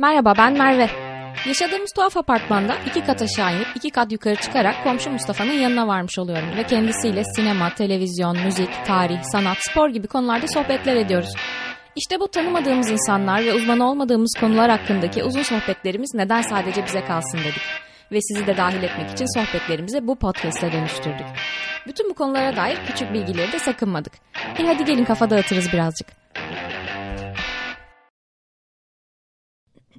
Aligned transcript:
Merhaba 0.00 0.34
ben 0.38 0.52
Merve. 0.52 0.90
Yaşadığımız 1.46 1.92
tuhaf 1.92 2.16
apartmanda 2.16 2.76
iki 2.86 3.04
kat 3.04 3.22
aşağı 3.22 3.56
inip 3.56 3.66
iki 3.74 3.90
kat 3.90 4.12
yukarı 4.12 4.36
çıkarak 4.36 4.84
komşu 4.84 5.10
Mustafa'nın 5.10 5.52
yanına 5.52 5.88
varmış 5.88 6.18
oluyorum 6.18 6.48
ve 6.56 6.62
kendisiyle 6.62 7.24
sinema, 7.24 7.74
televizyon, 7.74 8.38
müzik, 8.44 8.86
tarih, 8.86 9.22
sanat, 9.22 9.56
spor 9.60 9.88
gibi 9.88 10.06
konularda 10.06 10.48
sohbetler 10.48 10.96
ediyoruz. 10.96 11.34
İşte 11.96 12.20
bu 12.20 12.28
tanımadığımız 12.28 12.90
insanlar 12.90 13.44
ve 13.44 13.54
uzman 13.54 13.80
olmadığımız 13.80 14.34
konular 14.40 14.70
hakkındaki 14.70 15.24
uzun 15.24 15.42
sohbetlerimiz 15.42 16.14
neden 16.14 16.42
sadece 16.42 16.86
bize 16.86 17.04
kalsın 17.04 17.38
dedik. 17.38 17.62
Ve 18.12 18.18
sizi 18.20 18.46
de 18.46 18.56
dahil 18.56 18.82
etmek 18.82 19.10
için 19.10 19.40
sohbetlerimizi 19.40 20.06
bu 20.06 20.18
podcast'e 20.18 20.72
dönüştürdük. 20.72 21.26
Bütün 21.86 22.10
bu 22.10 22.14
konulara 22.14 22.56
dair 22.56 22.78
küçük 22.86 23.12
bilgileri 23.12 23.52
de 23.52 23.58
sakınmadık. 23.58 24.12
E 24.58 24.66
hadi 24.66 24.84
gelin 24.84 25.04
kafa 25.04 25.30
dağıtırız 25.30 25.72
birazcık. 25.72 26.19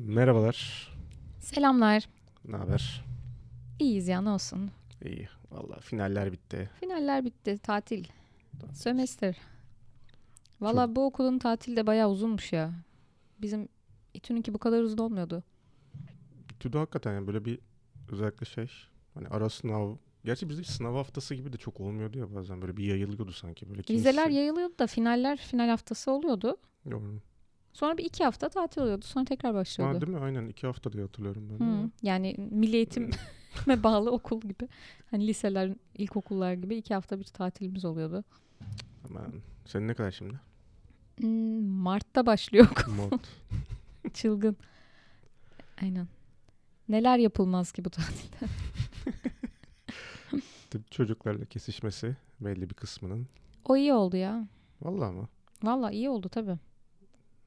Merhabalar. 0.05 0.87
Selamlar. 1.39 2.09
Ne 2.45 2.55
haber? 2.57 3.05
İyiyiz 3.79 4.07
ya 4.07 4.21
ne 4.21 4.29
olsun. 4.29 4.71
İyi. 5.05 5.27
Valla 5.51 5.79
finaller 5.79 6.31
bitti. 6.31 6.69
Finaller 6.79 7.25
bitti. 7.25 7.57
Tatil. 7.57 8.05
Sömestr. 8.73 9.35
Valla 10.61 10.95
bu 10.95 11.05
okulun 11.05 11.39
tatili 11.39 11.75
de 11.75 11.87
bayağı 11.87 12.09
uzunmuş 12.09 12.53
ya. 12.53 12.73
Bizim 13.41 13.67
İTÜ'nünki 14.13 14.53
bu 14.53 14.57
kadar 14.57 14.81
uzun 14.81 14.97
olmuyordu. 14.97 15.43
Bitti 16.49 16.73
de 16.73 16.77
hakikaten 16.77 17.13
yani 17.13 17.27
böyle 17.27 17.45
bir 17.45 17.59
özellikle 18.11 18.45
şey 18.45 18.67
hani 19.13 19.27
ara 19.27 19.49
sınav. 19.49 19.95
Gerçi 20.25 20.49
bizde 20.49 20.63
sınav 20.63 20.95
haftası 20.95 21.35
gibi 21.35 21.53
de 21.53 21.57
çok 21.57 21.79
olmuyordu 21.79 22.17
ya 22.19 22.35
bazen 22.35 22.61
böyle 22.61 22.77
bir 22.77 22.83
yayılıyordu 22.83 23.31
sanki. 23.31 23.69
Böyle 23.69 23.81
kimisi- 23.83 24.07
Vizeler 24.09 24.29
yayılıyordu 24.29 24.79
da 24.79 24.87
finaller 24.87 25.37
final 25.37 25.69
haftası 25.69 26.11
oluyordu. 26.11 26.57
Doğru. 26.91 27.19
Sonra 27.73 27.97
bir 27.97 28.05
iki 28.05 28.23
hafta 28.23 28.49
tatil 28.49 28.81
oluyordu. 28.81 29.05
Sonra 29.05 29.25
tekrar 29.25 29.53
başlıyordu. 29.53 29.95
Ha, 29.95 30.01
değil 30.01 30.13
mi? 30.13 30.19
Aynen 30.19 30.47
iki 30.47 30.67
hafta 30.67 30.93
diye 30.93 31.03
hatırlıyorum 31.03 31.49
ben. 31.49 31.65
ama. 31.65 31.89
Yani 32.03 32.35
milli 32.51 32.75
eğitime 32.75 33.09
bağlı 33.83 34.11
okul 34.11 34.41
gibi. 34.41 34.67
Hani 35.11 35.27
liseler, 35.27 35.73
ilkokullar 35.97 36.53
gibi 36.53 36.75
iki 36.75 36.93
hafta 36.93 37.19
bir 37.19 37.23
tatilimiz 37.23 37.85
oluyordu. 37.85 38.23
Aman. 39.09 39.33
Senin 39.65 39.87
ne 39.87 39.93
kadar 39.93 40.11
şimdi? 40.11 40.39
Hmm, 41.19 41.63
Mart'ta 41.63 42.25
başlıyor 42.25 42.67
okul. 42.71 42.91
Mort. 42.93 43.27
Çılgın. 44.13 44.57
Aynen. 45.81 46.07
Neler 46.89 47.17
yapılmaz 47.17 47.71
ki 47.71 47.85
bu 47.85 47.89
tatilde. 47.89 48.37
Çocuklarla 50.91 51.45
kesişmesi 51.45 52.15
belli 52.39 52.69
bir 52.69 52.75
kısmının. 52.75 53.27
O 53.65 53.77
iyi 53.77 53.93
oldu 53.93 54.17
ya. 54.17 54.47
Vallahi 54.81 55.13
mı? 55.13 55.27
Valla 55.63 55.91
iyi 55.91 56.09
oldu 56.09 56.29
tabii. 56.29 56.57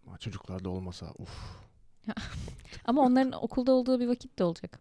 Ama 0.07 0.19
çocuklar 0.19 0.65
da 0.65 0.69
olmasa 0.71 1.13
uf 1.19 1.31
Ama 2.85 3.03
onların 3.03 3.33
okulda 3.45 3.73
olduğu 3.73 4.01
bir 4.01 4.09
vakit 4.09 4.39
de 4.39 4.45
olacak. 4.45 4.81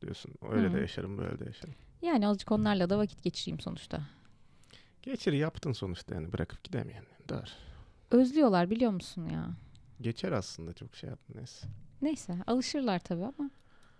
diyorsun. 0.00 0.34
Öyle 0.50 0.68
Hı. 0.68 0.74
de 0.74 0.80
yaşarım 0.80 1.18
böyle 1.18 1.38
de 1.38 1.44
yaşarım. 1.44 1.74
Yani 2.02 2.28
azıcık 2.28 2.52
onlarla 2.52 2.90
da 2.90 2.98
vakit 2.98 3.22
geçireyim 3.22 3.60
sonuçta. 3.60 4.00
Geçir 5.02 5.32
yaptın 5.32 5.72
sonuçta 5.72 6.14
yani 6.14 6.32
bırakıp 6.32 6.64
gidemeyen. 6.64 7.04
Dar. 7.28 7.56
Özlüyorlar 8.10 8.70
biliyor 8.70 8.90
musun 8.92 9.24
ya? 9.28 9.50
Geçer 10.00 10.32
aslında 10.32 10.72
çok 10.72 10.96
şey 10.96 11.10
yaptın 11.10 11.34
neyse. 11.38 11.66
Neyse 12.02 12.36
alışırlar 12.46 12.98
tabii 12.98 13.24
ama. 13.24 13.50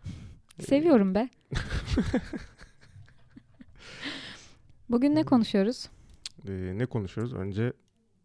Seviyorum 0.61 1.15
be. 1.15 1.29
Bugün 4.91 5.15
ne 5.15 5.25
konuşuyoruz? 5.25 5.89
Ee, 6.49 6.73
ne 6.79 6.87
konuşuyoruz? 6.87 7.35
Önce 7.35 7.73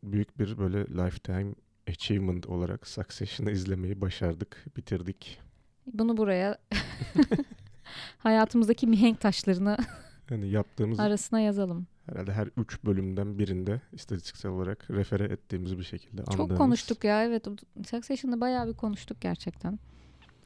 büyük 0.04 0.40
bir 0.40 0.58
böyle 0.58 0.80
lifetime 0.86 1.54
achievement 1.90 2.46
olarak 2.46 2.88
Succession'ı 2.88 3.52
izlemeyi 3.52 4.02
başardık, 4.02 4.66
bitirdik. 4.78 5.40
Bunu 5.94 6.18
buraya 6.18 6.58
hayatımızdaki 8.18 8.88
mihenk 8.88 9.20
taşlarını 9.22 9.78
Yani 10.30 10.50
yaptığımız 10.50 11.00
arasına 11.00 11.40
yazalım. 11.40 11.88
herhalde 12.06 12.34
her 12.34 12.50
üç 12.58 12.84
bölümden 12.84 13.40
birinde 13.40 13.82
istatistiksel 13.94 14.52
olarak 14.52 14.92
refere 14.92 15.24
ettiğimiz 15.24 15.78
bir 15.78 15.84
şekilde 15.84 16.24
Çok 16.24 16.40
andığımız. 16.40 16.58
konuştuk 16.58 17.04
ya 17.04 17.24
evet. 17.24 17.48
Succession'da 17.90 18.42
bayağı 18.42 18.68
bir 18.68 18.74
konuştuk 18.74 19.22
gerçekten. 19.22 19.80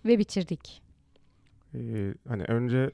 Ve 0.05 0.19
bitirdik. 0.19 0.81
Ee, 1.75 2.13
hani 2.27 2.43
önce 2.43 2.91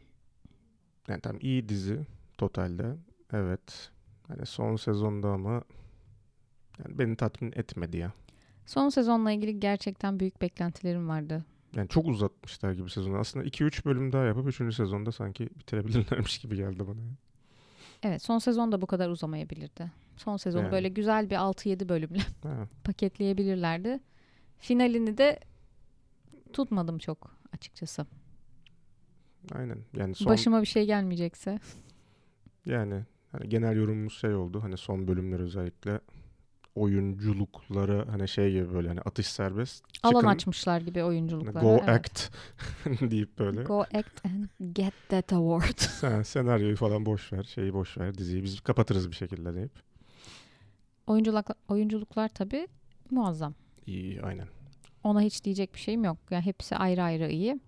yani 1.08 1.22
tam 1.22 1.38
iyi 1.40 1.70
dizi 1.70 2.00
totalde. 2.38 2.96
Evet. 3.34 3.92
Hani 4.28 4.46
son 4.46 4.76
sezonda 4.76 5.30
ama 5.30 5.52
yani 6.80 7.00
beni 7.00 7.16
tatmin 7.16 7.52
etmedi 7.56 7.98
ya. 7.98 8.12
Son 8.66 8.90
sezonla 8.90 9.32
ilgili 9.32 9.60
gerçekten 9.60 10.20
büyük 10.20 10.42
beklentilerim 10.42 11.10
vardı. 11.10 11.46
Yani 11.76 11.88
çok 11.90 12.08
uzatmışlar 12.08 12.72
gibi 12.74 12.90
sezonu. 12.90 13.18
Aslında 13.18 13.46
2-3 13.46 13.86
bölüm 13.86 14.12
daha 14.12 14.24
yapıp 14.24 14.48
3. 14.62 14.76
sezonda 14.76 15.12
sanki 15.12 15.50
bitirebilirlermiş 15.60 16.38
gibi 16.40 16.56
geldi 16.56 16.88
bana. 16.88 17.00
Evet 18.04 18.22
son 18.22 18.40
sezon 18.40 18.72
da 18.72 18.82
bu 18.82 18.88
kadar 18.88 19.10
uzamayabilirdi. 19.10 19.92
Son 20.18 20.38
sezonu 20.38 20.64
Yani. 20.64 20.72
böyle 20.72 20.90
güzel 20.90 21.30
bir 21.30 21.36
6-7 21.36 21.90
bölümle 21.90 22.20
paketleyebilirlerdi. 22.84 24.00
Finalini 24.58 25.18
de 25.18 25.40
tutmadım 26.54 26.98
çok 26.98 27.38
açıkçası. 27.54 28.06
aynen. 29.56 29.78
Yani 29.98 30.16
son 30.16 30.28
Başıma 30.28 30.62
bir 30.62 30.68
şey 30.68 30.86
gelmeyecekse. 30.86 31.60
yani 32.66 33.04
hani 33.32 33.50
genel 33.50 33.76
yorumumuz 33.76 34.14
şey 34.14 34.34
oldu. 34.36 34.64
Hani 34.64 34.78
son 34.78 35.08
bölümler 35.08 35.40
özellikle 35.40 36.00
oyunculuklara 36.76 38.14
hani 38.14 38.28
şey 38.28 38.52
gibi 38.52 38.74
böyle 38.74 38.88
hani 38.88 39.02
atış 39.02 39.28
serbest. 39.28 39.84
Alan 40.04 40.14
Çıkın, 40.14 40.28
açmışlar 40.28 40.82
gibi 40.82 41.04
oyunculuklara. 41.04 41.60
Go 41.60 41.78
evet. 41.84 41.90
act 41.90 42.32
deyip 43.12 43.40
böyle. 43.40 43.64
Go 43.64 43.82
act 43.82 44.26
and 44.26 44.74
get 44.74 44.94
that 45.10 45.34
award. 45.34 45.78
Sen 45.78 46.22
senaryoyu 46.22 46.76
falan 46.76 47.06
boş 47.06 47.34
ver, 47.34 47.44
şeyi 47.44 47.74
boş 47.74 47.98
ver, 47.98 48.18
diziyi 48.18 48.44
biz 48.44 48.62
kapatırız 48.62 49.12
bir 49.12 49.16
şekilde 49.16 49.56
deyip. 49.56 49.72
Oyunculuk, 51.08 51.46
oyunculuklar 51.68 52.30
tabii 52.30 52.68
muazzam. 53.12 53.54
İyi, 53.86 54.22
aynen. 54.22 54.48
Ona 55.04 55.22
hiç 55.22 55.44
diyecek 55.44 55.74
bir 55.74 55.80
şeyim 55.80 56.04
yok. 56.04 56.18
Yani 56.32 56.46
hepsi 56.46 56.76
ayrı 56.76 57.04
ayrı 57.04 57.30
iyi. 57.30 57.60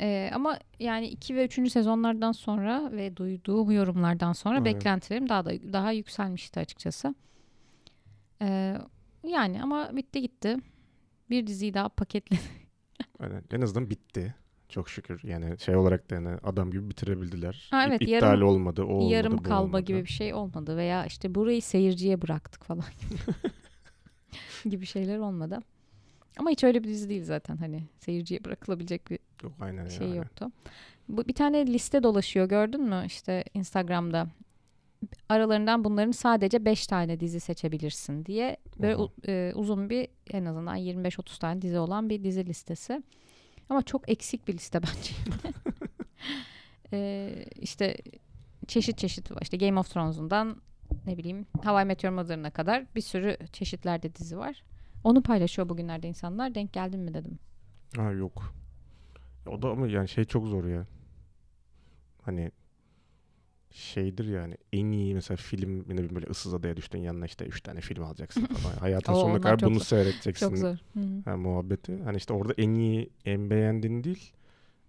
Ee, 0.00 0.30
ama 0.34 0.58
yani 0.78 1.08
2 1.08 1.36
ve 1.36 1.44
3. 1.44 1.72
sezonlardan 1.72 2.32
sonra 2.32 2.92
ve 2.92 3.16
duyduğum 3.16 3.70
yorumlardan 3.70 4.32
sonra 4.32 4.56
Evet. 4.58 4.74
beklentilerim 4.74 5.28
daha 5.28 5.44
da 5.44 5.50
daha 5.72 5.92
yükselmişti 5.92 6.60
açıkçası. 6.60 7.14
Ee, 8.42 8.76
yani 9.26 9.62
ama 9.62 9.96
bitti 9.96 10.20
gitti. 10.22 10.56
Bir 11.30 11.46
diziyi 11.46 11.74
daha 11.74 11.88
paketle. 11.88 12.36
aynen. 13.20 13.42
En 13.52 13.60
azından 13.60 13.90
bitti. 13.90 14.34
Çok 14.68 14.88
şükür. 14.88 15.20
Yani 15.24 15.58
şey 15.58 15.76
olarak 15.76 16.10
da 16.10 16.14
yani 16.14 16.28
adam 16.42 16.70
gibi 16.70 16.90
bitirebildiler. 16.90 17.68
Ha, 17.70 17.84
İp- 17.84 17.88
evet, 17.88 18.02
İptal 18.02 18.12
yarım- 18.12 18.48
olmadı, 18.48 18.82
o 18.82 18.86
olmadı, 18.86 19.12
yarım 19.14 19.38
bu 19.38 19.42
kalma 19.42 19.62
olmadı. 19.62 19.82
gibi 19.82 20.04
bir 20.04 20.10
şey 20.10 20.34
olmadı 20.34 20.76
veya 20.76 21.06
işte 21.06 21.34
burayı 21.34 21.62
seyirciye 21.62 22.22
bıraktık 22.22 22.64
falan 22.64 22.84
gibi 24.64 24.86
şeyler 24.86 25.18
olmadı. 25.18 25.58
Ama 26.38 26.50
hiç 26.50 26.64
öyle 26.64 26.84
bir 26.84 26.88
dizi 26.88 27.08
değil 27.08 27.24
zaten 27.24 27.56
hani 27.56 27.82
seyirciye 28.00 28.44
bırakılabilecek 28.44 29.10
bir 29.10 29.18
Yok, 29.42 29.52
aynen 29.60 29.88
şey 29.88 30.06
yani. 30.06 30.16
yoktu. 30.16 30.50
Bu 31.08 31.28
bir 31.28 31.34
tane 31.34 31.66
liste 31.66 32.02
dolaşıyor 32.02 32.48
gördün 32.48 32.82
mü 32.82 33.02
işte 33.06 33.44
Instagram'da. 33.54 34.26
Aralarından 35.28 35.84
bunların 35.84 36.10
sadece 36.10 36.64
5 36.64 36.86
tane 36.86 37.20
dizi 37.20 37.40
seçebilirsin 37.40 38.24
diye 38.26 38.56
böyle 38.78 38.96
u- 38.96 39.12
e, 39.28 39.52
uzun 39.54 39.90
bir 39.90 40.08
en 40.30 40.44
azından 40.44 40.76
25-30 40.76 41.38
tane 41.38 41.62
dizi 41.62 41.78
olan 41.78 42.10
bir 42.10 42.24
dizi 42.24 42.46
listesi. 42.46 43.02
Ama 43.68 43.82
çok 43.82 44.08
eksik 44.10 44.48
bir 44.48 44.54
liste 44.54 44.80
bence. 44.82 45.12
e, 46.92 47.30
işte 47.60 47.96
çeşit 48.66 48.98
çeşit 48.98 49.30
var. 49.30 49.38
İşte 49.42 49.56
Game 49.56 49.80
of 49.80 49.90
Thrones'undan 49.90 50.56
ne 51.06 51.16
bileyim 51.18 51.46
How 51.64 51.82
I 51.82 51.84
Met 51.84 52.04
Your 52.04 52.14
Mother'ına 52.14 52.50
kadar 52.50 52.86
bir 52.94 53.00
sürü 53.00 53.36
çeşitlerde 53.52 54.14
dizi 54.14 54.38
var. 54.38 54.62
Onu 55.04 55.22
paylaşıyor 55.22 55.68
bugünlerde 55.68 56.08
insanlar. 56.08 56.54
Denk 56.54 56.72
geldin 56.72 57.00
mi 57.00 57.14
dedim. 57.14 57.38
Ha 57.96 58.10
yok. 58.12 58.54
O 59.46 59.62
da 59.62 59.68
ama 59.70 59.88
yani 59.88 60.08
şey 60.08 60.24
çok 60.24 60.46
zor 60.46 60.64
ya. 60.64 60.86
Hani 62.22 62.50
şeydir 63.70 64.24
yani 64.28 64.56
en 64.72 64.92
iyi 64.92 65.14
mesela 65.14 65.36
film 65.36 65.78
ne 65.80 65.88
bileyim 65.94 66.14
böyle 66.14 66.26
ıssız 66.26 66.54
adaya 66.54 66.76
düştün 66.76 66.98
yanına 66.98 67.26
işte 67.26 67.44
üç 67.44 67.60
tane 67.60 67.80
film 67.80 68.04
alacaksın 68.04 68.44
falan. 68.46 68.76
Hayatın 68.80 69.12
Oo, 69.12 69.20
sonuna 69.20 69.40
kadar 69.40 69.60
bunu 69.60 69.78
zor. 69.78 69.84
seyredeceksin. 69.84 70.48
Çok 70.48 70.58
zor. 70.58 70.76
Ha, 71.24 71.36
muhabbeti. 71.36 72.02
Hani 72.02 72.16
işte 72.16 72.32
orada 72.32 72.52
en 72.58 72.74
iyi, 72.74 73.10
en 73.24 73.50
beğendiğin 73.50 74.04
değil 74.04 74.32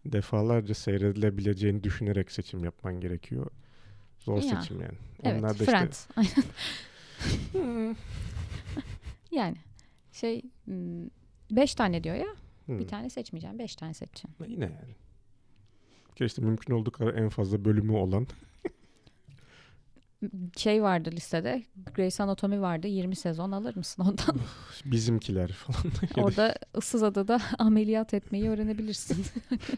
defalarca 0.05 0.73
seyredilebileceğini 0.73 1.83
düşünerek 1.83 2.31
seçim 2.31 2.63
yapman 2.63 2.99
gerekiyor. 2.99 3.47
Zor 4.19 4.35
Ya, 4.35 4.61
seçim 4.61 4.81
yani. 4.81 4.97
Evet, 5.23 5.39
Onlar 5.39 5.49
da 5.59 5.63
işte 5.63 5.65
Friends. 5.65 6.07
yani 9.31 9.55
şey 10.11 10.41
hmm, 10.65 11.07
beş 11.51 11.75
tane 11.75 12.03
diyor 12.03 12.15
ya. 12.15 12.27
Hı, 12.65 12.79
Bir 12.79 12.87
tane 12.87 13.09
seçmeyeceğim. 13.09 13.59
Beş 13.59 13.75
tane 13.75 13.93
seçeceğim. 13.93 14.35
yine 14.47 14.63
yani. 14.65 14.95
Ki 16.15 16.25
işte 16.25 16.41
mümkün 16.41 16.73
olduğu 16.73 16.91
kadar 16.91 17.13
en 17.13 17.29
fazla 17.29 17.65
bölümü 17.65 17.91
olan 17.93 18.27
Şey 20.57 20.83
vardı 20.83 21.09
listede. 21.11 21.63
Grey's 21.95 22.19
Anatomy 22.21 22.59
vardı. 22.61 22.87
20 22.87 23.15
sezon 23.15 23.51
alır 23.51 23.75
mısın 23.75 24.03
ondan? 24.03 24.41
Bizimkiler 24.85 25.51
falan. 25.51 25.79
Orada 26.25 26.55
ıssız 26.77 27.03
adada 27.03 27.39
ameliyat 27.59 28.13
etmeyi 28.13 28.49
öğrenebilirsin. 28.49 29.25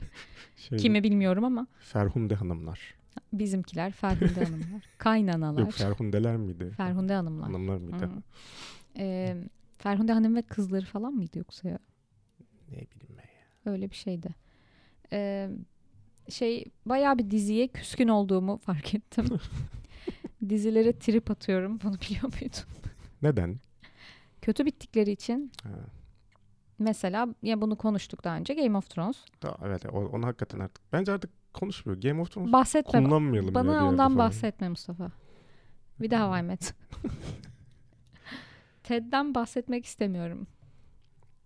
şey, 0.55 0.77
Kimi 0.77 1.03
bilmiyorum 1.03 1.43
ama 1.43 1.67
Ferhunde 1.79 2.35
hanımlar. 2.35 2.95
bizimkiler 3.33 3.91
Ferhunde 3.91 4.43
hanımlar. 4.45 4.85
Kaynanalar. 4.97 5.59
Yok 5.61 5.71
Ferhundeler 5.73 6.37
miydi? 6.37 6.71
Ferhunde 6.77 7.13
hanımlar. 7.13 7.47
Hanımlar 7.47 7.77
mıydı? 7.77 8.09
Ee, 8.97 9.37
Ferhunde 9.77 10.13
hanım 10.13 10.35
ve 10.35 10.41
kızları 10.41 10.85
falan 10.85 11.13
mıydı 11.13 11.37
yoksa 11.37 11.69
ya? 11.69 11.79
Ne 12.69 12.75
bileyim 12.77 13.17
ben 13.17 13.23
ya. 13.23 13.73
Öyle 13.73 13.89
bir 13.89 13.95
şeydi. 13.95 14.35
Ee, 15.13 15.49
şey 16.29 16.65
bayağı 16.85 17.17
bir 17.17 17.31
diziye 17.31 17.67
küskün 17.67 18.07
olduğumu 18.07 18.57
fark 18.57 18.95
ettim. 18.95 19.25
Dizilere 20.49 20.99
trip 20.99 21.31
atıyorum. 21.31 21.79
Bunu 21.83 21.93
biliyor 21.93 22.23
muydun? 22.23 22.63
Neden? 23.21 23.59
Kötü 24.41 24.65
bittikleri 24.65 25.11
için 25.11 25.51
Ha. 25.63 25.69
mesela 26.79 27.27
ya 27.43 27.61
bunu 27.61 27.75
konuştuk 27.75 28.23
daha 28.23 28.37
önce 28.37 28.53
Game 28.53 28.77
of 28.77 28.89
Thrones. 28.89 29.17
Da, 29.43 29.57
evet 29.65 29.85
onu 29.93 30.25
hakikaten 30.25 30.59
artık. 30.59 30.93
Bence 30.93 31.11
artık 31.11 31.53
konuşmuyor. 31.53 32.01
Game 32.01 32.21
of 32.21 32.31
Thrones 32.31 32.51
Bahsetme. 32.51 33.03
kullanmayalım 33.03 33.55
Bana 33.55 33.87
ondan 33.87 34.17
bahsetme 34.17 34.69
Mustafa. 34.69 35.11
Bir 35.99 36.11
daha 36.11 36.27
How 36.29 36.39
I 36.39 36.43
Met. 36.43 36.75
Ted'den 38.83 39.35
bahsetmek 39.35 39.85
istemiyorum. 39.85 40.47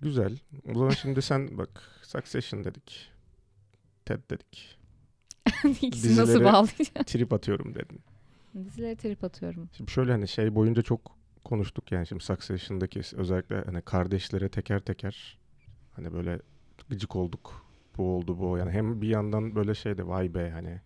Güzel. 0.01 0.37
O 0.69 0.73
zaman 0.73 0.89
şimdi 0.89 1.21
sen 1.21 1.57
bak 1.57 1.83
Succession 2.03 2.63
dedik. 2.63 3.11
Ted 4.05 4.19
dedik. 4.29 4.79
İkisini 5.81 6.17
nasıl 6.17 6.43
bağlayacağım? 6.43 7.05
Trip 7.05 7.33
atıyorum 7.33 7.75
dedin. 7.75 7.99
Dizilere 8.63 8.95
trip 8.95 9.23
atıyorum. 9.23 9.69
Şimdi 9.77 9.91
şöyle 9.91 10.11
hani 10.11 10.27
şey 10.27 10.55
boyunca 10.55 10.81
çok 10.81 11.17
konuştuk 11.43 11.91
yani 11.91 12.07
şimdi 12.07 12.23
Succession'daki 12.23 13.01
özellikle 13.15 13.61
hani 13.61 13.81
kardeşlere 13.81 14.49
teker 14.49 14.79
teker 14.79 15.37
hani 15.91 16.13
böyle 16.13 16.39
gıcık 16.89 17.15
olduk. 17.15 17.65
Bu 17.97 18.15
oldu 18.15 18.39
bu 18.39 18.57
yani 18.57 18.71
hem 18.71 19.01
bir 19.01 19.07
yandan 19.07 19.55
böyle 19.55 19.75
şey 19.75 19.97
de 19.97 20.07
vay 20.07 20.33
be 20.33 20.49
hani 20.49 20.81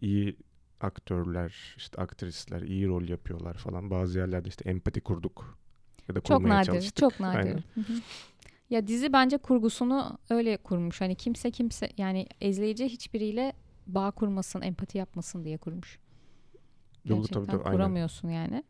iyi 0.00 0.36
aktörler 0.80 1.74
işte 1.76 2.02
aktrisler 2.02 2.60
iyi 2.62 2.86
rol 2.86 3.08
yapıyorlar 3.08 3.54
falan. 3.54 3.90
Bazı 3.90 4.18
yerlerde 4.18 4.48
işte 4.48 4.70
empati 4.70 5.00
kurduk 5.00 5.58
ya 6.08 6.14
da 6.14 6.20
Çok 6.20 6.36
kurmaya 6.36 6.54
nadir. 6.54 6.66
çalıştık. 6.66 6.96
Çok 6.96 7.20
nadir. 7.20 7.64
Hı 7.74 7.80
hı. 7.80 7.92
Ya 8.70 8.86
dizi 8.86 9.12
bence 9.12 9.38
kurgusunu 9.38 10.18
öyle 10.30 10.56
kurmuş. 10.56 11.00
Hani 11.00 11.14
kimse 11.14 11.50
kimse 11.50 11.90
yani 11.96 12.26
izleyici 12.40 12.84
hiçbiriyle 12.84 13.52
bağ 13.86 14.10
kurmasın, 14.10 14.62
empati 14.62 14.98
yapmasın 14.98 15.44
diye 15.44 15.58
kurmuş. 15.58 15.98
Yok, 17.04 17.18
Gerçekten 17.18 17.34
tabii, 17.40 17.46
tabii, 17.46 17.62
aynen. 17.62 17.76
kuramıyorsun 17.76 18.28
yani. 18.28 18.64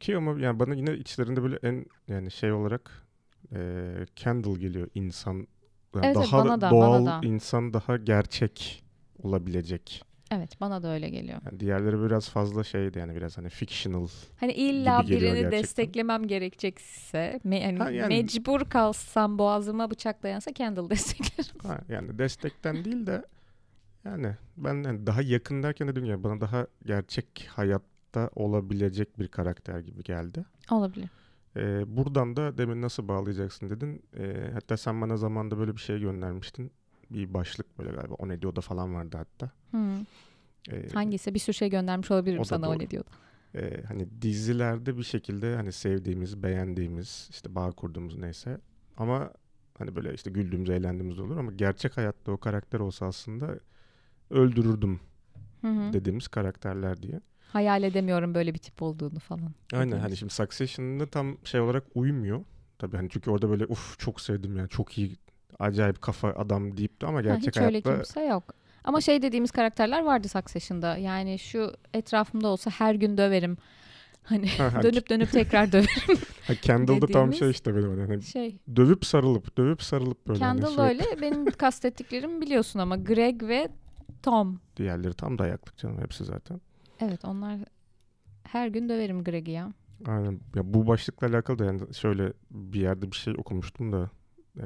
Ki 0.00 0.16
ama 0.16 0.40
yani 0.40 0.58
bana 0.58 0.74
yine 0.74 0.94
içlerinde 0.94 1.42
böyle 1.42 1.58
en 1.62 1.84
yani 2.08 2.30
şey 2.30 2.52
olarak 2.52 3.06
eee 3.52 4.06
Kendall 4.16 4.56
geliyor 4.56 4.88
insan 4.94 5.34
yani 5.94 6.06
Evet, 6.06 6.16
daha 6.16 6.44
bana 6.44 6.60
da, 6.60 6.70
doğal 6.70 7.06
bana 7.06 7.22
da. 7.22 7.26
insan 7.26 7.72
daha 7.72 7.96
gerçek 7.96 8.82
olabilecek. 9.22 10.02
Evet 10.32 10.60
bana 10.60 10.82
da 10.82 10.88
öyle 10.88 11.08
geliyor. 11.08 11.40
Yani 11.46 11.60
diğerleri 11.60 12.00
biraz 12.02 12.28
fazla 12.28 12.64
şeydi 12.64 12.98
yani 12.98 13.16
biraz 13.16 13.38
hani 13.38 13.48
fictional. 13.48 14.08
Hani 14.36 14.52
illa 14.52 15.00
birini 15.02 15.20
gerçekten. 15.20 15.50
desteklemem 15.52 16.26
gerekecekse 16.26 17.40
me- 17.44 17.58
yani 17.62 17.78
Ha, 17.78 17.90
yani- 17.90 18.08
mecbur 18.14 18.60
kalsam 18.64 19.38
boğazıma 19.38 19.90
bıçak 19.90 20.22
dayansa 20.22 20.52
Kendall 20.52 20.90
desteklerim. 20.90 21.60
Ha, 21.62 21.78
yani 21.88 22.18
destekten 22.18 22.84
değil 22.84 23.06
de 23.06 23.22
yani 24.04 24.36
ben 24.56 25.06
daha 25.06 25.22
yakın 25.22 25.62
derken 25.62 25.88
dedim 25.88 26.04
ya 26.04 26.24
bana 26.24 26.40
daha 26.40 26.66
gerçek 26.84 27.48
hayatta 27.50 28.30
olabilecek 28.36 29.18
bir 29.18 29.28
karakter 29.28 29.80
gibi 29.80 30.02
geldi. 30.02 30.44
Olabilir. 30.70 31.08
Eee, 31.56 31.84
buradan 31.86 32.36
da 32.36 32.58
demin 32.58 32.82
nasıl 32.82 33.08
bağlayacaksın 33.08 33.70
dedin. 33.70 34.02
Eee, 34.16 34.50
hatta 34.54 34.76
sen 34.76 35.00
bana 35.00 35.16
zamanda 35.16 35.58
böyle 35.58 35.76
bir 35.76 35.80
şey 35.80 36.00
göndermiştin. 36.00 36.72
Bir 37.10 37.34
başlık 37.34 37.78
böyle 37.78 37.90
galiba 37.90 38.14
o 38.14 38.28
ne 38.28 38.42
falan 38.60 38.94
vardı 38.94 39.16
hatta. 39.16 39.50
Hı. 39.70 40.04
Eee, 40.72 40.88
Hangisi 40.94 41.34
bir 41.34 41.38
sürü 41.38 41.54
şey 41.56 41.70
göndermiş 41.70 42.10
olabilirim 42.10 42.40
O 42.40 42.44
sana 42.44 42.68
o 42.68 42.70
doğru. 42.70 42.78
ne 42.78 42.90
diyordu. 42.90 43.10
eee, 43.54 43.82
hani 43.88 44.22
dizilerde 44.22 44.96
bir 44.98 45.02
şekilde 45.02 45.56
hani 45.56 45.72
sevdiğimiz, 45.72 46.42
beğendiğimiz, 46.42 47.28
işte 47.30 47.54
bağ 47.54 47.70
kurduğumuz 47.72 48.16
neyse 48.18 48.58
ama 48.96 49.32
hani 49.78 49.96
böyle 49.96 50.14
işte 50.14 50.30
güldüğümüz, 50.30 50.70
eğlendiğimiz 50.70 51.18
de 51.18 51.22
olur 51.22 51.36
ama 51.36 51.52
gerçek 51.52 51.96
hayatta 51.96 52.32
o 52.32 52.36
karakter 52.38 52.80
olsa 52.80 53.06
aslında 53.06 53.58
öldürürdüm 54.30 55.00
Hı 55.60 55.66
hı. 55.68 55.92
dediğimiz 55.92 56.28
karakterler 56.28 57.02
diye. 57.02 57.20
Hayal 57.52 57.82
edemiyorum 57.82 58.34
böyle 58.34 58.54
bir 58.54 58.58
tip 58.58 58.82
olduğunu 58.82 59.18
falan. 59.18 59.54
Aynen 59.72 59.86
dediğimiz. 59.86 60.02
hani 60.04 60.16
şimdi 60.16 60.32
Succession'da 60.32 61.06
tam 61.06 61.36
şey 61.44 61.60
olarak 61.60 61.84
uymuyor. 61.94 62.44
Tabii 62.78 62.96
hani 62.96 63.08
çünkü 63.10 63.30
orada 63.30 63.50
böyle 63.50 63.66
uf 63.66 63.98
çok 63.98 64.20
sevdim 64.20 64.56
yani 64.56 64.68
çok 64.68 64.98
iyi 64.98 65.16
acayip 65.58 66.02
kafa 66.02 66.28
adam 66.28 66.76
deyip 66.76 67.00
de 67.02 67.06
ama 67.06 67.18
Ha, 67.18 67.22
gerçek 67.22 67.48
hiç 67.48 67.56
öyle 67.56 67.80
hayatta 67.82 67.94
kimse 67.94 68.20
yok. 68.24 68.54
Ama 68.84 69.00
şey 69.00 69.22
dediğimiz 69.22 69.50
karakterler 69.50 70.02
vardı 70.02 70.28
Succession'da. 70.28 70.96
Yani 70.96 71.38
şu 71.38 71.72
etrafımda 71.94 72.48
olsa 72.48 72.70
her 72.70 72.94
gün 72.94 73.16
döverim. 73.18 73.56
Hani 74.22 74.48
Ha, 74.48 74.74
ha, 74.74 74.82
dönüp 74.82 75.10
dönüp 75.10 75.32
tekrar 75.32 75.72
döverim. 75.72 76.18
Kendall'da 76.62 77.06
tam 77.06 77.34
şey 77.34 77.50
işte 77.50 77.76
benim 77.76 78.08
hani 78.08 78.22
Şey, 78.22 78.58
dövüp 78.76 79.04
sarılıp 79.06 79.58
dövüp 79.58 79.82
sarılıp 79.82 80.28
böyle 80.28 80.44
hani 80.44 80.60
Kendall 80.60 80.88
sürekli- 80.88 81.04
öyle. 81.10 81.22
Benim 81.22 81.46
kastettiklerim 81.58 82.40
biliyorsun 82.40 82.78
ama 82.78 82.96
Greg 82.96 83.42
ve 83.42 83.68
Tom. 84.22 84.60
Diğerleri 84.76 85.14
tam 85.14 85.38
dayaklık 85.38 85.76
canım 85.76 85.98
hepsi 86.00 86.24
zaten. 86.24 86.60
Evet 87.00 87.24
onlar 87.24 87.58
her 88.44 88.68
gün 88.68 88.88
döverim 88.88 89.24
Greg'i 89.24 89.50
ya. 89.50 89.72
Aynen. 90.06 90.40
Ya 90.54 90.74
bu 90.74 90.86
başlıkla 90.86 91.26
alakalı 91.26 91.58
da 91.58 91.64
yani 91.64 91.94
şöyle 91.94 92.32
bir 92.50 92.80
yerde 92.80 93.10
bir 93.10 93.16
şey 93.16 93.34
okumuştum 93.38 93.92
da 93.92 94.10
eee 94.56 94.64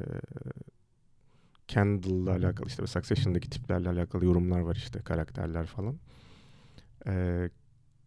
Kendall'la 1.67 2.31
alakalı 2.31 2.67
işte 2.67 2.87
Succession'daki 2.87 3.49
tiplerle 3.49 3.89
alakalı 3.89 4.25
yorumlar 4.25 4.59
var 4.59 4.75
işte 4.75 4.99
karakterler 4.99 5.65
falan. 5.65 5.95
Eee 7.05 7.49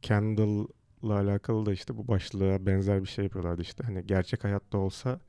Kendall'la 0.02 1.14
alakalı 1.18 1.66
da 1.66 1.72
işte 1.72 1.96
bu 1.96 2.08
başlığa 2.08 2.66
benzer 2.66 3.02
bir 3.02 3.08
şey 3.08 3.24
yapıyorlardı 3.24 3.62
işte. 3.62 3.84
Hani 3.84 4.06
gerçek 4.06 4.44
hayatta 4.44 4.78
olsa 4.78 5.20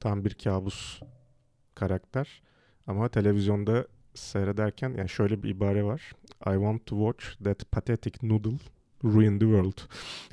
tam 0.00 0.24
bir 0.24 0.34
kabus 0.34 1.00
karakter 1.74 2.42
ama 2.86 3.08
televizyonda 3.08 3.86
seyrederken 4.16 4.94
yani 4.98 5.08
şöyle 5.08 5.42
bir 5.42 5.48
ibare 5.48 5.84
var. 5.84 6.12
I 6.46 6.52
want 6.52 6.86
to 6.86 6.96
watch 6.96 7.44
that 7.44 7.70
pathetic 7.72 8.12
noodle 8.22 8.58
ruin 9.04 9.38
the 9.38 9.44
world. 9.44 9.78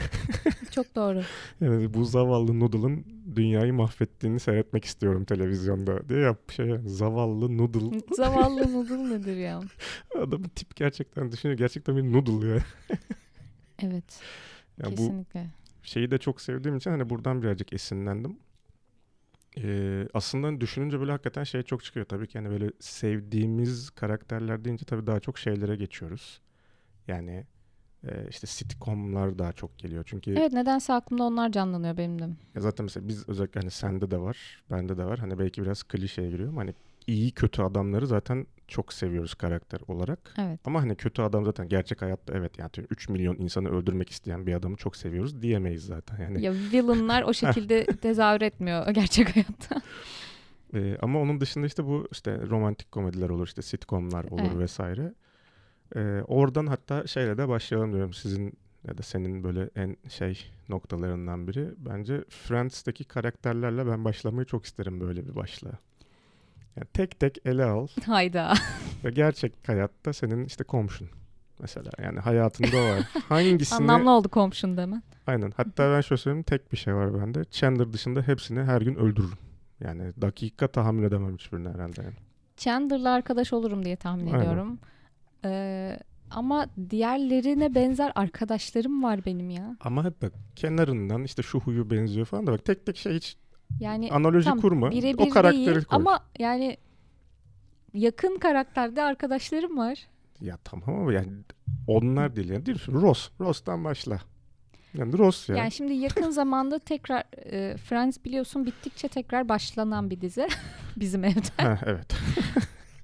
Çok 0.71 0.95
doğru. 0.95 1.21
Yani 1.61 1.93
bu 1.93 2.05
zavallı 2.05 2.59
Noodle'ın 2.59 3.05
dünyayı 3.35 3.73
mahvettiğini 3.73 4.39
seyretmek 4.39 4.85
istiyorum 4.85 5.25
televizyonda 5.25 6.09
diye 6.09 6.19
yap 6.19 6.51
şey 6.51 6.75
zavallı 6.85 7.57
Noodle 7.57 7.99
Zavallı 8.15 8.73
noodle 8.73 9.09
nedir 9.09 9.37
ya? 9.37 9.61
adamın 10.19 10.49
tip 10.49 10.75
gerçekten 10.75 11.31
düşünüyor 11.31 11.57
gerçekten 11.57 11.97
bir 11.97 12.03
Noodle 12.03 12.47
ya. 12.47 12.59
Evet. 13.79 14.19
Yani 14.83 14.91
bu 14.91 14.95
kesinlikle. 14.95 15.47
şeyi 15.83 16.11
de 16.11 16.17
çok 16.17 16.41
sevdiğim 16.41 16.77
için 16.77 16.91
hani 16.91 17.09
buradan 17.09 17.41
birazcık 17.41 17.73
esinlendim. 17.73 18.37
Ee, 19.57 20.07
aslında 20.13 20.61
düşününce 20.61 20.99
böyle 20.99 21.11
hakikaten 21.11 21.43
şey 21.43 21.63
çok 21.63 21.83
çıkıyor 21.83 22.05
tabii 22.05 22.27
ki 22.27 22.37
hani 22.39 22.49
böyle 22.49 22.71
sevdiğimiz 22.79 23.89
karakterler 23.89 24.65
deyince 24.65 24.85
tabii 24.85 25.07
daha 25.07 25.19
çok 25.19 25.37
şeylere 25.37 25.75
geçiyoruz. 25.75 26.41
Yani 27.07 27.45
e, 28.07 28.27
işte 28.29 28.47
sitcomlar 28.47 29.39
daha 29.39 29.53
çok 29.53 29.77
geliyor 29.77 30.03
çünkü 30.07 30.31
Evet 30.31 30.53
nedense 30.53 30.93
aklımda 30.93 31.23
onlar 31.23 31.51
canlanıyor 31.51 31.97
benim 31.97 32.19
de. 32.19 32.23
Ya 32.55 32.61
zaten 32.61 32.83
mesela 32.83 33.07
biz 33.07 33.29
özellikle 33.29 33.59
hani 33.59 33.71
sende 33.71 34.11
de 34.11 34.17
var, 34.19 34.63
bende 34.71 34.97
de 34.97 35.05
var. 35.05 35.19
Hani 35.19 35.39
belki 35.39 35.61
biraz 35.61 35.83
klişeye 35.83 36.29
giriyor 36.29 36.49
ama 36.49 36.61
hani 36.61 36.73
iyi 37.07 37.31
kötü 37.31 37.61
adamları 37.61 38.07
zaten 38.07 38.47
çok 38.73 38.93
seviyoruz 38.93 39.35
karakter 39.35 39.79
olarak. 39.87 40.33
Evet. 40.37 40.59
Ama 40.65 40.81
hani 40.81 40.95
kötü 40.95 41.21
adam 41.21 41.45
zaten 41.45 41.69
gerçek 41.69 42.01
hayatta 42.01 42.33
evet 42.33 42.59
yani 42.59 42.69
3 42.89 43.09
milyon 43.09 43.35
insanı 43.35 43.69
öldürmek 43.69 44.09
isteyen 44.09 44.47
bir 44.47 44.53
adamı 44.53 44.75
çok 44.75 44.95
seviyoruz 44.95 45.41
diyemeyiz 45.41 45.85
zaten. 45.85 46.21
Yani 46.23 46.41
Ya 46.41 46.53
villainlar 46.53 47.23
o 47.23 47.33
şekilde 47.43 47.85
tezahür 47.85 48.41
etmiyor 48.41 48.87
gerçek 48.91 49.35
hayatta. 49.35 49.81
Ee, 50.73 50.97
ama 51.01 51.19
onun 51.21 51.41
dışında 51.41 51.65
işte 51.65 51.85
bu 51.85 52.07
işte 52.11 52.41
romantik 52.49 52.91
komediler 52.91 53.29
olur 53.29 53.47
işte 53.47 53.61
sitcomlar 53.61 54.23
olur 54.23 54.41
Evet. 54.51 54.57
vesaire. 54.57 55.13
Ee, 55.95 56.21
oradan 56.27 56.67
hatta 56.67 57.07
şeyle 57.07 57.37
de 57.37 57.47
başlayalım 57.47 57.93
diyorum 57.93 58.13
sizin 58.13 58.53
ya 58.87 58.97
da 58.97 59.03
senin 59.03 59.43
böyle 59.43 59.69
en 59.75 59.97
şey 60.09 60.51
noktalarından 60.69 61.47
biri. 61.47 61.69
Bence 61.77 62.23
Friends'teki 62.29 63.03
karakterlerle 63.03 63.87
ben 63.87 64.05
başlamayı 64.05 64.45
çok 64.45 64.65
isterim 64.65 65.01
böyle 65.01 65.27
bir 65.27 65.35
başlığa. 65.35 65.77
Yani 66.77 66.87
tek 66.93 67.19
tek 67.19 67.37
ele 67.45 67.65
al 67.65 67.87
Hayda. 68.05 68.53
ve 69.05 69.09
gerçek 69.11 69.53
hayatta 69.67 70.13
senin 70.13 70.45
işte 70.45 70.63
komşun 70.63 71.09
mesela 71.59 71.91
yani 72.03 72.19
hayatında 72.19 72.77
o 72.77 72.89
var. 72.95 72.99
Hangisini 73.29 73.77
Anlamlı 73.77 74.11
oldu 74.11 74.29
komşun 74.29 74.77
demen. 74.77 75.03
Aynen. 75.27 75.51
Hatta 75.57 75.91
ben 75.95 76.01
şöyle 76.01 76.21
söyleyeyim 76.21 76.43
tek 76.43 76.71
bir 76.71 76.77
şey 76.77 76.95
var 76.95 77.21
bende. 77.21 77.43
Chandler 77.51 77.93
dışında 77.93 78.21
hepsini 78.21 78.63
her 78.63 78.81
gün 78.81 78.95
öldürürüm. 78.95 79.37
Yani 79.79 80.13
dakika 80.21 80.67
tahammül 80.67 81.03
edemem 81.03 81.33
hiçbirine 81.37 81.69
herhalde. 81.69 82.01
Yani. 82.01 82.13
Chandler'la 82.57 83.09
arkadaş 83.13 83.53
olurum 83.53 83.85
diye 83.85 83.95
tahmin 83.95 84.25
Aynen. 84.25 84.39
ediyorum. 84.39 84.79
Ee, 85.45 85.99
Ama 86.31 86.67
diğerlerine 86.89 87.75
benzer 87.75 88.11
arkadaşlarım 88.15 89.03
var 89.03 89.25
benim 89.25 89.49
ya. 89.49 89.77
Ama 89.81 90.03
hep 90.05 90.21
bak 90.21 90.33
kenarından 90.55 91.23
işte 91.23 91.41
şu 91.43 91.59
huyu 91.59 91.89
benziyor 91.91 92.25
falan 92.25 92.47
da 92.47 92.51
bak 92.51 92.65
tek 92.65 92.85
tek 92.85 92.97
şey 92.97 93.13
hiç 93.15 93.37
Yani 93.79 94.11
analoji 94.11 94.45
tam 94.45 94.61
kurma. 94.61 94.87
O 95.17 95.29
karakteri 95.29 95.65
değil 95.65 95.85
koy. 95.85 95.95
ama 95.99 96.19
yani 96.39 96.77
yakın 97.93 98.39
karakterde 98.39 99.03
arkadaşlarım 99.03 99.77
var. 99.77 100.07
Ya 100.41 100.57
tamam 100.63 100.95
ama 101.01 101.13
yani 101.13 101.27
onlar 101.87 102.35
değil 102.35 102.49
yani 102.49 102.65
değil 102.65 102.87
mi? 102.87 102.93
Ross. 103.01 103.29
Ross'tan 103.39 103.83
başla. 103.83 104.19
Yani 104.93 105.17
Ross 105.17 105.49
ya. 105.49 105.55
Yani 105.55 105.71
şimdi 105.71 105.93
yakın 105.93 106.29
zamanda 106.41 106.79
tekrar 106.79 107.23
e, 107.51 107.77
Friends 107.77 108.17
biliyorsun 108.25 108.65
bittikçe 108.65 109.07
tekrar 109.07 109.49
başlanan 109.49 110.09
bir 110.09 110.21
dizi 110.21 110.47
bizim 110.95 111.23
evde. 111.23 111.63
Ha, 111.63 111.79
evet. 111.85 112.13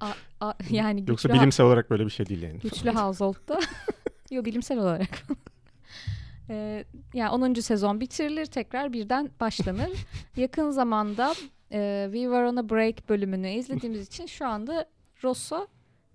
A- 0.40 0.54
yani 0.70 1.04
Yoksa 1.08 1.28
bilimsel 1.32 1.66
olarak 1.66 1.90
böyle 1.90 2.04
bir 2.04 2.10
şey 2.10 2.26
değil 2.26 2.42
yani. 2.42 2.58
güçlü 2.58 2.90
household'da. 2.90 3.60
Yok 4.30 4.44
bilimsel 4.44 4.78
olarak. 4.78 5.26
E, 6.50 6.84
yani 7.14 7.30
10. 7.30 7.54
sezon 7.54 8.00
bitirilir 8.00 8.46
tekrar 8.46 8.92
birden 8.92 9.30
başlanır. 9.40 9.90
yakın 10.36 10.70
zamanda 10.70 11.34
e, 11.72 12.02
We 12.04 12.20
Were 12.20 12.48
on 12.48 12.56
a 12.56 12.70
Break 12.70 13.08
bölümünü 13.08 13.50
izlediğimiz 13.50 14.06
için 14.06 14.26
şu 14.26 14.46
anda 14.46 14.86
Ross'a 15.24 15.66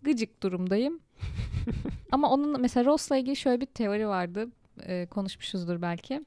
gıcık 0.02 0.44
durumdayım. 0.44 1.00
Ama 2.12 2.30
onun 2.30 2.62
mesela 2.62 2.86
Ross'la 2.86 3.18
ilgili 3.18 3.36
şöyle 3.36 3.62
bir 3.62 3.66
teori 3.66 4.08
vardı. 4.08 4.48
E, 4.84 5.06
konuşmuşuzdur 5.06 5.82
belki. 5.82 6.26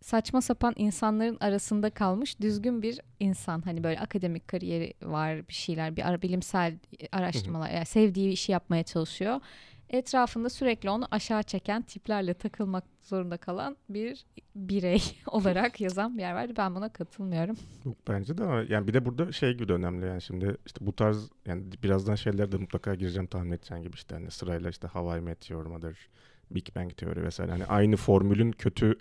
Saçma 0.00 0.40
sapan 0.40 0.74
insanların 0.76 1.36
arasında 1.40 1.90
kalmış 1.90 2.40
düzgün 2.40 2.82
bir 2.82 3.00
insan. 3.20 3.60
Hani 3.62 3.84
böyle 3.84 4.00
akademik 4.00 4.48
kariyeri 4.48 4.94
var 5.02 5.48
bir 5.48 5.54
şeyler, 5.54 5.96
bir 5.96 6.22
bilimsel 6.22 6.78
araştırmalar, 7.12 7.70
yani 7.70 7.86
sevdiği 7.86 8.32
işi 8.32 8.52
yapmaya 8.52 8.82
çalışıyor. 8.82 9.40
Etrafında 9.90 10.48
sürekli 10.48 10.90
onu 10.90 11.08
aşağı 11.10 11.42
çeken 11.42 11.82
tiplerle 11.82 12.34
takılmak 12.34 12.84
zorunda 13.00 13.36
kalan 13.36 13.76
bir 13.88 14.24
birey 14.54 15.02
olarak 15.26 15.80
yazan 15.80 16.16
bir 16.16 16.22
yer 16.22 16.34
vardı. 16.34 16.52
Ben 16.56 16.74
buna 16.74 16.92
katılmıyorum. 16.92 17.56
Yok 17.84 17.96
bence 18.08 18.38
de 18.38 18.44
ama 18.44 18.64
yani 18.68 18.88
bir 18.88 18.94
de 18.94 19.04
burada 19.04 19.32
şey 19.32 19.54
gibi 19.54 19.68
de 19.68 19.72
önemli 19.72 20.06
yani 20.06 20.22
şimdi 20.22 20.56
işte 20.66 20.86
bu 20.86 20.96
tarz 20.96 21.30
yani 21.46 21.62
birazdan 21.82 22.14
şeyler 22.14 22.52
de 22.52 22.56
mutlaka 22.56 22.94
gireceğim 22.94 23.26
tahmin 23.26 23.50
edeceğin 23.50 23.82
gibi 23.82 23.94
işte 23.94 24.14
hani 24.14 24.30
sırayla 24.30 24.70
işte 24.70 24.88
How 24.88 25.18
I 25.18 25.20
Met 25.20 25.50
Your 25.50 25.66
Mother, 25.66 26.08
Big 26.50 26.66
Bang 26.76 26.96
Theory 26.96 27.22
vesaire 27.22 27.50
hani 27.50 27.66
aynı 27.66 27.96
formülün 27.96 28.52
kötü 28.52 28.98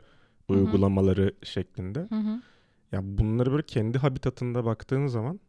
uygulamaları 0.47 1.33
şeklinde. 1.43 1.99
Hı 1.99 2.15
hı. 2.15 2.41
Ya 2.91 2.99
bunları 3.03 3.51
böyle 3.51 3.63
kendi 3.63 3.97
habitatında 3.97 4.65
baktığın 4.65 5.07
zaman 5.07 5.39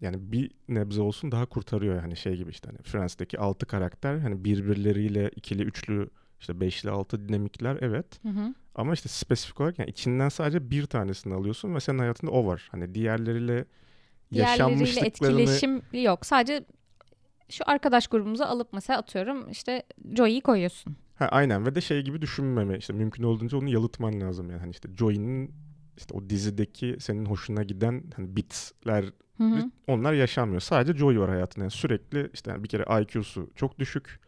yani 0.00 0.32
bir 0.32 0.50
nebze 0.68 1.02
olsun 1.02 1.32
daha 1.32 1.46
kurtarıyor 1.46 2.02
yani 2.02 2.16
şey 2.16 2.36
gibi 2.36 2.50
işte 2.50 2.68
hani 2.68 2.78
Friends'teki 2.82 3.38
altı 3.38 3.66
karakter 3.66 4.18
hani 4.18 4.44
birbirleriyle 4.44 5.30
ikili, 5.36 5.62
üçlü, 5.62 6.10
işte 6.40 6.60
beşli, 6.60 6.90
altı 6.90 7.28
dinamikler 7.28 7.78
evet. 7.80 8.24
Hı 8.24 8.28
hı. 8.28 8.54
Ama 8.74 8.92
işte 8.92 9.08
spesifik 9.08 9.60
olarak 9.60 9.78
yani 9.78 9.90
içinden 9.90 10.28
sadece 10.28 10.70
bir 10.70 10.86
tanesini 10.86 11.34
alıyorsun 11.34 11.74
ve 11.74 11.80
senin 11.80 11.98
hayatında 11.98 12.30
o 12.30 12.46
var. 12.46 12.68
Hani 12.72 12.94
diğerleriyle 12.94 13.64
Diğerleriyle 14.32 14.50
yaşanmışlıklarını 14.50 15.40
etkileşim 15.40 15.82
yok. 15.92 16.26
Sadece 16.26 16.64
şu 17.48 17.64
arkadaş 17.66 18.06
grubumuza 18.06 18.46
alıp 18.46 18.72
mesela 18.72 18.98
atıyorum 18.98 19.50
işte 19.50 19.82
Joey'yi 20.16 20.40
koyuyorsun. 20.40 20.96
ha, 21.14 21.26
aynen 21.26 21.66
ve 21.66 21.74
de 21.74 21.80
şey 21.80 22.02
gibi 22.02 22.22
düşünmeme 22.22 22.78
işte 22.78 22.92
mümkün 22.92 23.22
olduğunca 23.22 23.58
onu 23.58 23.68
yalıtman 23.68 24.20
lazım 24.20 24.50
yani 24.50 24.60
hani 24.60 24.70
işte 24.70 24.88
Joey'nin 24.98 25.54
işte 26.00 26.14
o 26.14 26.30
dizideki 26.30 26.96
senin 27.00 27.24
hoşuna 27.26 27.62
giden 27.62 28.04
hani 28.16 28.36
bitler 28.36 29.04
Hı 29.36 29.44
hı. 29.44 29.70
onlar 29.86 30.12
yaşanmıyor. 30.12 30.60
Sadece 30.60 30.98
Joey 30.98 31.20
var 31.20 31.30
hayatında. 31.30 31.64
Yani 31.64 31.70
sürekli 31.70 32.30
işte 32.34 32.50
yani 32.50 32.62
bir 32.64 32.68
kere 32.68 33.02
IQ'su 33.02 33.50
çok 33.56 33.78
düşük 33.78 34.20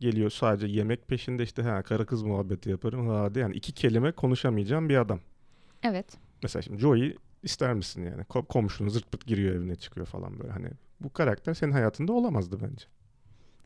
geliyor 0.00 0.30
sadece 0.30 0.66
yemek 0.66 1.08
peşinde 1.08 1.42
işte 1.42 1.62
ha 1.62 1.82
karı 1.82 2.06
kız 2.06 2.22
muhabbeti 2.22 2.70
yaparım 2.70 3.08
ha 3.08 3.34
de 3.34 3.40
yani 3.40 3.54
iki 3.54 3.72
kelime 3.72 4.12
konuşamayacağım 4.12 4.88
bir 4.88 4.96
adam. 4.96 5.20
Evet. 5.82 6.16
Mesela 6.42 6.62
şimdi 6.62 6.78
Joey 6.78 7.16
ister 7.42 7.74
misin 7.74 8.02
yani? 8.02 8.22
Ko- 8.22 8.46
komşunun 8.46 8.88
zırt 8.88 9.12
pırt 9.12 9.26
giriyor 9.26 9.54
evine 9.54 9.74
çıkıyor 9.76 10.06
falan 10.06 10.38
böyle 10.38 10.52
hani. 10.52 10.68
Bu 11.00 11.12
karakter 11.12 11.54
senin 11.54 11.72
hayatında 11.72 12.12
olamazdı 12.12 12.58
bence. 12.60 12.86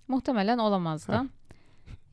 Muhtemelen 0.08 0.58
olamazdı. 0.58 1.12
Heh. 1.12 1.24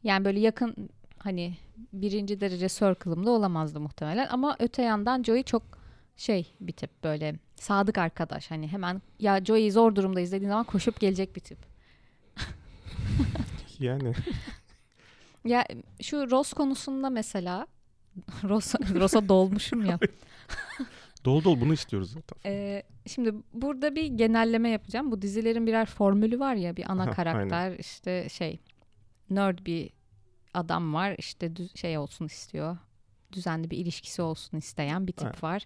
Yani 0.04 0.26
böyle 0.26 0.40
yakın 0.40 0.90
hani 1.20 1.58
birinci 1.94 2.42
derece 2.42 2.68
circle'ımda 2.70 3.32
olamazdı 3.32 3.80
muhtemelen. 3.80 4.28
Ama 4.28 4.56
öte 4.60 4.82
yandan 4.82 5.24
Joey 5.24 5.44
çok 5.44 5.64
şey 6.18 6.54
bir 6.60 6.72
tip 6.74 7.04
böyle 7.04 7.36
sadık 7.56 7.98
arkadaş. 7.98 8.52
Hani 8.52 8.68
hemen 8.68 9.02
ya 9.20 9.46
Joey'i 9.46 9.72
zor 9.72 9.96
durumda 9.96 10.20
izlediğin 10.20 10.50
zaman 10.50 10.64
koşup 10.64 11.00
gelecek 11.00 11.36
bir 11.36 11.42
tip. 11.42 11.60
Yani 13.80 14.14
Ya 15.46 15.66
şu 16.02 16.32
Ross 16.32 16.54
konusunda 16.54 17.10
mesela 17.10 17.68
Ross, 18.44 18.76
Ross'a 18.76 19.30
dolmuşum 19.30 19.86
ya. 19.86 20.00
dolu 21.26 21.44
dolu 21.44 21.62
bunu 21.62 21.74
istiyoruz 21.74 22.12
zaten. 22.12 22.52
Ee, 22.52 22.84
şimdi 23.06 23.34
burada 23.54 23.96
bir 23.96 24.06
genelleme 24.06 24.70
yapacağım. 24.70 25.12
Bu 25.12 25.22
dizilerin 25.22 25.68
birer 25.68 25.86
formülü 25.86 26.40
var 26.40 26.56
ya 26.56 26.76
bir 26.78 26.92
ana 26.92 27.12
karakter 27.12 27.80
işte 27.80 28.30
şey 28.30 28.60
nerd 29.30 29.60
bir 29.66 29.90
adam 30.54 30.94
var 30.94 31.16
işte 31.18 31.56
düz, 31.56 31.76
şey 31.76 31.98
olsun 31.98 32.26
istiyor. 32.26 32.78
Düzenli 33.34 33.72
bir 33.72 33.78
ilişkisi 33.78 34.22
olsun 34.22 34.58
isteyen 34.58 35.08
bir 35.08 35.12
tip 35.12 35.28
Evet. 35.28 35.44
var. 35.44 35.64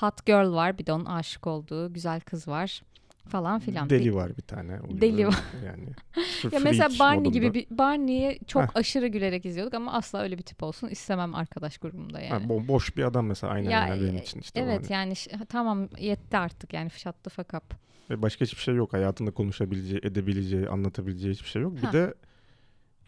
Hot 0.00 0.26
girl 0.26 0.52
var 0.52 0.78
bir 0.78 0.86
de 0.86 0.92
onun 0.92 1.04
aşık 1.04 1.46
olduğu 1.46 1.92
güzel 1.92 2.20
kız 2.20 2.48
var 2.48 2.82
falan 3.28 3.60
filan. 3.60 3.90
Deli 3.90 4.14
var 4.14 4.36
bir 4.36 4.42
tane. 4.42 4.80
Oliver. 4.80 5.00
Deli 5.00 5.26
var. 5.26 5.42
Yani. 5.66 5.88
ya 6.52 6.60
mesela 6.60 6.88
Barney 6.98 7.18
modunda. 7.18 7.32
gibi 7.38 7.54
bir 7.54 7.66
Barney'i 7.78 8.38
çok 8.46 8.62
Heh. 8.62 8.68
aşırı 8.74 9.06
gülerek 9.06 9.46
izliyorduk 9.46 9.74
ama 9.74 9.92
asla 9.92 10.22
öyle 10.22 10.38
bir 10.38 10.42
tip 10.42 10.62
olsun 10.62 10.88
istemem 10.88 11.34
arkadaş 11.34 11.78
grubumda 11.78 12.20
yani. 12.20 12.44
Ha, 12.44 12.48
bo- 12.54 12.68
boş 12.68 12.96
bir 12.96 13.02
adam 13.04 13.26
mesela 13.26 13.52
aynen 13.52 13.70
Ya, 13.70 13.86
yani 13.86 14.02
benim 14.02 14.16
e, 14.16 14.22
için 14.22 14.40
işte 14.40 14.60
Evet 14.60 14.90
hani. 14.90 14.92
yani 14.92 15.14
tamam 15.48 15.88
yetti 15.98 16.36
artık 16.36 16.72
yani 16.72 16.90
shut 16.90 17.24
the 17.24 17.30
fuck 17.30 17.54
up. 17.54 17.74
Ve 18.10 18.22
başka 18.22 18.44
hiçbir 18.44 18.60
şey 18.62 18.74
yok. 18.74 18.92
Hayatında 18.92 19.30
konuşabileceği, 19.30 20.00
edebileceği, 20.04 20.68
anlatabileceği 20.68 21.34
hiçbir 21.34 21.48
şey 21.48 21.62
yok. 21.62 21.76
Bir 21.76 21.82
Ha. 21.82 21.92
de 21.92 22.14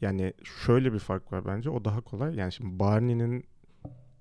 yani 0.00 0.32
şöyle 0.66 0.92
bir 0.92 0.98
fark 0.98 1.32
var 1.32 1.46
bence. 1.46 1.70
O 1.70 1.84
daha 1.84 2.00
kolay. 2.00 2.34
Yani 2.36 2.52
şimdi 2.52 2.78
Barney'nin 2.78 3.44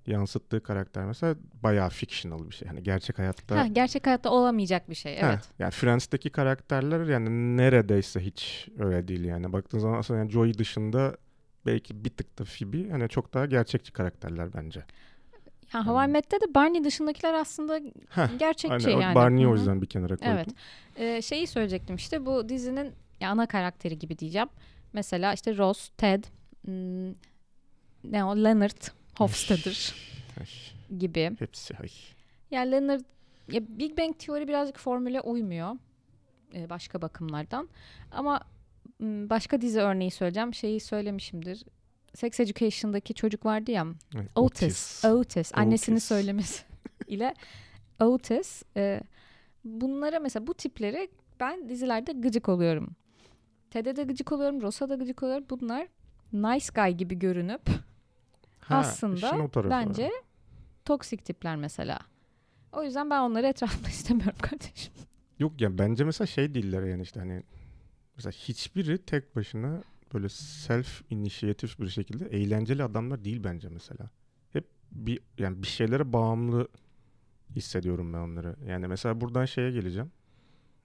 yansıttığı 0.07 0.63
karakter 0.63 1.05
mesela 1.05 1.35
bayağı 1.63 1.89
fictional 1.89 2.49
bir 2.49 2.55
şey. 2.55 2.67
Hani 2.67 2.83
gerçek 2.83 3.19
hayatta 3.19 3.59
Ha, 3.59 3.67
gerçek 3.67 4.07
hayatta 4.07 4.29
olamayacak 4.29 4.89
bir 4.89 4.95
şey 4.95 5.19
Ha, 5.19 5.29
evet. 5.31 5.49
yani 5.59 5.71
Friends'teki 5.71 6.29
karakterler 6.29 7.05
yani 7.05 7.57
neredeyse 7.57 8.19
hiç 8.19 8.69
öyle 8.79 9.07
değil 9.07 9.23
yani. 9.23 9.53
Baktığın 9.53 9.79
zaman 9.79 9.97
aslında 9.99 10.19
yani 10.19 10.31
Joey 10.31 10.53
dışında 10.57 11.17
belki 11.65 12.05
bir 12.05 12.09
tık 12.09 12.39
da 12.39 12.43
Phoebe 12.43 12.89
hani 12.89 13.09
çok 13.09 13.33
daha 13.33 13.45
gerçekçi 13.45 13.93
karakterler 13.93 14.53
bence. 14.53 14.83
Ya 15.73 15.85
Hawaii 15.85 16.05
Hmm. 16.05 16.13
Met'te 16.13 16.41
de 16.41 16.55
Barney 16.55 16.83
dışındakiler 16.83 17.33
aslında 17.33 17.79
Heh, 18.09 18.39
gerçekçi 18.39 18.87
Aynen. 18.89 19.01
yani. 19.01 19.15
Barney'i 19.15 19.47
o 19.47 19.53
yüzden 19.55 19.81
bir 19.81 19.87
kenara 19.87 20.15
koydum. 20.17 20.33
Evet. 20.35 20.47
Ee, 20.97 21.21
şeyi 21.21 21.47
söyleyecektim 21.47 21.95
işte 21.95 22.25
bu 22.25 22.49
dizinin 22.49 22.91
ya 23.19 23.29
ana 23.29 23.45
karakteri 23.45 23.99
gibi 23.99 24.19
diyeceğim. 24.19 24.47
Mesela 24.93 25.33
işte 25.33 25.57
Ross, 25.57 25.89
Ted, 25.97 26.23
hmm, 26.65 27.09
ne 28.03 28.23
o 28.25 28.35
Leonard 28.43 28.87
Hofstadter 29.17 29.93
gibi. 30.99 31.31
hepsi 31.39 31.77
ay. 31.77 31.89
Yani 32.51 32.71
Leonard 32.71 33.01
ya 33.51 33.61
Big 33.67 33.97
Bang 33.97 34.19
Theory 34.19 34.47
birazcık 34.47 34.77
formüle 34.79 35.21
uymuyor 35.21 35.75
e, 36.53 36.69
başka 36.69 37.01
bakımlardan. 37.01 37.69
Ama 38.11 38.41
m, 38.99 39.29
başka 39.29 39.61
dizi 39.61 39.79
örneği 39.79 40.11
söyleyeceğim. 40.11 40.53
Şeyi 40.53 40.79
söylemişimdir. 40.79 41.63
Sex 42.15 42.39
Education'daki 42.39 43.13
çocuk 43.13 43.45
vardı 43.45 43.71
ya. 43.71 43.85
Ay, 44.15 44.27
Otis. 44.35 45.05
Otis. 45.05 45.51
Annesini 45.55 45.93
Otis. 45.95 46.03
söylemesi 46.03 46.63
ile 47.07 47.33
Otis. 47.99 48.63
e, 48.77 49.01
bunlara 49.63 50.19
mesela 50.19 50.47
bu 50.47 50.53
tipleri 50.53 51.09
ben 51.39 51.69
dizilerde 51.69 52.11
gıcık 52.11 52.49
oluyorum. 52.49 52.95
Ted'e 53.71 53.95
de 53.95 54.03
gıcık 54.03 54.31
oluyorum. 54.31 54.61
Ross'a 54.61 54.89
da 54.89 54.95
gıcık 54.95 55.23
oluyorum. 55.23 55.45
Bunlar 55.49 55.87
nice 56.33 56.65
guy 56.75 56.91
gibi 56.91 57.19
görünüp 57.19 57.61
Ha, 58.59 58.77
aslında 58.77 59.49
bence 59.69 60.11
toksik 60.85 61.25
tipler 61.25 61.55
mesela. 61.55 61.99
O 62.71 62.83
yüzden 62.83 63.09
ben 63.09 63.21
onları 63.21 63.47
etrafımda 63.47 63.87
istemiyorum 63.89 64.37
kardeşim. 64.41 64.93
Yok 65.39 65.61
ya 65.61 65.77
bence 65.77 66.03
mesela 66.03 66.27
şey 66.27 66.53
değiller 66.53 66.83
yani 66.83 67.01
işte 67.01 67.19
hani 67.19 67.43
mesela 68.15 68.31
hiçbiri 68.31 68.97
tek 68.97 69.35
başına 69.35 69.83
böyle 70.13 70.29
self 70.29 71.01
inisiyatif 71.09 71.79
bir 71.79 71.87
şekilde 71.87 72.25
eğlenceli 72.25 72.83
adamlar 72.83 73.25
değil 73.25 73.43
bence 73.43 73.69
mesela. 73.69 74.09
Hep 74.53 74.67
bir 74.91 75.19
yani 75.37 75.61
bir 75.63 75.67
şeylere 75.67 76.13
bağımlı 76.13 76.67
hissediyorum 77.55 78.13
ben 78.13 78.17
onları. 78.17 78.55
Yani 78.67 78.87
mesela 78.87 79.21
buradan 79.21 79.45
şeye 79.45 79.71
geleceğim. 79.71 80.11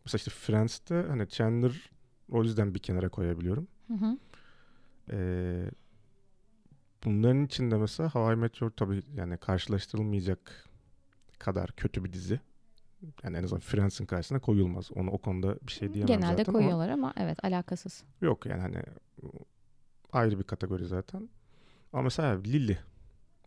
Mesela 0.05 0.17
işte 0.17 0.31
Friends'te 0.31 1.05
hani 1.09 1.29
Chandler 1.29 1.91
o 2.31 2.43
yüzden 2.43 2.75
bir 2.75 2.79
kenara 2.79 3.09
koyabiliyorum. 3.09 3.69
Hı 3.89 3.95
hı. 3.95 4.19
Ee, 5.11 5.71
bunların 7.05 7.45
içinde 7.45 7.77
mesela 7.77 8.11
How 8.11 8.33
I 8.33 8.37
Met 8.37 8.61
Your 8.61 8.71
tabii 8.71 9.03
yani 9.17 9.37
karşılaştırılmayacak 9.37 10.69
kadar 11.39 11.73
kötü 11.73 12.05
bir 12.05 12.13
dizi. 12.13 12.41
Yani 13.23 13.37
en 13.37 13.43
azından 13.43 13.61
Friends'in 13.61 14.07
karşısına 14.07 14.39
koyulmaz. 14.39 14.91
Onu 14.95 15.11
o 15.11 15.19
konuda 15.19 15.57
bir 15.63 15.73
şey 15.73 15.95
diyemem 15.95 16.07
Genelde 16.21 16.37
zaten 16.37 16.53
ama 16.53 16.59
koyuyorlar 16.59 16.89
ama 16.89 17.13
evet 17.17 17.45
alakasız. 17.45 18.05
yok 18.21 18.47
yani 18.47 18.61
hani 18.61 18.83
ayrı 20.13 20.39
bir 20.39 20.45
kategori 20.45 20.87
zaten. 20.87 21.29
Ama 21.93 22.03
mesela 22.03 22.41
Lily. 22.41 22.79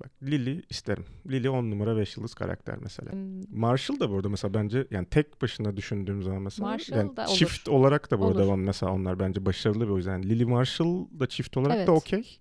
Bak 0.03 0.11
Lily 0.23 0.61
isterim. 0.69 1.05
Lily 1.29 1.49
10 1.49 1.71
numara 1.71 1.97
5 1.97 2.17
yıldız 2.17 2.33
karakter 2.33 2.77
mesela. 2.81 3.11
Hmm, 3.11 3.59
Marshall 3.59 3.99
da 3.99 4.09
bu 4.11 4.15
arada 4.15 4.29
mesela 4.29 4.53
bence 4.53 4.87
yani 4.91 5.05
tek 5.05 5.41
başına 5.41 5.77
düşündüğüm 5.77 6.23
zaman 6.23 6.41
mesela 6.41 6.67
Marshall 6.69 6.97
yani 6.97 7.15
da 7.17 7.25
olur. 7.27 7.35
çift 7.35 7.69
olarak 7.69 8.11
da 8.11 8.19
bu 8.19 8.25
arada 8.27 8.43
Olur. 8.45 8.55
mesela 8.55 8.91
onlar 8.91 9.19
bence 9.19 9.45
başarılı 9.45 9.85
bir 9.85 9.89
o 9.89 9.97
yüzden. 9.97 10.23
Lily 10.23 10.45
Marshall 10.45 11.05
da 11.19 11.27
çift 11.27 11.57
olarak 11.57 11.73
da 11.75 11.77
Evet. 11.79 11.89
okey. 11.89 12.37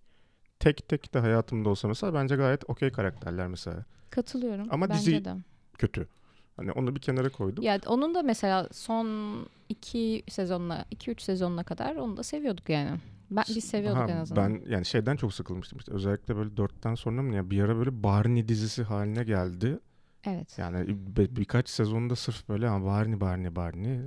Tek 0.58 0.88
tek 0.88 1.14
de 1.14 1.18
hayatımda 1.18 1.68
olsa 1.68 1.88
mesela 1.88 2.14
bence 2.14 2.36
gayet 2.36 2.70
okey 2.70 2.90
karakterler 2.92 3.46
mesela. 3.48 3.84
Katılıyorum. 4.10 4.66
Ama 4.70 4.88
Bence 4.88 5.10
dizi- 5.10 5.24
de. 5.24 5.34
Kötü. 5.78 6.08
Hani 6.56 6.72
onu 6.72 6.96
bir 6.96 7.00
kenara 7.00 7.28
koydum. 7.28 7.64
Ya 7.64 7.80
onun 7.86 8.14
da 8.14 8.22
mesela 8.22 8.68
son 8.72 9.36
iki 9.68 10.22
sezonuna, 10.28 10.84
iki 10.90 11.10
üç 11.10 11.22
sezonuna 11.22 11.62
kadar 11.64 11.96
onu 11.96 12.16
da 12.16 12.22
seviyorduk 12.22 12.68
yani. 12.68 12.90
Ben, 13.30 13.44
biz 13.48 13.64
seviyorduk 13.64 14.02
Ha, 14.02 14.12
en 14.12 14.16
azından. 14.16 14.54
Ben 14.54 14.70
yani 14.70 14.84
şeyden 14.84 15.16
çok 15.16 15.34
sıkılmıştım 15.34 15.78
işte. 15.78 15.92
Özellikle 15.92 16.36
böyle 16.36 16.56
dörtten 16.56 16.94
sonra 16.94 17.22
mı 17.22 17.34
ya 17.34 17.50
bir 17.50 17.62
ara 17.62 17.76
böyle 17.76 18.02
Barney 18.02 18.48
dizisi 18.48 18.82
haline 18.82 19.24
geldi. 19.24 19.78
Evet. 20.24 20.58
Yani 20.58 20.86
bir- 20.88 21.36
birkaç 21.36 21.68
sezonda 21.68 22.16
sırf 22.16 22.48
böyle 22.48 22.68
ama 22.68 22.86
Barney 22.86 23.20
Barney 23.20 23.56
Barney. 23.56 23.98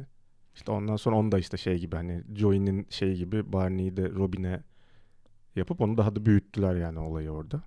İşte 0.56 0.72
ondan 0.72 0.96
sonra 0.96 1.16
onu 1.16 1.32
da 1.32 1.40
işte 1.40 1.58
şey 1.58 1.80
gibi 1.80 1.96
hani 1.96 2.24
Joey'nin 2.36 2.88
şey 2.90 3.16
gibi 3.16 3.54
Barney'i 3.54 3.98
de 3.98 4.10
Robin'e 4.10 4.64
yapıp 5.56 5.82
onu 5.82 5.98
daha 5.98 6.16
da 6.16 6.26
büyüttüler 6.26 6.76
yani 6.76 7.00
olayı 7.00 7.30
orada. 7.32 7.62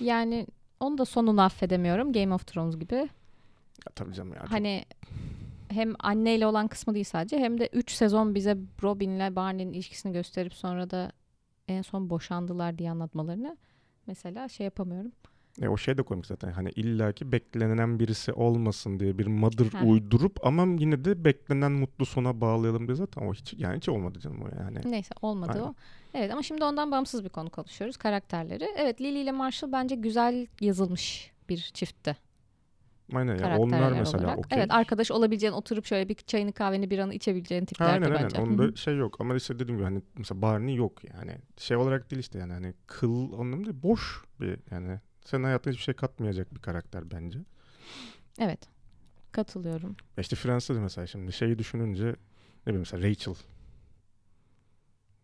Yani 0.00 0.46
onu 0.80 0.98
da 0.98 1.04
sonunu 1.04 1.42
affedemiyorum. 1.42 2.12
Game 2.12 2.34
of 2.34 2.46
Thrones 2.46 2.78
gibi. 2.78 2.94
Ya 2.94 3.92
tabii 3.94 4.14
canım 4.14 4.32
ya. 4.34 4.40
çok- 4.40 4.50
Hani 4.50 4.84
hem 5.70 5.94
anneyle 5.98 6.46
olan 6.46 6.68
kısmı 6.68 6.94
değil 6.94 7.04
sadece 7.04 7.38
hem 7.38 7.60
de 7.60 7.68
3 7.72 7.90
sezon 7.92 8.34
bize 8.34 8.56
Robin'le 8.82 9.36
Barney'nin 9.36 9.72
ilişkisini 9.72 10.12
gösterip 10.12 10.54
sonra 10.54 10.90
da 10.90 11.12
en 11.68 11.82
son 11.82 12.10
boşandılar 12.10 12.78
diye 12.78 12.90
anlatmalarını 12.90 13.56
mesela 14.06 14.48
şey 14.48 14.64
yapamıyorum. 14.64 15.12
E, 15.62 15.68
o 15.68 15.76
şey 15.76 15.98
de 15.98 16.02
komik 16.02 16.26
zaten 16.26 16.52
hani 16.52 16.70
illaki 16.70 17.32
beklenen 17.32 17.98
birisi 18.00 18.32
olmasın 18.32 19.00
diye 19.00 19.18
bir 19.18 19.26
mother 19.26 19.66
Ha. 19.66 19.84
uydurup 19.84 20.46
ama 20.46 20.66
yine 20.78 21.04
de 21.04 21.24
beklenen 21.24 21.72
mutlu 21.72 22.06
sona 22.06 22.40
bağlayalım 22.40 22.86
diye 22.86 22.94
zaten 22.94 23.22
o 23.26 23.34
hiç 23.34 23.54
yani 23.56 23.76
hiç 23.76 23.88
olmadı 23.88 24.18
canım 24.20 24.42
o 24.42 24.48
yani. 24.62 24.78
Neyse 24.84 25.14
olmadı 25.22 25.52
Aynen. 25.54 25.64
o. 25.64 25.74
Evet 26.14 26.32
ama 26.32 26.42
şimdi 26.42 26.64
ondan 26.64 26.90
bağımsız 26.90 27.24
bir 27.24 27.28
konu 27.28 27.50
konuşuyoruz. 27.50 27.96
Karakterleri. 27.96 28.68
Evet 28.76 29.00
Lily 29.00 29.22
ile 29.22 29.32
Marshall 29.32 29.72
bence 29.72 29.94
güzel 29.94 30.46
yazılmış 30.60 31.30
bir 31.48 31.70
çiftti. 31.74 32.16
Aynen 33.14 33.32
ya 33.32 33.42
karakterler 33.42 33.58
onlar 33.90 33.98
mesela 33.98 34.24
olarak. 34.24 34.38
okey. 34.38 34.58
Evet 34.58 34.70
arkadaş 34.70 35.10
olabileceğin 35.10 35.52
oturup 35.52 35.86
şöyle 35.86 36.08
bir 36.08 36.14
çayını 36.14 36.52
kahveni 36.52 36.90
bir 36.90 36.98
anı 36.98 37.14
içebileceğin 37.14 37.64
tiplerdi 37.64 37.90
aynen 37.92 38.16
aynen. 38.16 38.24
bence. 38.24 38.38
Onda 38.42 38.62
Hı 38.62 38.66
hı. 38.66 38.76
şey 38.76 38.96
yok 38.96 39.16
ama 39.20 39.36
işte 39.36 39.58
dediğim 39.58 39.76
gibi 39.78 39.84
hani 39.84 40.02
mesela 40.18 40.42
Barney 40.42 40.74
yok 40.74 41.04
yani. 41.04 41.36
Şey 41.56 41.76
olarak 41.76 42.10
değil 42.10 42.20
işte 42.20 42.38
yani 42.38 42.52
hani 42.52 42.74
kıl 42.86 43.32
anlamında 43.32 43.82
boş 43.82 44.24
bir 44.40 44.58
yani 44.70 45.00
senin 45.24 45.44
hayatına 45.44 45.72
hiçbir 45.72 45.84
şey 45.84 45.94
katmayacak 45.94 46.54
bir 46.54 46.60
karakter 46.60 47.10
bence. 47.10 47.38
Evet 48.38 48.60
katılıyorum. 49.32 49.96
İşte 50.18 50.36
de 50.74 50.80
mesela 50.80 51.06
şimdi 51.06 51.32
şeyi 51.32 51.58
düşününce 51.58 52.06
ne 52.06 52.66
bileyim 52.66 52.80
mesela 52.80 53.08
Rachel 53.08 53.34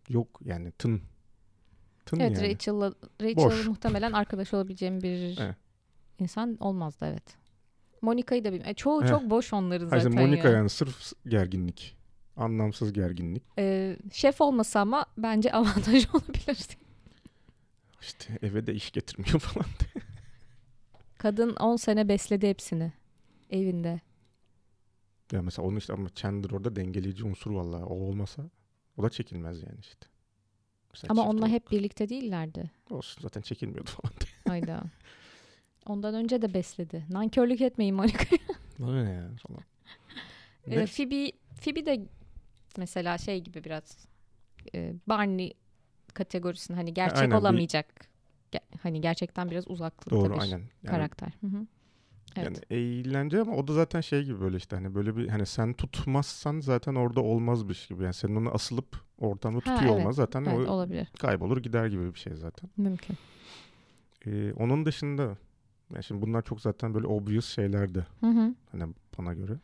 yok 0.08 0.40
yani 0.44 0.72
tın. 0.72 1.02
Tın 2.06 2.20
Evet 2.20 2.38
yani. 2.38 2.52
Rachel'la 2.52 2.94
Rachel 3.22 3.36
Boş. 3.36 3.66
muhtemelen 3.66 4.12
arkadaş 4.12 4.54
olabileceğim 4.54 5.00
bir 5.00 5.38
Evet. 5.40 5.56
insan 6.18 6.56
olmazdı 6.60 7.06
evet. 7.10 7.36
Monica'yı 8.02 8.44
da 8.44 8.48
bilmiyorum. 8.48 8.70
E, 8.70 8.74
çoğu 8.74 9.04
Eh. 9.04 9.08
çok 9.08 9.30
boş 9.30 9.52
onların 9.52 9.86
zaten 9.88 10.12
Monica 10.14 10.48
ya. 10.48 10.56
yani 10.56 10.68
sırf 10.70 11.12
gerginlik. 11.28 11.96
Anlamsız 12.36 12.92
gerginlik. 12.92 13.42
Ee, 13.58 13.96
şef 14.12 14.40
olmasa 14.40 14.80
ama 14.80 15.06
bence 15.18 15.52
avantaj 15.52 16.06
olabilirdi. 16.14 16.74
İşte 18.00 18.38
eve 18.42 18.66
de 18.66 18.74
iş 18.74 18.90
getirmiyor 18.92 19.38
falan. 19.40 19.66
Kadın 21.18 21.56
10 21.56 21.76
sene 21.76 22.08
besledi 22.08 22.48
hepsini 22.48 22.92
evinde. 23.50 24.00
ya 25.32 25.42
mesela 25.42 25.68
onun 25.68 25.76
işte 25.76 25.92
ama 25.92 26.08
Chandler 26.14 26.50
orada 26.50 26.76
dengeleyici 26.76 27.24
unsur 27.24 27.50
vallahi. 27.50 27.84
O 27.84 27.94
olmasa 27.94 28.42
o 28.96 29.02
da 29.02 29.10
çekilmez 29.10 29.62
yani 29.62 29.78
işte. 29.80 30.06
Mesela 30.92 31.12
Ama 31.12 31.28
onunla 31.30 31.46
olup- 31.46 31.50
hep 31.50 31.70
birlikte 31.70 32.08
değillerdi. 32.08 32.70
Olsun 32.90 33.22
zaten 33.22 33.40
çekilmiyordu 33.40 33.90
falan. 34.02 34.14
Hayda. 34.48 34.82
Ondan 35.86 36.14
önce 36.14 36.42
de 36.42 36.54
besledi. 36.54 37.04
Nankörlük 37.10 37.60
etmeyin 37.60 37.94
Monica'ya. 37.94 38.38
Bana 38.78 39.04
ne 39.04 39.10
ya 39.10 39.30
falan. 39.48 39.62
Ne? 40.66 40.86
Phoebe, 40.86 41.32
Phoebe 41.60 41.86
de 41.86 42.06
mesela 42.78 43.18
şey 43.18 43.40
gibi 43.40 43.64
biraz 43.64 44.06
e, 44.74 44.92
Barney 45.06 45.52
kategorisinde 46.14 46.76
hani 46.78 46.94
gerçek 46.94 47.18
aynen, 47.18 47.30
bir- 47.30 47.36
olamayacak. 47.36 47.86
Ge- 48.52 48.78
hani 48.82 49.00
gerçekten 49.00 49.50
biraz 49.50 49.70
uzaklıkta 49.70 50.10
Doğru 50.16 50.34
bir 50.34 50.38
aynen. 50.40 50.58
Yani, 50.58 50.68
karakter. 50.86 51.28
Hı 51.40 51.46
hı. 51.46 51.66
Evet. 52.36 52.62
yani 52.70 52.80
eğlence 52.80 53.40
ama 53.40 53.56
o 53.56 53.68
da 53.68 53.72
zaten 53.72 54.00
şey 54.00 54.22
gibi 54.24 54.40
böyle 54.40 54.56
işte 54.56 54.76
hani 54.76 54.94
böyle 54.94 55.16
bir 55.16 55.28
hani 55.28 55.46
sen 55.46 55.72
tutmazsan 55.72 56.60
zaten 56.60 56.94
orada 56.94 57.20
olmazmış 57.20 57.86
gibi. 57.86 58.02
Yani 58.04 58.14
senin 58.14 58.36
onu 58.36 58.50
asılıp 58.54 58.96
ortamda 59.18 59.56
Ha, 59.56 59.60
tutuyor 59.60 59.80
evet. 59.92 60.00
olmaz 60.00 60.16
zaten 60.16 60.44
evet 60.44 60.68
o 60.68 60.72
olabilir. 60.72 61.08
kaybolur 61.18 61.58
gider 61.62 61.86
gibi 61.86 62.14
bir 62.14 62.18
şey 62.18 62.34
zaten. 62.34 62.70
Mümkün. 62.76 63.16
Ee, 64.26 64.52
onun 64.52 64.86
dışında 64.86 65.36
yani 65.94 66.04
şimdi 66.04 66.22
bunlar 66.22 66.42
çok 66.42 66.60
zaten 66.60 66.94
böyle 66.94 67.06
obvious 67.06 67.46
şeylerdi 67.46 68.06
Hı 68.20 68.26
hı. 68.26 68.54
hani 68.72 68.94
bana 69.18 69.34
göre. 69.34 69.58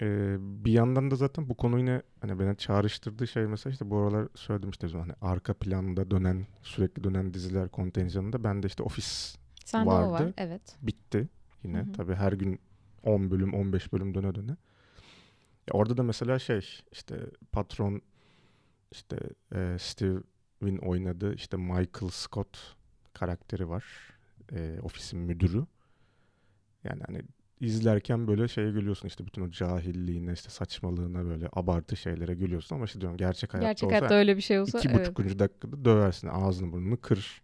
Ee, 0.00 0.36
bir 0.40 0.72
yandan 0.72 1.10
da 1.10 1.16
zaten 1.16 1.48
bu 1.48 1.54
konu 1.54 1.78
yine 1.78 2.02
hani 2.20 2.38
beni 2.38 2.56
çağrıştırdığı 2.56 3.26
şey 3.26 3.46
mesela 3.46 3.72
işte 3.72 3.90
bu 3.90 3.98
aralar 3.98 4.28
söyledim 4.34 4.70
işte 4.70 4.88
hani 4.88 5.12
arka 5.20 5.54
planda 5.54 6.10
dönen 6.10 6.46
sürekli 6.62 7.04
dönen 7.04 7.34
diziler 7.34 7.68
kontenjanında 7.68 8.44
ben 8.44 8.62
de 8.62 8.66
işte 8.66 8.82
Office 8.82 9.38
Sende 9.64 9.90
o 9.90 9.92
var. 9.92 10.02
Vardı. 10.02 10.34
Evet. 10.36 10.76
bitti 10.82 11.28
yine. 11.64 11.78
Hı 11.78 11.82
hı. 11.82 11.92
Tabii 11.92 12.14
her 12.14 12.32
gün 12.32 12.60
10 13.02 13.30
bölüm 13.30 13.54
15 13.54 13.92
bölüm 13.92 14.14
döne 14.14 14.34
döne. 14.34 14.50
Ya 15.68 15.72
orada 15.72 15.96
da 15.96 16.02
mesela 16.02 16.38
şey 16.38 16.80
işte 16.92 17.20
patron 17.52 18.02
işte 18.90 19.18
e, 19.54 19.76
Steve'in 19.78 20.78
oynadığı 20.78 21.34
işte 21.34 21.56
Michael 21.56 22.10
Scott 22.10 22.76
karakteri 23.12 23.68
var. 23.68 23.84
E, 24.52 24.80
ofisin 24.82 25.18
müdürü. 25.18 25.66
Yani 26.84 27.02
hani 27.06 27.22
izlerken 27.60 28.26
böyle 28.28 28.48
şeye 28.48 28.70
gülüyorsun 28.70 29.08
işte 29.08 29.26
bütün 29.26 29.42
o 29.42 29.50
cahilliğine 29.50 30.32
işte 30.32 30.50
saçmalığına 30.50 31.24
böyle 31.24 31.48
abartı 31.52 31.96
şeylere 31.96 32.34
gülüyorsun 32.34 32.76
ama 32.76 32.84
işte 32.84 33.00
diyorum 33.00 33.16
gerçek 33.16 33.54
hayatta 33.54 33.68
Gerçek 33.68 33.86
olsa 33.86 33.96
hayatta 33.96 34.14
öyle 34.14 34.36
bir 34.36 34.42
şey 34.42 34.60
olsa 34.60 34.78
iki 34.78 34.88
evet. 34.88 35.00
buçukuncu 35.00 35.38
dakikada 35.38 35.84
döversin 35.84 36.28
ağzını 36.28 36.72
burnunu 36.72 37.00
kır. 37.00 37.42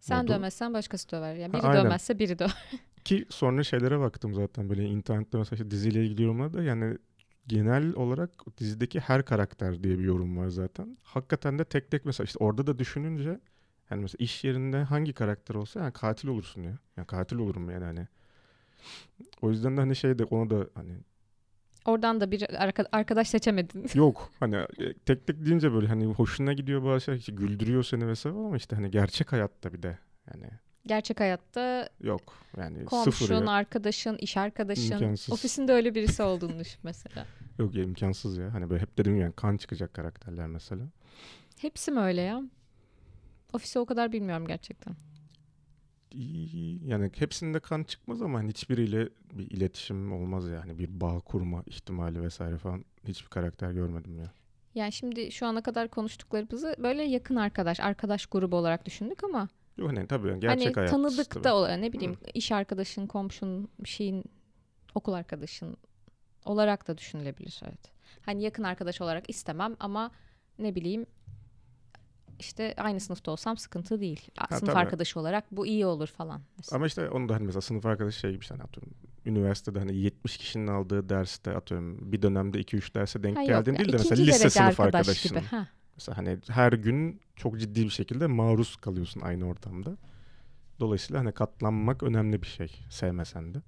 Sen 0.00 0.22
modu. 0.22 0.32
dövmezsen 0.32 0.74
başkası 0.74 1.10
döver. 1.10 1.34
Yani 1.34 1.52
biri 1.52 1.62
aynen. 1.62 1.84
dövmezse 1.84 2.18
biri 2.18 2.38
döver. 2.38 2.64
Ki 3.04 3.26
sonra 3.28 3.62
şeylere 3.62 3.98
baktım 3.98 4.34
zaten 4.34 4.68
böyle 4.68 4.84
internette 4.84 5.38
mesela 5.38 5.56
işte 5.56 5.70
diziyle 5.70 6.04
ilgili 6.04 6.22
yorumlarda 6.22 6.62
yani 6.62 6.98
genel 7.46 7.94
olarak 7.94 8.30
dizideki 8.58 9.00
her 9.00 9.24
karakter 9.24 9.82
diye 9.82 9.98
bir 9.98 10.04
yorum 10.04 10.36
var 10.36 10.48
zaten. 10.48 10.98
Hakikaten 11.02 11.58
de 11.58 11.64
tek 11.64 11.90
tek 11.90 12.04
mesela 12.04 12.24
işte 12.24 12.38
orada 12.44 12.66
da 12.66 12.78
düşününce 12.78 13.40
yani 13.90 14.02
mesela 14.02 14.16
iş 14.24 14.44
yerinde 14.44 14.82
hangi 14.82 15.12
karakter 15.12 15.54
olsa 15.54 15.80
yani 15.80 15.92
katil 15.92 16.28
olursun 16.28 16.62
ya. 16.62 16.78
Yani 16.96 17.06
katil 17.06 17.36
olurum 17.36 17.70
yani 17.70 17.84
hani. 17.84 18.06
O 19.42 19.50
yüzden 19.50 19.76
de 19.76 19.80
hani 19.80 19.96
şey 19.96 20.18
de 20.18 20.24
ona 20.24 20.50
da 20.50 20.66
hani 20.74 20.92
Oradan 21.84 22.20
da 22.20 22.30
bir 22.30 22.40
arka- 22.42 22.88
arkadaş 22.92 23.28
seçemedin. 23.28 23.86
yok 23.94 24.30
hani 24.40 24.56
e, 24.56 24.94
tek 25.06 25.26
tek 25.26 25.46
deyince 25.46 25.72
böyle 25.72 25.86
hani 25.86 26.06
hoşuna 26.06 26.52
gidiyor 26.52 26.84
bazı 26.84 27.00
şeyler 27.04 27.18
işte 27.18 27.32
güldürüyor 27.32 27.82
seni 27.84 28.06
vesaire 28.08 28.36
ama 28.36 28.56
işte 28.56 28.76
hani 28.76 28.90
gerçek 28.90 29.32
hayatta 29.32 29.72
bir 29.72 29.82
de 29.82 29.98
yani 30.34 30.50
Gerçek 30.86 31.20
hayatta 31.20 31.88
yok 32.00 32.34
yani 32.56 32.78
sıfır 32.78 33.28
komşun, 33.28 33.46
ya. 33.46 33.50
arkadaşın, 33.52 34.16
iş 34.16 34.36
arkadaşın, 34.36 34.92
İmkansız. 34.92 35.32
ofisinde 35.34 35.72
öyle 35.72 35.94
birisi 35.94 36.22
olduğunu 36.22 36.58
düşün 36.58 36.80
mesela. 36.82 37.26
Yok 37.58 37.74
ya 37.74 37.82
imkansız 37.82 38.36
ya. 38.38 38.54
Hani 38.54 38.70
böyle 38.70 38.82
hep 38.82 38.98
dedim 38.98 39.16
yani 39.16 39.32
kan 39.32 39.56
çıkacak 39.56 39.94
karakterler 39.94 40.46
mesela. 40.46 40.82
Hepsi 41.60 41.90
mi 41.90 42.00
öyle 42.00 42.20
ya? 42.20 42.42
Ofisi 43.56 43.78
o 43.78 43.86
kadar 43.86 44.12
bilmiyorum 44.12 44.46
gerçekten. 44.46 44.96
Yani 46.84 47.10
hepsinde 47.16 47.60
kan 47.60 47.84
çıkmaz 47.84 48.22
ama 48.22 48.38
hani 48.38 48.48
hiçbiriyle 48.48 49.08
bir 49.32 49.50
iletişim 49.50 50.12
olmaz 50.12 50.48
yani 50.48 50.78
bir 50.78 51.00
bağ 51.00 51.20
kurma 51.20 51.62
ihtimali 51.66 52.22
vesaire 52.22 52.58
falan 52.58 52.84
hiçbir 53.04 53.28
karakter 53.28 53.70
görmedim 53.70 54.18
ya. 54.18 54.32
Yani 54.74 54.92
şimdi 54.92 55.32
şu 55.32 55.46
ana 55.46 55.62
kadar 55.62 55.88
konuştuklarımızı 55.88 56.76
böyle 56.78 57.02
yakın 57.02 57.36
arkadaş, 57.36 57.80
arkadaş 57.80 58.26
grubu 58.26 58.56
olarak 58.56 58.86
düşündük 58.86 59.24
ama 59.24 59.48
Yok 59.76 59.88
hani 59.88 60.06
tabii 60.06 60.40
gerçek 60.40 60.66
hani 60.66 60.74
hayat. 60.74 60.90
tanıdık 60.90 61.30
tabii. 61.30 61.44
da 61.44 61.54
olarak 61.54 61.80
ne 61.80 61.92
bileyim 61.92 62.16
iş 62.34 62.52
arkadaşın, 62.52 63.06
komşun, 63.06 63.68
bir 63.78 63.88
şeyin 63.88 64.24
okul 64.94 65.12
arkadaşın 65.12 65.76
olarak 66.44 66.88
da 66.88 66.98
düşünülebilir 66.98 67.60
evet. 67.64 67.92
Hani 68.22 68.42
yakın 68.42 68.62
arkadaş 68.62 69.00
olarak 69.00 69.30
istemem 69.30 69.76
ama 69.80 70.10
ne 70.58 70.74
bileyim 70.74 71.06
işte 72.38 72.74
aynı 72.76 73.00
sınıfta 73.00 73.30
olsam 73.30 73.56
sıkıntı 73.56 74.00
değil. 74.00 74.28
Ha, 74.36 74.46
Sınıf 74.58 74.72
tabii. 74.72 74.78
arkadaşı 74.78 75.20
olarak 75.20 75.44
bu 75.52 75.66
iyi 75.66 75.86
olur 75.86 76.06
falan. 76.06 76.40
mesela. 76.58 76.76
Ama 76.76 76.86
işte 76.86 77.10
onu 77.10 77.28
da 77.28 77.34
hani 77.34 77.44
mesela 77.46 77.60
sınıf 77.60 77.86
arkadaşı 77.86 78.18
şey 78.20 78.30
gibi 78.32 78.40
işte 78.40 78.54
hani 78.54 78.62
atıyorum. 78.62 78.92
Üniversitede 79.26 79.78
hani 79.78 79.96
70 79.96 80.36
kişinin 80.36 80.66
aldığı 80.66 81.08
derste 81.08 81.56
atıyorum 81.56 82.12
bir 82.12 82.22
dönemde 82.22 82.60
2-3 82.60 82.94
derse 82.94 83.22
denk 83.22 83.36
Ha, 83.36 83.44
geldiğin 83.44 83.76
değil 83.78 83.92
de 83.92 83.96
mesela 83.96 84.22
lise 84.24 84.50
sınıf 84.50 84.80
arkadaş 84.80 84.84
arkadaşın. 85.08 85.28
gibi. 85.30 85.40
Ha, 85.40 85.68
Mesela 85.96 86.18
hani 86.18 86.38
her 86.48 86.72
gün 86.72 87.20
çok 87.36 87.60
ciddi 87.60 87.84
bir 87.84 87.90
şekilde 87.90 88.26
maruz 88.26 88.76
kalıyorsun 88.76 89.20
aynı 89.20 89.48
ortamda. 89.48 89.96
Dolayısıyla 90.80 91.20
hani 91.20 91.32
katlanmak 91.32 92.02
önemli 92.02 92.42
bir 92.42 92.46
şey 92.46 92.70
sevmesen 92.90 93.54
de. 93.54 93.58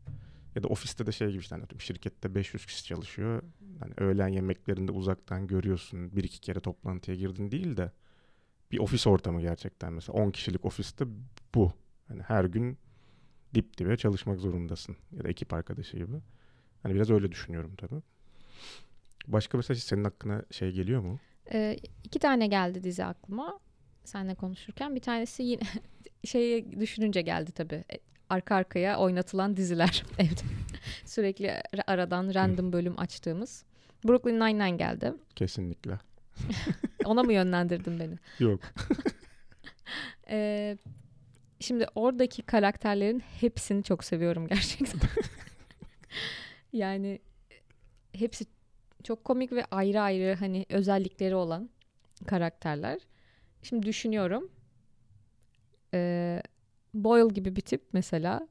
Ya 0.54 0.62
da 0.62 0.68
ofiste 0.68 1.07
de 1.07 1.12
şey 1.12 1.28
gibi 1.31 1.40
işte 1.40 1.54
hani 1.54 1.64
şirkette 1.78 2.35
500 2.35 2.66
kişi 2.66 2.85
çalışıyor. 2.85 3.42
Hani 3.81 3.92
öğlen 3.96 4.28
yemeklerinde 4.28 4.92
uzaktan 4.92 5.46
görüyorsun. 5.46 6.16
Bir 6.16 6.24
iki 6.24 6.40
kere 6.40 6.61
toplantıya 6.61 7.16
girdin 7.16 7.50
değil 7.50 7.76
de 7.76 7.92
bir 8.72 8.78
ofis 8.78 9.07
ortamı 9.07 9.40
gerçekten 9.40 9.92
mesela 9.92 10.18
10 10.22 10.31
kişilik 10.31 10.64
ofiste 10.64 11.04
bu. 11.54 11.72
Hani 12.09 12.22
her 12.22 12.44
gün 12.44 12.78
dip 13.54 13.78
dibe 13.78 13.96
çalışmak 13.96 14.40
zorundasın. 14.40 14.96
Ya 15.12 15.24
da 15.24 15.28
ekip 15.28 15.52
arkadaşı 15.52 15.96
gibi. 15.96 16.16
Hani 16.83 16.94
biraz 16.94 17.11
öyle 17.11 17.33
düşünüyorum 17.33 17.74
tabii. 17.76 18.02
Başka 19.26 19.59
mesela 19.59 19.78
senin 19.78 20.04
hakkına 20.04 20.42
şey 20.50 20.72
geliyor 20.72 21.00
mu? 21.00 21.18
Ee, 21.52 21.76
iki 22.04 22.18
tane 22.18 22.46
geldi 22.46 22.83
dizi 22.83 23.04
aklıma 23.04 23.59
seninle 24.04 24.35
konuşurken. 24.35 24.94
Bir 24.94 25.00
tanesi 25.00 25.42
yine 25.42 25.62
şeyi 26.24 26.81
düşününce 26.81 27.20
geldi 27.22 27.52
tabii. 27.52 27.74
E, 27.92 27.98
arka 28.31 28.54
arkaya 28.54 28.98
oynatılan 28.98 29.57
diziler 29.57 30.04
evde. 30.18 30.40
Sürekli 31.04 31.62
aradan 31.87 32.35
random 32.35 32.72
bölüm 32.72 32.98
açtığımız. 32.98 33.64
Brooklyn 34.04 34.40
Nine-Nine 34.40 34.76
geldi. 34.76 35.14
Kesinlikle. 35.37 35.98
Ona 37.09 37.23
mı 37.23 37.33
yönlendirdin 37.33 38.01
beni? 38.01 38.18
Yok. 38.38 38.61
ee, 40.31 40.77
şimdi 41.61 41.87
oradaki 41.94 42.42
karakterlerin 42.42 43.21
hepsini 43.21 43.83
çok 43.83 44.05
seviyorum 44.05 44.49
gerçekten. 44.49 45.01
yani 46.73 47.18
hepsi 48.12 48.44
çok 49.05 49.25
komik 49.25 49.53
ve 49.53 49.64
ayrı 49.71 50.01
ayrı 50.01 50.35
hani 50.35 50.66
özellikleri 50.68 51.35
olan 51.35 51.71
karakterler. 52.27 52.99
Şimdi 53.62 53.87
düşünüyorum. 53.87 54.51
Ee, 55.94 56.42
Boyle 56.94 57.35
gibi 57.35 57.57
bir 57.57 57.61
tip 57.61 57.83
mesela 57.92 58.49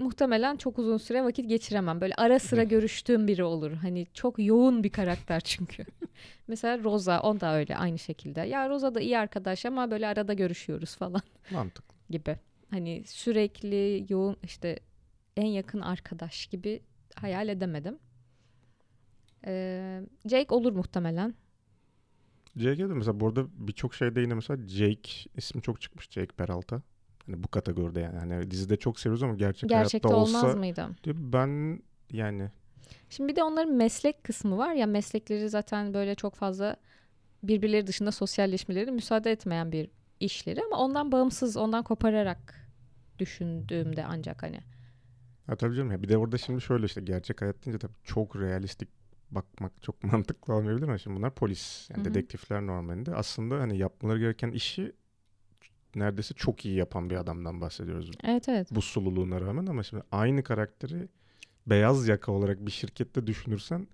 muhtemelen 0.00 0.56
çok 0.56 0.78
uzun 0.78 0.96
süre 0.96 1.24
vakit 1.24 1.48
geçiremem. 1.48 2.00
Böyle 2.00 2.14
ara 2.14 2.38
sıra 2.38 2.62
görüştüğüm 2.62 3.28
biri 3.28 3.44
olur. 3.44 3.72
Hani 3.72 4.06
çok 4.14 4.38
yoğun 4.38 4.84
bir 4.84 4.90
karakter 4.90 5.40
çünkü. 5.40 5.84
Mesela 6.48 6.84
Rosa, 6.84 7.20
o 7.22 7.40
da 7.40 7.54
öyle 7.54 7.76
aynı 7.76 7.98
şekilde. 7.98 8.40
Ya 8.40 8.68
Rosa 8.68 8.94
da 8.94 9.00
iyi 9.00 9.18
arkadaş 9.18 9.66
ama 9.66 9.90
böyle 9.90 10.06
arada 10.06 10.32
görüşüyoruz 10.32 10.96
falan. 10.96 11.22
Mantıklı. 11.50 11.94
Gibi. 12.10 12.36
Hani 12.70 13.02
sürekli 13.06 14.06
yoğun 14.08 14.36
işte 14.42 14.78
en 15.36 15.46
yakın 15.46 15.80
arkadaş 15.80 16.46
gibi 16.46 16.82
hayal 17.14 17.48
edemedim. 17.48 17.98
Ee, 19.46 20.00
Jake 20.26 20.54
olur 20.54 20.72
muhtemelen. 20.72 21.34
Jake'e 22.56 22.88
de 22.88 22.94
mesela 22.94 23.20
burada 23.20 23.46
birçok 23.54 23.94
şeyde 23.94 24.20
yine 24.20 24.34
mesela 24.34 24.68
Jake 24.68 25.10
ismi 25.36 25.62
çok 25.62 25.80
çıkmış 25.80 26.10
Jake 26.10 26.36
Peralta. 26.36 26.82
Hani 27.30 27.42
bu 27.42 27.48
kategoride 27.48 28.00
yani. 28.00 28.18
Hani 28.18 28.50
dizide 28.50 28.76
çok 28.76 29.00
seviyoruz 29.00 29.22
ama 29.22 29.34
gerçek 29.34 29.70
Gerçekte 29.70 30.08
hayatta 30.08 30.22
olsa 30.22 30.38
olmaz 30.38 30.56
mıydı? 30.56 30.88
ben 31.06 31.82
yani 32.10 32.50
Şimdi 33.10 33.32
bir 33.32 33.36
de 33.36 33.42
onların 33.42 33.74
meslek 33.74 34.24
kısmı 34.24 34.58
var 34.58 34.72
ya 34.72 34.86
meslekleri 34.86 35.48
zaten 35.48 35.94
böyle 35.94 36.14
çok 36.14 36.34
fazla 36.34 36.76
birbirleri 37.42 37.86
dışında 37.86 38.12
sosyalleşmeleri 38.12 38.90
müsaade 38.90 39.32
etmeyen 39.32 39.72
bir 39.72 39.90
işleri 40.20 40.62
ama 40.62 40.76
ondan 40.76 41.12
bağımsız, 41.12 41.56
ondan 41.56 41.82
kopararak 41.82 42.68
düşündüğümde 43.18 44.04
ancak 44.04 44.42
hani. 44.42 44.60
Ha 45.46 45.56
tabii 45.56 45.76
canım 45.76 45.92
ya 45.92 46.02
bir 46.02 46.08
de 46.08 46.18
orada 46.18 46.38
şimdi 46.38 46.60
şöyle 46.60 46.86
işte 46.86 47.00
gerçek 47.00 47.42
hayat 47.42 47.66
deyince 47.66 47.78
tabii 47.78 47.96
çok 48.04 48.36
realistik 48.36 48.88
bakmak 49.30 49.82
çok 49.82 50.04
mantıklı 50.12 50.54
olmayabilir 50.54 50.88
ama 50.88 50.98
şimdi 50.98 51.16
bunlar 51.16 51.34
polis 51.34 51.90
yani 51.90 51.98
Hı 51.98 52.00
hı. 52.00 52.14
dedektifler 52.14 52.66
normalinde 52.66 53.14
aslında 53.14 53.60
hani 53.60 53.78
yapmaları 53.78 54.18
gereken 54.18 54.50
işi 54.52 54.92
neredeyse 55.94 56.34
çok 56.34 56.64
iyi 56.64 56.76
yapan 56.76 57.10
bir 57.10 57.16
adamdan 57.16 57.60
bahsediyoruz 57.60 58.10
Evet 58.24 58.48
evet. 58.48 58.68
bu 58.70 58.82
sululuğuna 58.82 59.40
rağmen 59.40 59.66
ama 59.66 59.82
şimdi 59.82 60.02
aynı 60.12 60.42
karakteri 60.42 61.08
beyaz 61.66 62.08
yaka 62.08 62.32
olarak 62.32 62.66
bir 62.66 62.70
şirkette 62.70 63.26
düşünürsen 63.26 63.86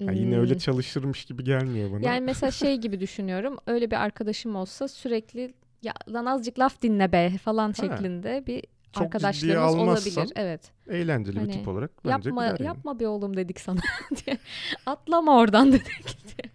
ya 0.00 0.12
yine 0.12 0.38
öyle 0.38 0.52
Hmm. 0.52 0.58
çalışırmış 0.58 1.24
gibi 1.24 1.44
gelmiyor 1.44 1.92
bana. 1.92 2.06
Yani 2.06 2.20
mesela 2.20 2.50
şey 2.50 2.76
gibi 2.76 3.00
düşünüyorum. 3.00 3.56
Öyle 3.66 3.90
bir 3.90 3.96
arkadaşım 3.96 4.56
olsa 4.56 4.88
sürekli 4.88 5.54
ya 5.82 5.94
lan 6.08 6.26
azıcık 6.26 6.58
laf 6.58 6.82
dinle 6.82 7.12
be 7.12 7.30
falan 7.44 7.68
Ha. 7.68 7.72
şeklinde 7.74 8.44
bir 8.46 8.62
Çok 8.92 9.02
arkadaşlarımız 9.02 9.74
olabilir. 9.74 10.32
Evet. 10.36 10.72
Eğlenceli 10.88 11.38
Hani 11.38 11.48
bir 11.48 11.52
tip 11.52 11.68
olarak 11.68 11.90
bence 12.04 12.28
yapma 12.28 12.44
yani. 12.44 12.62
yapma 12.64 13.00
bir 13.00 13.06
oğlum 13.06 13.36
dedik 13.36 13.60
sana 13.60 13.80
diye. 14.26 14.38
Atlama 14.86 15.38
oradan 15.38 15.72
dedik 15.72 16.16
diye. 16.24 16.52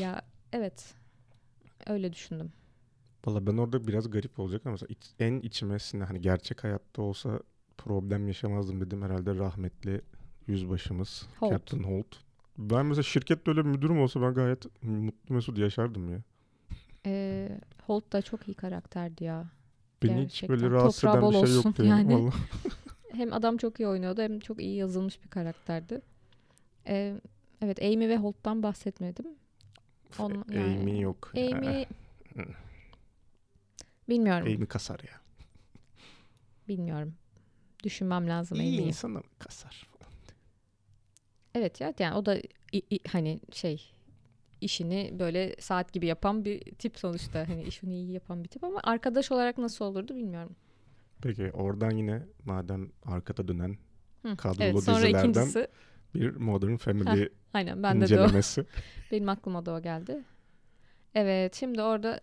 ya 0.00 0.22
evet. 0.52 0.94
Öyle 1.88 2.12
düşündüm. 2.12 2.52
Valla 3.26 3.46
ben 3.46 3.56
orada 3.56 3.86
biraz 3.86 4.10
garip 4.10 4.38
olacak 4.40 4.62
ama 4.64 4.72
mesela 4.72 4.86
iç- 4.90 5.14
en 5.20 5.40
içime 5.40 5.78
sinen 5.78 6.06
hani 6.06 6.20
gerçek 6.20 6.64
hayatta 6.64 7.02
olsa 7.02 7.40
problem 7.78 8.28
yaşamazdım 8.28 8.80
dedim 8.80 9.02
herhalde 9.02 9.34
rahmetli 9.34 10.00
yüzbaşımız 10.46 11.26
Holt. 11.38 11.50
Captain 11.52 11.82
Holt. 11.82 12.16
Ben 12.58 12.86
mesela 12.86 13.02
şirkette 13.02 13.50
öyle 13.50 13.64
bir 13.64 13.70
müdürüm 13.70 14.00
olsa 14.00 14.22
ben 14.22 14.34
gayet 14.34 14.82
mutlu 14.82 15.34
mesut 15.34 15.58
yaşardım 15.58 16.12
ya. 16.12 16.22
Ee, 17.06 17.48
Holt 17.86 18.12
da 18.12 18.22
çok 18.22 18.48
iyi 18.48 18.54
karakterdi 18.54 19.24
ya. 19.24 19.46
Beni 20.02 20.12
hiç 20.12 20.20
Gerçekten. 20.20 20.48
böyle 20.48 20.70
rahatsız 20.70 21.02
Toprağı 21.02 21.20
eden 21.22 21.30
bir 21.30 21.34
şey 21.34 21.56
olsun 21.56 21.68
yoktu 21.68 21.84
yani. 21.84 22.30
Hem 23.12 23.32
adam 23.32 23.56
çok 23.56 23.80
iyi 23.80 23.88
oynuyordu 23.88 24.22
hem 24.22 24.40
çok 24.40 24.60
iyi 24.60 24.76
yazılmış 24.76 25.24
bir 25.24 25.28
karakterdi. 25.28 26.00
Ee, 26.86 27.14
evet 27.62 27.82
Amy 27.82 28.08
ve 28.08 28.16
Holt'tan 28.16 28.62
bahsetmedim. 28.62 29.26
On- 30.18 30.44
yani- 30.52 30.78
Amy 30.80 31.00
yok. 31.00 31.32
Amy 31.36 31.84
Hı. 32.36 32.42
bilmiyorum. 34.08 34.46
Amy 34.56 34.66
kasar 34.66 35.00
ya. 35.00 35.20
Bilmiyorum. 36.68 37.14
Düşünmem 37.84 38.28
lazım 38.28 38.60
İyi 38.60 38.68
Amy'yi. 38.74 38.88
insan 38.88 39.08
ama 39.08 39.22
kasar. 39.38 39.88
Evet 41.54 41.80
ya 41.80 41.94
yani 41.98 42.14
o 42.14 42.26
da 42.26 42.36
i- 42.72 42.82
i- 42.90 43.08
hani 43.08 43.40
şey 43.52 43.90
işini 44.60 45.14
böyle 45.18 45.56
saat 45.60 45.92
gibi 45.92 46.06
yapan 46.06 46.44
bir 46.44 46.60
tip 46.60 46.98
sonuçta. 46.98 47.48
Hani 47.48 47.62
işini 47.62 47.94
iyi 47.94 48.12
yapan 48.12 48.44
bir 48.44 48.48
tip 48.48 48.64
ama 48.64 48.80
arkadaş 48.84 49.32
olarak 49.32 49.58
nasıl 49.58 49.84
olurdu 49.84 50.14
bilmiyorum. 50.14 50.56
Peki 51.22 51.50
oradan 51.52 51.90
yine 51.90 52.22
madem 52.44 52.90
arkada 53.04 53.48
dönen 53.48 53.76
Hı, 54.22 54.36
kadrolu 54.36 54.64
Evet 54.64 54.84
sonra 54.84 54.96
dizilerden 54.96 55.30
ikincisi 55.30 55.68
bir 56.20 56.36
Modern 56.36 56.76
Family 56.76 57.28
aynen 57.52 57.82
bende 57.82 58.08
de 58.08 58.20
o. 58.20 58.22
incelemesi. 58.22 58.64
Benim 59.12 59.28
aklıma 59.28 59.66
da 59.66 59.72
o 59.72 59.82
geldi. 59.82 60.24
Evet 61.14 61.54
şimdi 61.54 61.82
orada 61.82 62.20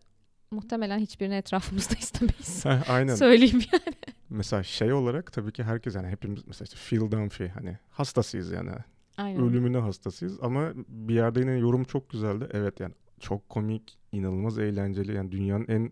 muhtemelen 0.51 0.99
hiçbirini 0.99 1.35
etrafımızda 1.35 1.93
istemeyiz. 1.99 2.65
Heh, 2.65 2.89
Aynen. 2.89 3.15
Söyleyeyim 3.15 3.61
yani. 3.73 3.95
Mesela 4.29 4.63
şey 4.63 4.93
olarak 4.93 5.33
tabii 5.33 5.51
ki 5.51 5.63
herkes 5.63 5.95
yani 5.95 6.07
hepimiz 6.07 6.47
mesela 6.47 6.65
işte 6.73 6.77
Phil 6.89 7.11
Dunphy 7.11 7.47
hani 7.49 7.77
hastasıyız 7.89 8.51
yani. 8.51 8.71
Aynen. 9.17 9.41
Ölümüne 9.41 9.77
hastasıyız 9.77 10.37
ama 10.41 10.71
bir 10.87 11.13
yerde 11.13 11.39
yine 11.39 11.51
yorum 11.51 11.83
çok 11.83 12.09
güzeldi. 12.09 12.47
Evet 12.51 12.79
yani 12.79 12.93
çok 13.19 13.49
komik, 13.49 13.97
inanılmaz 14.11 14.59
eğlenceli 14.59 15.15
yani 15.15 15.31
dünyanın 15.31 15.65
en 15.67 15.91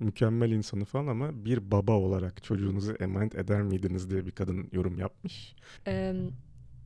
mükemmel 0.00 0.50
insanı 0.50 0.84
falan 0.84 1.06
ama 1.06 1.44
bir 1.44 1.70
baba 1.70 1.92
olarak 1.92 2.44
çocuğunuzu 2.44 2.92
emanet 3.00 3.34
eder 3.34 3.62
miydiniz 3.62 4.10
diye 4.10 4.26
bir 4.26 4.30
kadın 4.32 4.68
yorum 4.72 4.98
yapmış. 4.98 5.54
Ee, 5.86 6.14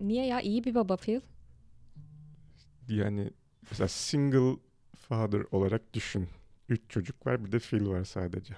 niye 0.09 0.27
ya 0.27 0.41
iyi 0.41 0.65
bir 0.65 0.75
baba 0.75 0.97
Phil? 0.97 1.21
Yani 2.89 3.31
mesela 3.71 3.89
single 3.89 4.57
father 4.97 5.43
olarak 5.53 5.95
düşün. 5.95 6.29
Üç 6.69 6.81
çocuk 6.89 7.27
var 7.27 7.45
bir 7.45 7.53
de 7.53 7.59
Phil 7.59 7.87
var 7.87 8.05
sadece. 8.05 8.55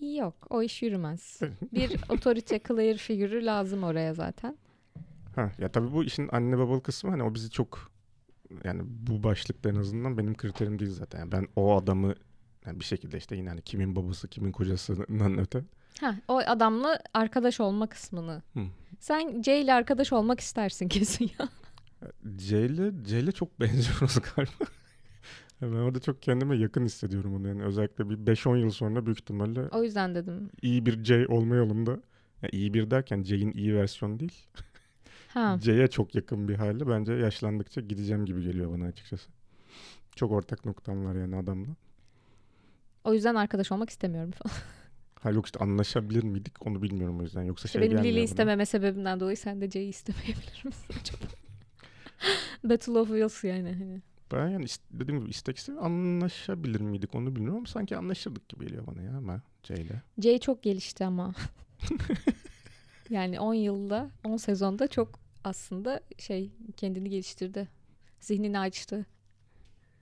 Yok 0.00 0.46
o 0.50 0.62
iş 0.62 0.82
yürümez. 0.82 1.40
Bir 1.72 2.00
otorite 2.08 2.60
clear 2.68 2.96
figürü 2.96 3.44
lazım 3.44 3.82
oraya 3.82 4.14
zaten. 4.14 4.56
Ha 5.36 5.52
ya 5.58 5.72
tabii 5.72 5.92
bu 5.92 6.04
işin 6.04 6.28
anne 6.32 6.58
babalı 6.58 6.82
kısmı 6.82 7.10
hani 7.10 7.22
o 7.22 7.34
bizi 7.34 7.50
çok 7.50 7.90
yani 8.64 8.82
bu 8.84 9.22
başlıkta 9.22 9.70
en 9.70 9.74
azından 9.74 10.18
benim 10.18 10.36
kriterim 10.36 10.78
değil 10.78 10.90
zaten. 10.90 11.18
Yani 11.18 11.32
ben 11.32 11.48
o 11.56 11.76
adamı 11.76 12.14
yani 12.66 12.80
bir 12.80 12.84
şekilde 12.84 13.18
işte 13.18 13.36
yine 13.36 13.48
hani 13.48 13.62
kimin 13.62 13.96
babası 13.96 14.28
kimin 14.28 14.52
kocasından 14.52 15.38
öte. 15.38 15.64
Ha, 16.00 16.14
o 16.28 16.36
adamla 16.36 16.98
arkadaş 17.14 17.60
olma 17.60 17.86
kısmını. 17.86 18.42
Hı. 18.54 18.60
Sen 19.00 19.42
Jay 19.42 19.60
ile 19.62 19.72
arkadaş 19.74 20.12
olmak 20.12 20.40
istersin 20.40 20.88
kesin 20.94 21.30
ya. 21.38 21.48
C 22.36 22.66
ile 22.66 22.92
C 23.04 23.20
ile 23.20 23.32
çok 23.32 23.60
benziyoruz 23.60 24.18
galiba. 24.36 24.70
ben 25.62 25.66
orada 25.66 26.00
çok 26.00 26.22
kendime 26.22 26.56
yakın 26.56 26.84
hissediyorum 26.84 27.34
onu 27.36 27.48
yani 27.48 27.62
özellikle 27.62 28.10
bir 28.10 28.16
5-10 28.34 28.58
yıl 28.58 28.70
sonra 28.70 29.06
büyük 29.06 29.18
ihtimalle 29.20 29.60
O 29.68 29.82
yüzden 29.82 30.14
dedim. 30.14 30.50
iyi 30.62 30.86
bir 30.86 31.02
C 31.02 31.26
olma 31.26 31.54
yolunda. 31.56 31.90
Yani 32.42 32.50
iyi 32.52 32.74
bir 32.74 32.90
derken 32.90 33.22
C'in 33.22 33.52
iyi 33.52 33.74
versiyonu 33.74 34.20
değil. 34.20 34.46
Ha. 35.28 35.58
C'ye 35.60 35.88
çok 35.88 36.14
yakın 36.14 36.48
bir 36.48 36.54
hali. 36.54 36.88
Bence 36.88 37.12
yaşlandıkça 37.12 37.80
gideceğim 37.80 38.24
gibi 38.26 38.42
geliyor 38.42 38.72
bana 38.72 38.84
açıkçası. 38.84 39.30
Çok 40.16 40.30
ortak 40.32 40.64
noktam 40.64 41.04
var 41.04 41.14
yani 41.14 41.36
adamla. 41.36 41.68
O 43.04 43.14
yüzden 43.14 43.34
arkadaş 43.34 43.72
olmak 43.72 43.90
istemiyorum 43.90 44.30
falan. 44.30 44.56
Ha 45.26 45.30
yok 45.30 45.46
işte 45.46 45.58
anlaşabilir 45.58 46.22
miydik 46.24 46.66
onu 46.66 46.82
bilmiyorum 46.82 47.18
o 47.20 47.22
yüzden. 47.22 47.42
Yoksa 47.42 47.66
İşte 47.66 47.78
şey 47.78 47.90
benim 47.90 48.04
Lili 48.04 48.14
bana. 48.16 48.24
istememe 48.24 48.66
sebebimden 48.66 49.20
dolayı 49.20 49.36
sen 49.36 49.60
de 49.60 49.70
Jay'i 49.70 49.88
istemeyebilir 49.88 50.62
misin 50.64 50.94
acaba? 51.00 51.24
Battle 52.64 52.92
of 52.92 53.08
Wills 53.08 53.44
yani. 53.44 53.72
Hani. 53.72 54.02
Ben 54.32 54.48
yani 54.48 54.66
dediğim 54.90 55.20
gibi 55.20 55.30
isteksiz 55.30 55.76
anlaşabilir 55.76 56.80
miydik 56.80 57.14
onu 57.14 57.36
bilmiyorum 57.36 57.56
ama 57.56 57.66
sanki 57.66 57.96
anlaşırdık 57.96 58.48
gibi 58.48 58.66
geliyor 58.66 58.86
bana 58.86 59.02
ya 59.02 59.16
ama 59.16 59.42
Jay'le. 59.62 60.02
Jay 60.18 60.38
çok 60.38 60.62
gelişti 60.62 61.04
ama. 61.04 61.34
yani 63.10 63.40
10 63.40 63.54
yılda, 63.54 64.10
10 64.24 64.36
sezonda 64.36 64.88
çok 64.88 65.18
aslında 65.44 66.00
şey 66.18 66.50
kendini 66.76 67.10
geliştirdi. 67.10 67.68
Zihnini 68.20 68.58
açtı 68.58 69.06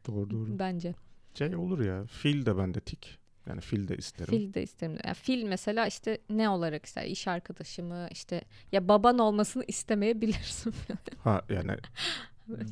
Doğru 0.07 0.31
doğru. 0.31 0.59
bence. 0.59 0.95
Jay 1.35 1.57
olur 1.57 1.81
ya. 1.85 2.05
Phil 2.23 2.47
de 2.47 2.59
bende 2.59 2.81
tik. 2.81 3.24
Yani 3.48 3.61
Phil 3.61 3.88
de 3.88 3.96
isterim. 3.96 4.30
Phil 4.30 4.54
de 4.54 4.62
isterim. 4.62 4.98
Yani 5.04 5.14
Phil 5.14 5.44
mesela 5.44 5.87
işte 5.87 6.18
ne 6.30 6.48
olarak 6.48 6.87
ister? 6.87 7.04
İş 7.04 7.28
arkadaşı 7.28 7.83
mı? 7.83 8.09
İşte 8.11 8.42
ya 8.72 8.88
baban 8.88 9.18
olmasını 9.18 9.64
istemeyebilirsin. 9.68 10.74
Ha 11.24 11.42
yani, 11.50 11.76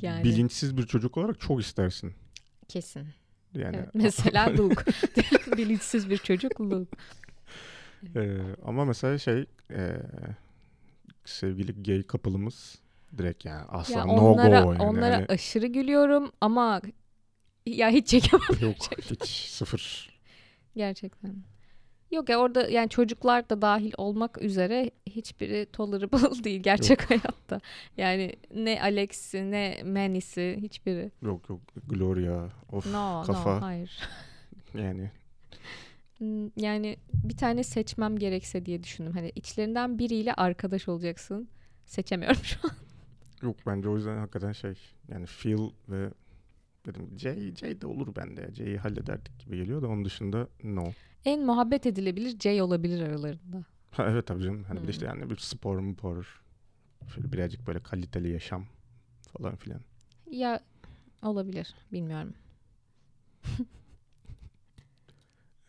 yani 0.02 0.24
bilinçsiz 0.24 0.76
bir 0.76 0.86
çocuk 0.86 1.16
olarak 1.16 1.40
çok 1.40 1.60
istersin. 1.60 2.14
kesin. 2.68 3.06
Yani 3.54 3.76
Evet, 3.76 3.88
mesela 3.94 4.52
Luke. 4.58 4.92
Bilinçsiz 5.56 6.10
bir 6.10 6.18
çocuk 6.18 6.60
Luke. 6.60 6.96
Ee, 8.16 8.38
ama 8.64 8.84
mesela 8.84 9.18
şey 9.18 9.46
e, 9.70 9.96
sevgili 11.24 11.82
gay 11.82 12.02
kapılımız 12.02 12.78
direkt 13.18 13.44
yani 13.44 13.64
asla 13.68 13.98
Ya 13.98 14.04
no 14.04 14.12
onlara 14.12 14.60
go 14.60 14.72
yani. 14.72 14.82
onlara 14.82 15.16
Hani 15.16 15.26
aşırı 15.26 15.66
gülüyorum 15.66 16.32
ama 16.40 16.82
ya 17.66 17.88
hiç 17.90 18.08
çekemem 18.08 18.58
yok 18.60 18.76
hiç 19.10 19.28
sıfır. 19.28 20.11
Gerçekten. 20.76 21.36
Yok 22.10 22.28
ya 22.28 22.38
orada 22.38 22.68
yani 22.68 22.88
çocuklar 22.88 23.50
da 23.50 23.62
dahil 23.62 23.92
olmak 23.96 24.42
üzere 24.42 24.90
hiçbiri 25.06 25.66
tolerable 25.72 26.44
değil 26.44 26.62
gerçek 26.62 27.10
hayatta. 27.10 27.60
Yani 27.96 28.36
ne 28.54 28.82
Alex'i 28.82 29.50
ne 29.50 29.82
Manny'si 29.84 30.58
hiçbiri. 30.60 31.10
Yok 31.22 31.48
yok 31.50 31.60
Gloria 31.86 32.48
of 32.72 32.86
No 32.86 33.22
kafa 33.26 33.54
no 33.56 33.62
hayır. 33.62 33.98
yani 34.74 35.10
Hmm, 36.18 36.50
Yani 36.56 36.96
bir 37.12 37.36
tane 37.36 37.62
seçmem 37.64 38.18
gerekse 38.18 38.66
diye 38.66 38.82
düşündüm. 38.82 39.12
Hani 39.12 39.32
içlerinden 39.34 39.98
biriyle 39.98 40.34
arkadaş 40.34 40.88
olacaksın. 40.88 41.48
Seçemiyorum 41.86 42.40
şu 42.44 42.58
an. 42.64 42.70
yok 43.42 43.56
bence 43.66 43.88
o 43.88 43.96
yüzden 43.96 44.16
hakikaten 44.16 44.52
şey 44.52 44.74
yani 45.08 45.26
Phil 45.26 45.70
ve 45.88 46.08
dedim 46.86 47.18
Jay, 47.18 47.54
Jay 47.54 47.80
de 47.80 47.86
olur 47.86 48.16
bende. 48.16 48.54
Jay'i 48.54 48.78
hallederdik 48.78 49.38
gibi 49.38 49.56
geliyor 49.56 49.82
da 49.82 49.88
onun 49.88 50.04
dışında 50.04 50.48
no. 50.64 50.84
En 51.24 51.46
muhabbet 51.46 51.86
edilebilir 51.86 52.38
Jay 52.38 52.62
olabilir 52.62 53.00
aralarında. 53.02 53.64
Ha, 53.90 54.06
evet 54.10 54.26
tabii 54.26 54.42
canım. 54.42 54.64
Hani 54.64 54.78
bir 54.78 54.82
Hmm. 54.82 54.90
işte 54.90 55.06
yani 55.06 55.30
bir 55.30 55.36
spor 55.36 55.78
mu 55.78 55.96
spor. 55.96 56.42
Şöyle 57.14 57.32
birazcık 57.32 57.66
böyle 57.66 57.78
kaliteli 57.78 58.32
yaşam 58.32 58.66
falan 59.38 59.56
filan. 59.56 59.80
Ya 60.30 60.60
olabilir 61.22 61.74
bilmiyorum. 61.92 62.34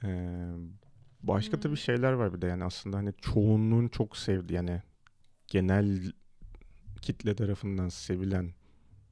Ee, 0.04 0.52
başka 1.24 1.54
Hmm. 1.54 1.62
tabii 1.62 1.78
şeyler 1.78 2.14
var 2.14 2.34
bir 2.34 2.42
de 2.42 2.48
yani 2.48 2.64
aslında 2.64 2.98
hani 2.98 3.14
çoğunluğun 3.22 3.88
çok 3.88 4.18
sevdiği 4.18 4.56
yani 4.58 4.82
genel 5.48 6.12
kitle 7.02 7.36
tarafından 7.36 7.90
sevilen 7.90 8.54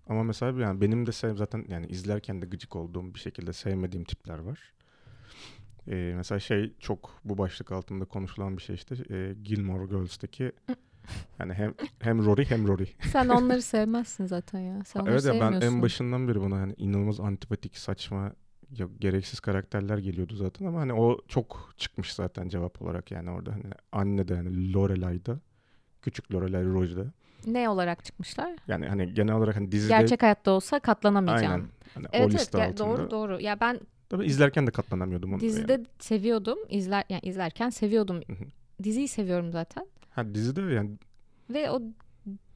ama 0.08 0.24
mesela 0.24 0.62
yani 0.62 0.82
benim 0.82 1.06
de 1.06 1.12
sev 1.12 1.36
zaten 1.36 1.66
yani 1.68 1.88
izlerken 1.88 2.42
de 2.42 2.46
gıcık 2.46 2.76
olduğum 2.76 3.14
bir 3.14 3.20
şekilde 3.20 3.54
sevmediğim 3.54 4.06
tipler 4.06 4.40
var. 4.40 4.74
Ee, 5.88 6.14
mesela 6.16 6.40
şey 6.40 6.74
çok 6.80 7.10
bu 7.26 7.38
başlık 7.38 7.72
altında 7.72 8.06
konuşulan 8.06 8.58
bir 8.58 8.62
şey 8.62 8.76
işte 8.76 8.96
e, 9.10 9.34
Gilmore 9.44 9.86
Girls'taki 9.86 10.52
yani 11.40 11.54
hem 11.54 11.74
hem 12.00 12.26
Rory 12.26 12.46
hem 12.46 12.68
Rory. 12.68 12.88
Sen 13.12 13.30
onları 13.30 13.62
sevmezsin 13.72 14.26
zaten 14.26 14.60
ya. 14.60 14.84
Sen 14.84 15.00
onları 15.00 15.14
Evet 15.14 15.26
ya 15.26 15.42
ben 15.42 15.62
en 15.62 15.82
başından 15.82 16.28
beri 16.28 16.42
bana 16.42 16.56
hani 16.58 16.74
inanılmaz 16.78 17.20
antipatik, 17.20 17.78
saçma, 17.78 18.34
ya 18.78 18.88
gereksiz 19.00 19.40
karakterler 19.40 19.98
geliyordu 19.98 20.36
zaten 20.36 20.66
ama 20.66 20.80
hani 20.80 20.94
o 20.94 21.18
çok 21.28 21.74
çıkmış 21.78 22.14
zaten 22.14 22.48
cevap 22.50 22.82
olarak 22.82 23.12
yani 23.12 23.30
orada 23.30 23.52
hani 23.52 23.64
anne 23.92 24.28
de 24.28 24.36
hani 24.36 24.74
Lorelai'da, 24.74 25.40
küçük 26.02 26.34
Lorelai 26.34 26.66
Rose'da. 26.66 27.14
Ne 27.47 27.69
olarak 27.69 28.06
çıkmışlar? 28.06 28.56
Yani 28.67 28.88
hani 28.88 29.13
genel 29.13 29.36
olarak 29.36 29.56
hani 29.56 29.71
dizide 29.71 29.89
Gerçek 29.93 30.23
hayatta 30.23 30.51
olsa 30.51 30.80
katlanamayacağım. 30.80 31.51
aynen 31.54 31.67
hani 31.93 32.06
o 32.08 32.10
Evet 32.12 32.27
evet 32.32 32.34
liste 32.41 32.63
altında. 32.63 32.77
doğru 32.97 33.12
doğru. 33.12 33.41
Ya 33.41 33.60
ben 33.60 33.80
Tabii 34.10 34.25
izlerken 34.25 34.67
de 34.67 34.71
katlanamıyordum 34.71 35.34
onu. 35.34 35.39
dizide 35.39 35.71
Yani. 35.71 35.86
seviyordum. 35.99 36.58
İzler 36.69 37.04
yani 37.10 37.21
izlerken 37.23 37.69
seviyordum. 37.69 38.15
Hı 38.27 38.34
hı. 38.34 38.43
Diziyi 38.84 39.08
seviyorum 39.08 39.51
zaten. 39.51 39.86
Ha 40.10 40.36
dizide 40.36 40.62
yani 40.62 40.89
Ve 41.49 41.71
o 41.71 41.82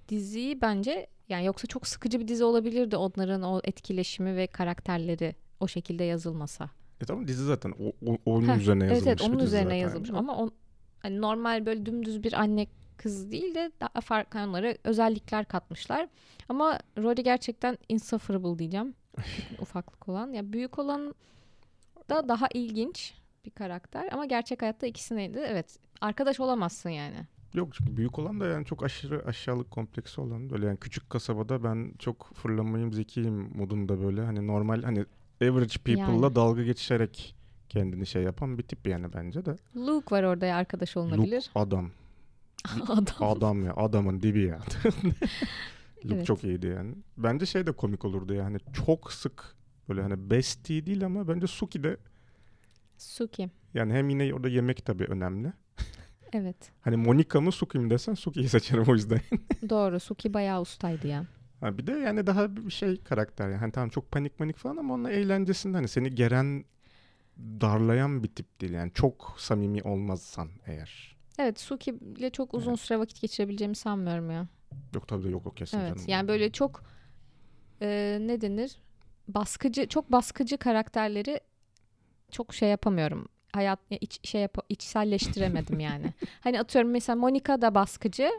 diziyi 0.09 0.61
bence 0.61 1.07
yani 1.29 1.45
yoksa 1.45 1.67
çok 1.67 1.87
sıkıcı 1.87 2.19
bir 2.19 2.27
dizi 2.27 2.43
olabilirdi 2.43 2.97
onların 2.97 3.41
o 3.43 3.61
etkileşimi 3.63 4.35
ve 4.35 4.47
karakterleri 4.47 5.35
o 5.59 5.67
şekilde 5.67 6.03
yazılmasa. 6.03 6.69
e 7.01 7.05
tamam 7.05 7.27
dizi 7.27 7.43
zaten 7.45 7.73
o, 7.79 8.11
o- 8.11 8.17
onun 8.25 8.47
Heh, 8.47 8.57
üzerine 8.57 8.83
yazılmış 8.85 9.07
Evet 9.07 9.21
evet 9.21 9.29
onun 9.33 9.43
üzerine 9.45 9.65
zaten. 9.65 9.77
yazılmış 9.77 10.09
ama 10.09 10.35
on, 10.35 10.51
hani 10.99 11.21
normal 11.21 11.65
böyle 11.65 11.85
dümdüz 11.85 12.23
bir 12.23 12.33
anne 12.33 12.67
kız 12.97 13.31
değil 13.31 13.55
de 13.55 13.71
daha 13.79 14.01
farklı 14.01 14.39
onlara 14.39 14.75
özellikler 14.83 15.45
katmışlar. 15.45 16.07
Ama 16.49 16.79
Rory 16.97 17.23
gerçekten 17.23 17.77
insufferable 17.89 18.59
diyeceğim. 18.59 18.93
Ufaklık 19.61 20.09
olan. 20.09 20.33
Ya 20.33 20.53
büyük 20.53 20.79
olan 20.79 21.15
da 22.09 22.29
daha 22.29 22.47
ilginç 22.53 23.13
bir 23.45 23.51
karakter 23.51 24.09
ama 24.11 24.25
gerçek 24.25 24.61
hayatta 24.61 24.87
ikisindeydi. 24.87 25.39
Evet. 25.47 25.79
Arkadaş 26.01 26.39
olamazsın 26.39 26.89
yani. 26.89 27.15
Yok 27.53 27.73
çünkü 27.73 27.97
büyük 27.97 28.19
olan 28.19 28.39
da 28.39 28.45
yani 28.45 28.65
çok 28.65 28.83
aşırı 28.83 29.25
aşağılık 29.25 29.71
kompleksi 29.71 30.21
olan 30.21 30.49
böyle 30.49 30.65
yani 30.65 30.77
küçük 30.77 31.09
kasabada 31.09 31.63
ben 31.63 31.93
çok 31.99 32.31
fırlamayım 32.33 32.93
zekiyim 32.93 33.57
modunda 33.57 34.01
böyle 34.01 34.21
hani 34.21 34.47
normal 34.47 34.83
hani 34.83 35.05
average 35.41 35.77
people'la 35.85 36.25
Yani. 36.25 36.35
dalga 36.35 36.63
geçişerek 36.63 37.35
kendini 37.69 38.05
şey 38.07 38.23
yapan 38.23 38.57
bir 38.57 38.63
tip 38.63 38.87
yani 38.87 39.13
bence 39.13 39.45
de. 39.45 39.55
Luke 39.75 40.15
var 40.15 40.23
orada 40.23 40.45
ya 40.45 40.55
arkadaş 40.55 40.97
Luke 40.97 40.99
olunabilir. 40.99 41.49
adam. 41.55 41.91
Adam. 42.89 43.05
Adam 43.19 43.65
ya 43.65 43.73
adamın 43.75 44.21
dibi 44.21 44.41
ya. 44.43 44.59
Luke 46.05 46.15
Evet. 46.15 46.25
çok 46.25 46.43
iyiydi 46.43 46.67
yani. 46.67 46.95
Bence 47.17 47.45
şey 47.45 47.67
de 47.67 47.71
komik 47.71 48.05
olurdu 48.05 48.33
yani 48.33 48.57
çok 48.85 49.13
sık 49.13 49.55
böyle 49.89 50.01
hani 50.01 50.29
bestie 50.29 50.85
değil 50.85 51.05
ama 51.05 51.27
bence 51.27 51.47
Suki 51.47 51.83
de 51.83 51.97
Suki. 52.97 53.49
yani 53.73 53.93
hem 53.93 54.09
yine 54.09 54.33
orada 54.33 54.49
yemek 54.49 54.85
tabii 54.85 55.03
önemli. 55.05 55.53
Evet. 56.33 56.71
Hani 56.81 56.97
Monica 56.97 57.41
mı 57.41 57.51
Suki 57.51 57.79
mi 57.79 57.89
desen 57.89 58.13
Suki'yi 58.13 58.49
seçerim 58.49 58.83
o 58.87 58.93
yüzden. 58.93 59.19
Doğru. 59.69 59.99
Suki 59.99 60.33
bayağı 60.33 60.61
ustaydı 60.61 61.07
ya. 61.07 61.25
Ha 61.59 61.77
bir 61.77 61.87
de 61.87 61.91
yani 61.91 62.27
daha 62.27 62.55
bir 62.55 62.69
şey 62.71 62.97
karakter 63.03 63.49
yani. 63.49 63.57
Hani 63.59 63.71
tamam 63.71 63.89
çok 63.89 64.11
panik 64.11 64.39
manik 64.39 64.57
falan 64.57 64.77
ama 64.77 64.93
onun 64.93 65.05
eğlencesinde 65.09 65.77
hani 65.77 65.87
seni 65.87 66.15
geren 66.15 66.65
darlayan 67.37 68.23
bir 68.23 68.27
tip 68.27 68.61
değil 68.61 68.73
yani 68.73 68.91
çok 68.93 69.35
samimi 69.37 69.81
olmazsan 69.83 70.49
eğer. 70.65 71.14
Evet 71.39 71.59
Suki 71.59 71.91
ile 72.17 72.29
çok 72.29 72.53
uzun 72.53 72.69
Evet. 72.71 72.79
süre 72.79 72.99
vakit 72.99 73.21
geçirebileceğimi 73.21 73.75
sanmıyorum 73.75 74.31
ya. 74.31 74.47
Yok 74.95 75.07
tabii 75.07 75.23
de 75.23 75.29
yok 75.29 75.45
yok 75.45 75.57
kesin 75.57 75.79
Evet 75.79 75.89
canım. 75.89 76.03
yani 76.07 76.27
böyle 76.27 76.51
çok 76.51 76.83
e, 77.81 78.17
ne 78.21 78.41
denir 78.41 78.77
baskıcı 79.27 79.87
çok 79.87 80.11
baskıcı 80.11 80.57
karakterleri 80.57 81.39
çok 82.31 82.53
şey 82.53 82.69
yapamıyorum. 82.69 83.27
Hayat 83.53 83.79
ya 83.91 83.97
iç 84.01 84.27
şey 84.29 84.41
yap 84.41 84.57
içselleştiremedim 84.69 85.79
yani. 85.89 86.13
hani 86.41 86.59
atıyorum 86.59 86.91
mesela 86.91 87.15
Monica 87.15 87.61
da 87.61 87.75
baskıcı 87.75 88.29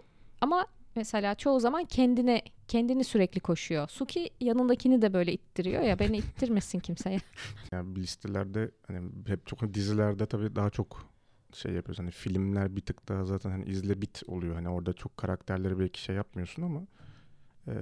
ama 0.40 0.66
mesela 0.96 1.34
çoğu 1.34 1.60
zaman 1.60 1.84
kendine 1.84 2.42
kendini 2.68 3.04
sürekli 3.04 3.40
koşuyor. 3.40 3.88
Suki 3.88 4.30
yanındakini 4.40 5.02
de 5.02 5.12
böyle 5.12 5.32
ittiriyor 5.32 5.82
ya 5.82 5.98
beni 5.98 6.16
ittirmesin 6.18 6.78
kimseye. 6.78 7.18
Yani 7.72 7.96
listelerde 7.96 8.70
hani 8.86 9.10
hep 9.26 9.46
çok 9.46 9.74
dizilerde 9.74 10.26
tabii 10.26 10.56
daha 10.56 10.70
çok 10.70 11.15
şey 11.56 11.72
yapıyoruz. 11.72 11.98
Hani 11.98 12.10
filmler 12.10 12.76
bir 12.76 12.80
tık 12.80 13.08
daha 13.08 13.24
zaten 13.24 13.50
hani 13.50 13.64
izle 13.64 14.02
bit 14.02 14.22
oluyor. 14.26 14.54
Hani 14.54 14.68
orada 14.68 14.92
çok 14.92 15.16
karakterleri 15.16 15.78
belki 15.78 16.02
şey 16.02 16.16
yapmıyorsun 16.16 16.62
ama 16.62 16.86
e, 17.68 17.74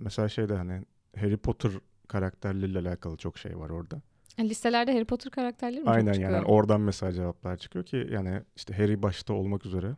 mesela 0.00 0.28
şeyde 0.28 0.54
hani 0.54 0.84
Harry 1.16 1.36
Potter 1.36 1.72
karakterleriyle 2.08 2.78
alakalı 2.78 3.16
çok 3.16 3.38
şey 3.38 3.58
var 3.58 3.70
orada. 3.70 4.02
Listelerde 4.38 4.92
Harry 4.92 5.04
Potter 5.04 5.30
karakterleri 5.30 5.80
mi 5.80 5.86
çok 5.86 5.94
Aynen 5.94 6.14
yani 6.14 6.44
oradan 6.44 6.80
mesela 6.80 7.12
cevaplar 7.12 7.56
çıkıyor 7.56 7.84
ki 7.84 8.08
yani 8.10 8.42
işte 8.56 8.74
Harry 8.74 9.02
başta 9.02 9.34
olmak 9.34 9.66
üzere. 9.66 9.96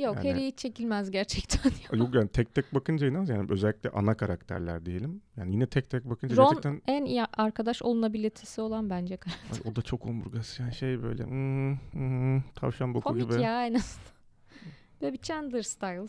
Yok 0.00 0.16
yani- 0.16 0.30
Harry 0.30 0.46
hiç 0.46 0.58
çekilmez 0.58 1.10
gerçekten. 1.10 1.70
ya. 1.70 1.98
Yok 1.98 2.14
yani 2.14 2.28
tek 2.28 2.54
tek 2.54 2.74
bakınca 2.74 3.06
inan 3.06 3.26
yani 3.26 3.46
özellikle 3.50 3.90
ana 3.90 4.16
karakterler 4.16 4.86
diyelim. 4.86 5.22
Yani 5.36 5.52
yine 5.52 5.66
tek 5.66 5.90
tek 5.90 6.04
bakınca 6.04 6.36
Ron 6.36 6.48
gerçekten 6.48 6.82
en 6.86 7.04
iyi 7.04 7.24
arkadaş 7.24 7.82
olunabilitesi 7.82 8.60
olan 8.60 8.90
bence. 8.90 9.18
Ay, 9.26 9.72
o 9.72 9.76
da 9.76 9.82
çok 9.82 10.06
omurgası 10.06 10.62
yani 10.62 10.74
şey 10.74 11.02
böyle 11.02 11.24
hmm, 11.24 11.76
hmm, 11.92 12.42
tavşan 12.54 12.94
boku 12.94 13.08
Komik 13.08 13.30
gibi. 13.30 13.42
ya 13.42 13.66
en 13.66 13.74
azından. 13.74 14.10
Böyle 15.00 15.12
bir 15.12 15.18
Chandler 15.18 15.62
style. 15.62 16.06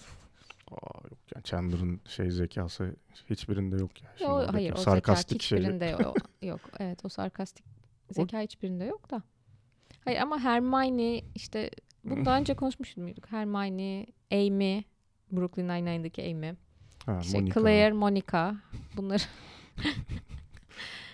Aa, 0.71 1.07
yok 1.09 1.19
yani 1.35 1.43
Chandler'ın 1.43 2.01
şey 2.07 2.31
zekası 2.31 2.95
hiçbirinde 3.29 3.75
yok 3.75 4.03
ya. 4.03 4.09
Şimdi 4.17 4.31
Yo, 4.31 4.47
hayır 4.51 4.73
o 4.73 4.77
sarkastik 4.77 5.43
zeka 5.43 5.55
hiçbirinde 5.57 5.85
yok. 5.85 6.17
yok. 6.41 6.59
Evet 6.79 7.05
o 7.05 7.09
sarkastik 7.09 7.65
zeka 8.11 8.39
hiçbirinde 8.39 8.85
yok 8.85 9.11
da. 9.11 9.23
Hayır 10.05 10.19
ama 10.19 10.39
Hermione 10.39 11.21
işte 11.35 11.69
bunu 12.03 12.25
daha 12.25 12.37
önce 12.37 12.53
konuşmuş 12.53 12.97
muyduk? 12.97 13.31
Hermione, 13.31 14.05
Amy, 14.31 14.83
Brooklyn 15.31 15.67
Nine-Nine'daki 15.67 16.31
Amy. 16.31 16.55
Ha, 17.05 17.19
İşte 17.21 17.39
Monica. 17.39 17.61
Claire, 17.61 17.93
Monica 17.93 18.55
bunları 18.97 19.23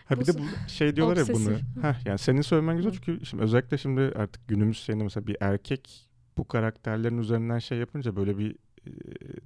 Ha 0.06 0.20
bir 0.20 0.26
de 0.26 0.32
bu 0.40 0.70
şey 0.70 0.96
diyorlar 0.96 1.18
ya 1.18 1.28
bunu. 1.28 1.58
Heh, 1.82 2.06
yani 2.06 2.18
senin 2.18 2.42
söylemen 2.42 2.78
güzel 2.78 2.92
çünkü 2.92 3.26
şimdi 3.26 3.44
özellikle 3.44 3.78
şimdi 3.78 4.02
artık 4.02 4.48
günümüz 4.48 4.80
şeyinde 4.80 5.04
mesela 5.04 5.28
bir 5.28 5.38
erkek 5.40 6.10
bu 6.38 6.48
karakterlerin 6.48 7.18
üzerinden 7.18 7.60
şey 7.60 7.78
yapınca 7.78 8.16
böyle 8.16 8.38
bir 8.38 8.56
e, 8.88 8.92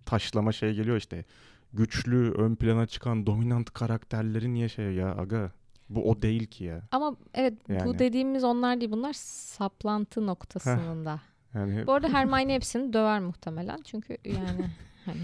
taşlama 0.05 0.51
şey 0.51 0.73
geliyor 0.73 0.97
işte. 0.97 1.25
Güçlü, 1.73 2.31
ön 2.31 2.55
plana 2.55 2.87
çıkan 2.87 3.25
dominant 3.25 3.71
karakterleri 3.73 4.53
niye 4.53 4.69
şey 4.69 4.93
ya 4.93 5.15
aga? 5.15 5.51
Bu 5.89 6.09
o 6.09 6.21
değil 6.21 6.47
ki 6.47 6.63
ya. 6.63 6.81
ama 6.91 7.15
evet 7.33 7.53
Yani. 7.69 7.85
bu 7.85 7.99
dediğimiz 7.99 8.43
onlar 8.43 8.81
değil 8.81 8.91
bunlar 8.91 9.13
saplantı 9.13 10.27
noktasında. 10.27 11.19
Yani 11.55 11.87
Bu 11.87 11.93
arada 11.93 12.09
Hermione 12.13 12.53
hepsini 12.55 12.93
döver 12.93 13.19
muhtemelen 13.19 13.81
çünkü 13.81 14.17
yani 14.25 14.69
hani 15.05 15.21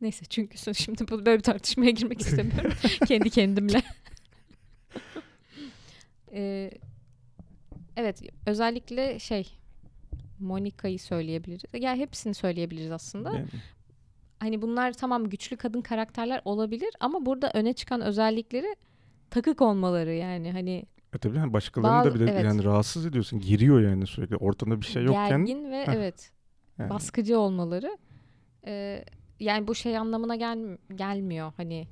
neyse 0.00 0.24
çünkü 0.24 0.74
şimdi 0.74 1.08
bu- 1.08 1.26
böyle 1.26 1.38
bir 1.38 1.42
tartışmaya 1.42 1.90
girmek 1.90 2.20
istemiyorum 2.20 2.72
kendi 3.08 3.30
kendimle. 3.30 3.82
Ee, 6.32 6.70
evet 7.96 8.22
özellikle 8.46 9.18
şey 9.18 9.52
Monica'yı 10.40 10.98
söyleyebiliriz. 10.98 11.82
Ya 11.82 11.94
hepsini 11.94 12.34
söyleyebiliriz 12.34 12.90
aslında. 12.90 13.32
yani- 13.32 13.46
Hani 14.38 14.62
bunlar 14.62 14.92
tamam 14.92 15.28
güçlü 15.30 15.56
kadın 15.56 15.80
karakterler 15.80 16.40
olabilir 16.44 16.88
ama 17.00 17.26
burada 17.26 17.50
öne 17.54 17.72
çıkan 17.72 18.00
özellikleri 18.00 18.76
takık 19.30 19.62
olmaları 19.62 20.12
yani 20.12 20.52
hani 20.52 20.84
E 21.16 21.18
tabii 21.18 21.38
hani 21.38 21.52
başkalarını 21.52 21.98
Bazı- 21.98 22.10
da 22.10 22.14
bile 22.14 22.30
evet. 22.30 22.44
yani 22.44 22.64
rahatsız 22.64 23.06
ediyorsun. 23.06 23.40
Giriyor 23.40 23.80
yani 23.80 24.06
sürekli. 24.06 24.36
Ortada 24.36 24.80
bir 24.80 24.86
şey 24.86 25.04
yokken. 25.04 25.46
gergin 25.46 25.70
ve 25.70 25.86
Heh, 25.86 25.92
evet 25.92 26.32
yani 26.78 26.90
baskıcı 26.90 27.38
olmaları. 27.38 27.98
Ee, 28.66 29.04
yani 29.40 29.68
bu 29.68 29.74
şey 29.74 29.98
anlamına 29.98 30.36
gel 30.36 30.78
gelmiyor. 30.94 31.52
Hani 31.56 31.88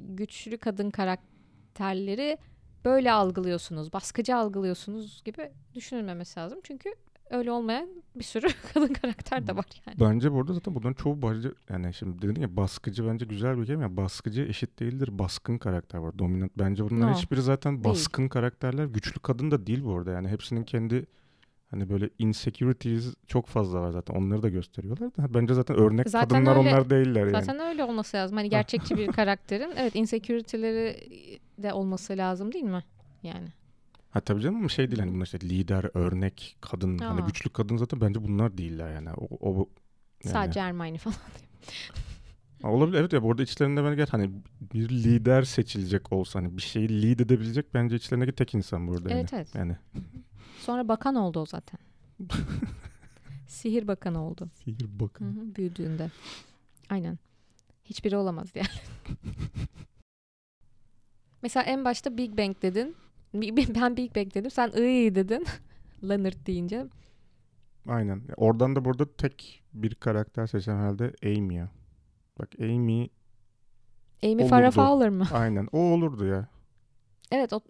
güçlü 0.00 0.58
kadın 0.58 0.90
karakterleri 0.90 2.38
böyle 2.84 3.12
algılıyorsunuz, 3.12 3.92
baskıcı 3.92 4.36
algılıyorsunuz 4.36 5.22
gibi 5.24 5.50
düşünülmemesi 5.74 6.40
lazım. 6.40 6.58
Çünkü 6.62 6.94
öyle 7.30 7.50
olmayan 7.50 7.88
bir 8.16 8.24
sürü 8.24 8.46
kadın 8.74 8.92
karakter 8.92 9.46
de 9.46 9.56
var 9.56 9.66
yani. 9.86 10.00
Bence 10.00 10.32
burada 10.32 10.52
zaten 10.52 10.74
bunların 10.74 10.92
çoğu 10.92 11.22
bence 11.22 11.48
yani 11.70 11.94
şimdi 11.94 12.22
dedin 12.22 12.40
ya 12.40 12.56
baskıcı 12.56 13.06
bence 13.08 13.24
güzel 13.26 13.58
bir 13.60 13.66
kelime 13.66 13.82
ya 13.84 13.96
baskıcı 13.96 14.42
eşit 14.42 14.80
değildir 14.80 15.18
baskın 15.18 15.58
karakter 15.58 15.98
var 15.98 16.18
dominant 16.18 16.52
bence 16.58 16.84
bunların 16.90 17.12
No, 17.12 17.16
hiçbiri 17.16 17.42
zaten 17.42 17.72
değil. 17.74 17.84
baskın 17.84 18.28
karakterler 18.28 18.84
güçlü 18.84 19.20
kadın 19.20 19.50
da 19.50 19.66
değil 19.66 19.84
bu 19.84 19.96
arada 19.96 20.10
yani 20.10 20.28
hepsinin 20.28 20.64
kendi 20.64 21.06
hani 21.70 21.88
böyle 21.90 22.10
insecurities 22.18 23.14
çok 23.26 23.46
fazla 23.46 23.80
var 23.80 23.90
zaten 23.90 24.14
onları 24.14 24.42
da 24.42 24.48
gösteriyorlar 24.48 25.16
da 25.16 25.34
bence 25.34 25.54
zaten 25.54 25.76
örnek 25.76 26.08
Zaten 26.08 26.28
kadınlar 26.28 26.56
öyle- 26.56 26.68
onlar 26.70 26.90
değiller 26.90 27.20
yani. 27.20 27.30
Zaten 27.44 27.60
öyle 27.60 27.84
olması 27.84 28.16
lazım. 28.16 28.36
Hani 28.36 28.50
gerçekçi 28.50 28.96
bir 28.96 29.06
karakterin 29.12 29.72
evet 29.76 29.94
insecurity'leri 29.94 30.96
de 31.58 31.72
olması 31.72 32.16
lazım 32.16 32.52
değil 32.52 32.64
mi? 32.64 32.84
Yani. 33.22 33.48
Ha 34.18 34.22
tabii 34.22 34.40
canım 34.42 34.56
ama 34.56 34.68
şey 34.68 34.90
değil 34.90 35.00
hani 35.00 35.12
bunlar 35.14 35.24
işte 35.24 35.40
lider, 35.40 35.90
örnek, 35.94 36.56
kadın 36.60 36.98
hani 36.98 37.22
Aa. 37.22 37.26
güçlü 37.26 37.50
kadın 37.50 37.76
zaten 37.76 38.00
bence 38.00 38.24
bunlar 38.24 38.58
değiller 38.58 38.94
yani. 38.94 39.10
O, 39.16 39.50
o 39.50 39.68
yani. 40.24 40.32
Sadece 40.32 40.60
Hermione 40.60 40.98
falan. 40.98 41.16
Olabilir 42.62 42.98
evet 42.98 43.12
ya 43.12 43.22
bu 43.22 43.30
arada 43.30 43.42
içlerinde 43.42 43.84
ben 43.84 43.96
gel 43.96 44.06
hani 44.10 44.30
bir 44.74 44.88
lider 44.88 45.42
seçilecek 45.42 46.12
olsa 46.12 46.38
hani 46.38 46.56
bir 46.56 46.62
şeyi 46.62 47.02
lead 47.02 47.18
edebilecek 47.20 47.74
bence 47.74 47.96
içlerindeki 47.96 48.32
tek 48.32 48.54
insan 48.54 48.88
burada 48.88 49.10
yani. 49.10 49.20
Evet 49.20 49.32
evet. 49.32 49.54
Yani 49.54 49.76
Sonra 50.60 50.88
bakan 50.88 51.14
oldu 51.14 51.40
o 51.40 51.46
zaten. 51.46 51.78
Sihir 53.46 53.88
bakanı 53.88 54.24
oldu. 54.24 54.48
sihir 54.64 54.84
Hı 54.84 55.00
bakın. 55.00 55.36
hı, 55.36 55.56
büyüdüğünde. 55.56 56.10
Aynen. 56.90 57.18
Hiçbiri 57.84 58.16
olamaz 58.16 58.48
yani. 58.54 58.68
Mesela 61.42 61.64
en 61.64 61.84
başta 61.84 62.16
Big 62.16 62.38
Bang 62.38 62.62
dedin. 62.62 62.96
Ben 63.34 63.96
Big 63.96 64.16
Bang 64.16 64.34
dedim. 64.34 64.50
Sen 64.50 64.70
iyi 64.72 65.14
dedin. 65.14 65.46
Leonard 66.08 66.46
deyince. 66.46 66.86
Aynen. 67.88 68.22
Oradan 68.36 68.76
da 68.76 68.84
burada 68.84 69.16
tek 69.16 69.62
bir 69.74 69.94
karakter 69.94 70.46
seçen 70.46 70.76
herhalde 70.76 71.12
Amy 71.24 71.54
ya. 71.54 71.68
Bak 72.38 72.48
Amy 72.60 73.08
Amy. 74.22 74.48
Farrah 74.48 74.70
Fowler 74.70 75.08
mı? 75.08 75.24
aynen 75.32 75.68
o 75.72 75.78
olurdu 75.78 76.24
ya. 76.26 76.48
Evet 77.32 77.52
o 77.52 77.60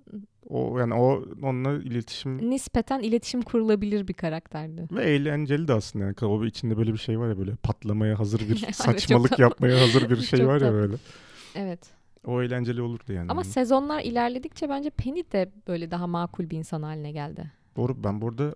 O 0.48 0.78
yani 0.78 0.94
o 0.94 1.24
onunla 1.42 1.72
iletişim 1.72 2.50
nispeten 2.50 3.00
iletişim 3.00 3.42
kurulabilir 3.42 4.08
bir 4.08 4.14
karakterdi. 4.14 4.86
ve 4.92 5.04
eğlenceli 5.04 5.68
de 5.68 5.72
aslında 5.72 6.04
yani 6.04 6.14
o 6.22 6.44
içinde 6.44 6.76
böyle 6.76 6.92
bir 6.92 6.98
şey 6.98 7.18
var 7.18 7.28
ya 7.28 7.38
böyle 7.38 7.56
patlamaya 7.56 8.18
hazır 8.18 8.40
bir 8.40 8.56
saçmalık 8.72 9.38
yapmaya 9.38 9.80
hazır 9.80 10.10
bir 10.10 10.16
şey 10.32 10.46
var 10.46 10.60
ya 10.60 10.72
böyle. 10.72 10.96
Evet. 11.54 11.97
O 12.26 12.42
eğlenceli 12.42 12.82
olurdu 12.82 13.12
yani. 13.12 13.30
Ama 13.30 13.44
sezonlar 13.44 14.00
ilerledikçe 14.02 14.68
bence 14.68 14.90
Penny 14.90 15.22
de 15.32 15.52
böyle 15.68 15.90
daha 15.90 16.06
makul 16.06 16.50
bir 16.50 16.56
insan 16.58 16.82
haline 16.82 17.12
geldi. 17.12 17.52
Doğru 17.76 18.04
ben 18.04 18.20
burada 18.20 18.54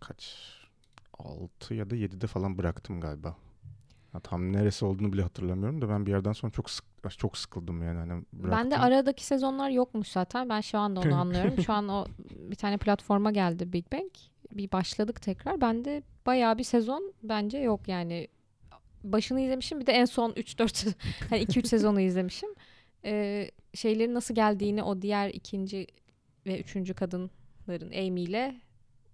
kaç 0.00 0.36
6 1.18 1.74
ya 1.74 1.90
da 1.90 1.96
7'de 1.96 2.26
falan 2.26 2.58
bıraktım 2.58 3.00
galiba. 3.00 3.36
Ya 4.14 4.20
tam 4.20 4.52
neresi 4.52 4.84
olduğunu 4.84 5.12
bile 5.12 5.22
hatırlamıyorum 5.22 5.82
da 5.82 5.88
ben 5.88 6.06
bir 6.06 6.10
yerden 6.10 6.32
sonra 6.32 6.52
çok 6.52 6.70
sık 6.70 6.84
çok 7.18 7.38
sıkıldım 7.38 7.82
yani 7.82 7.98
hani 7.98 8.24
Ben 8.32 8.70
de 8.70 8.78
aradaki 8.78 9.26
sezonlar 9.26 9.70
yokmuş 9.70 10.08
zaten. 10.08 10.48
Ben 10.48 10.60
şu 10.60 10.78
anda 10.78 11.00
onu 11.00 11.14
anlıyorum. 11.20 11.62
Şu 11.62 11.72
an 11.72 11.88
o 11.88 12.06
bir 12.30 12.56
tane 12.56 12.76
platforma 12.76 13.30
geldi 13.30 13.72
Big 13.72 13.92
Bang. 13.92 14.10
Bir 14.52 14.72
başladık 14.72 15.22
tekrar. 15.22 15.60
Ben 15.60 15.84
de 15.84 16.02
bayağı 16.26 16.58
bir 16.58 16.64
sezon 16.64 17.12
bence 17.22 17.58
yok 17.58 17.88
yani. 17.88 18.28
Başını 19.04 19.40
izlemişim. 19.40 19.80
Bir 19.80 19.86
de 19.86 19.92
en 19.92 20.04
son 20.04 20.30
3-4 20.30 20.94
hani 21.30 21.42
2-3 21.42 21.66
sezonu 21.66 22.00
izlemişim. 22.00 22.50
Ee, 23.04 23.50
şeylerin 23.74 24.14
nasıl 24.14 24.34
geldiğini 24.34 24.82
o 24.82 25.02
diğer 25.02 25.28
ikinci 25.28 25.86
ve 26.46 26.60
üçüncü 26.60 26.94
kadınların 26.94 27.92
Amy 27.92 28.22
ile 28.22 28.60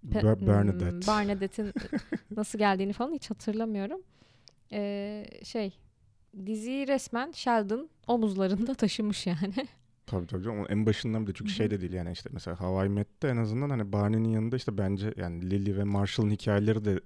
hmm, 0.02 0.46
Bernadette. 0.46 1.06
Bernadette'in 1.06 1.72
nasıl 2.36 2.58
geldiğini 2.58 2.92
falan 2.92 3.12
hiç 3.12 3.30
hatırlamıyorum. 3.30 4.00
Ee, 4.72 5.26
şey 5.44 5.74
diziyi 6.46 6.88
resmen 6.88 7.32
Sheldon 7.32 7.90
omuzlarında 8.06 8.74
taşımış 8.74 9.26
yani. 9.26 9.54
Tabii 10.06 10.26
tabii 10.26 10.44
canım. 10.44 10.66
En 10.68 10.86
başından 10.86 11.26
bile 11.26 11.34
çünkü 11.34 11.50
şey 11.50 11.70
de 11.70 11.80
değil 11.80 11.92
yani 11.92 12.12
işte 12.12 12.30
mesela 12.32 12.60
How 12.60 12.86
I 12.86 12.88
Met'te 12.88 13.28
en 13.28 13.36
azından 13.36 13.70
hani 13.70 13.92
Barney'nin 13.92 14.28
yanında 14.28 14.56
işte 14.56 14.78
bence 14.78 15.14
yani 15.16 15.50
Lily 15.50 15.76
ve 15.76 15.84
Marshall'ın 15.84 16.30
hikayeleri 16.30 16.84
de 16.84 17.00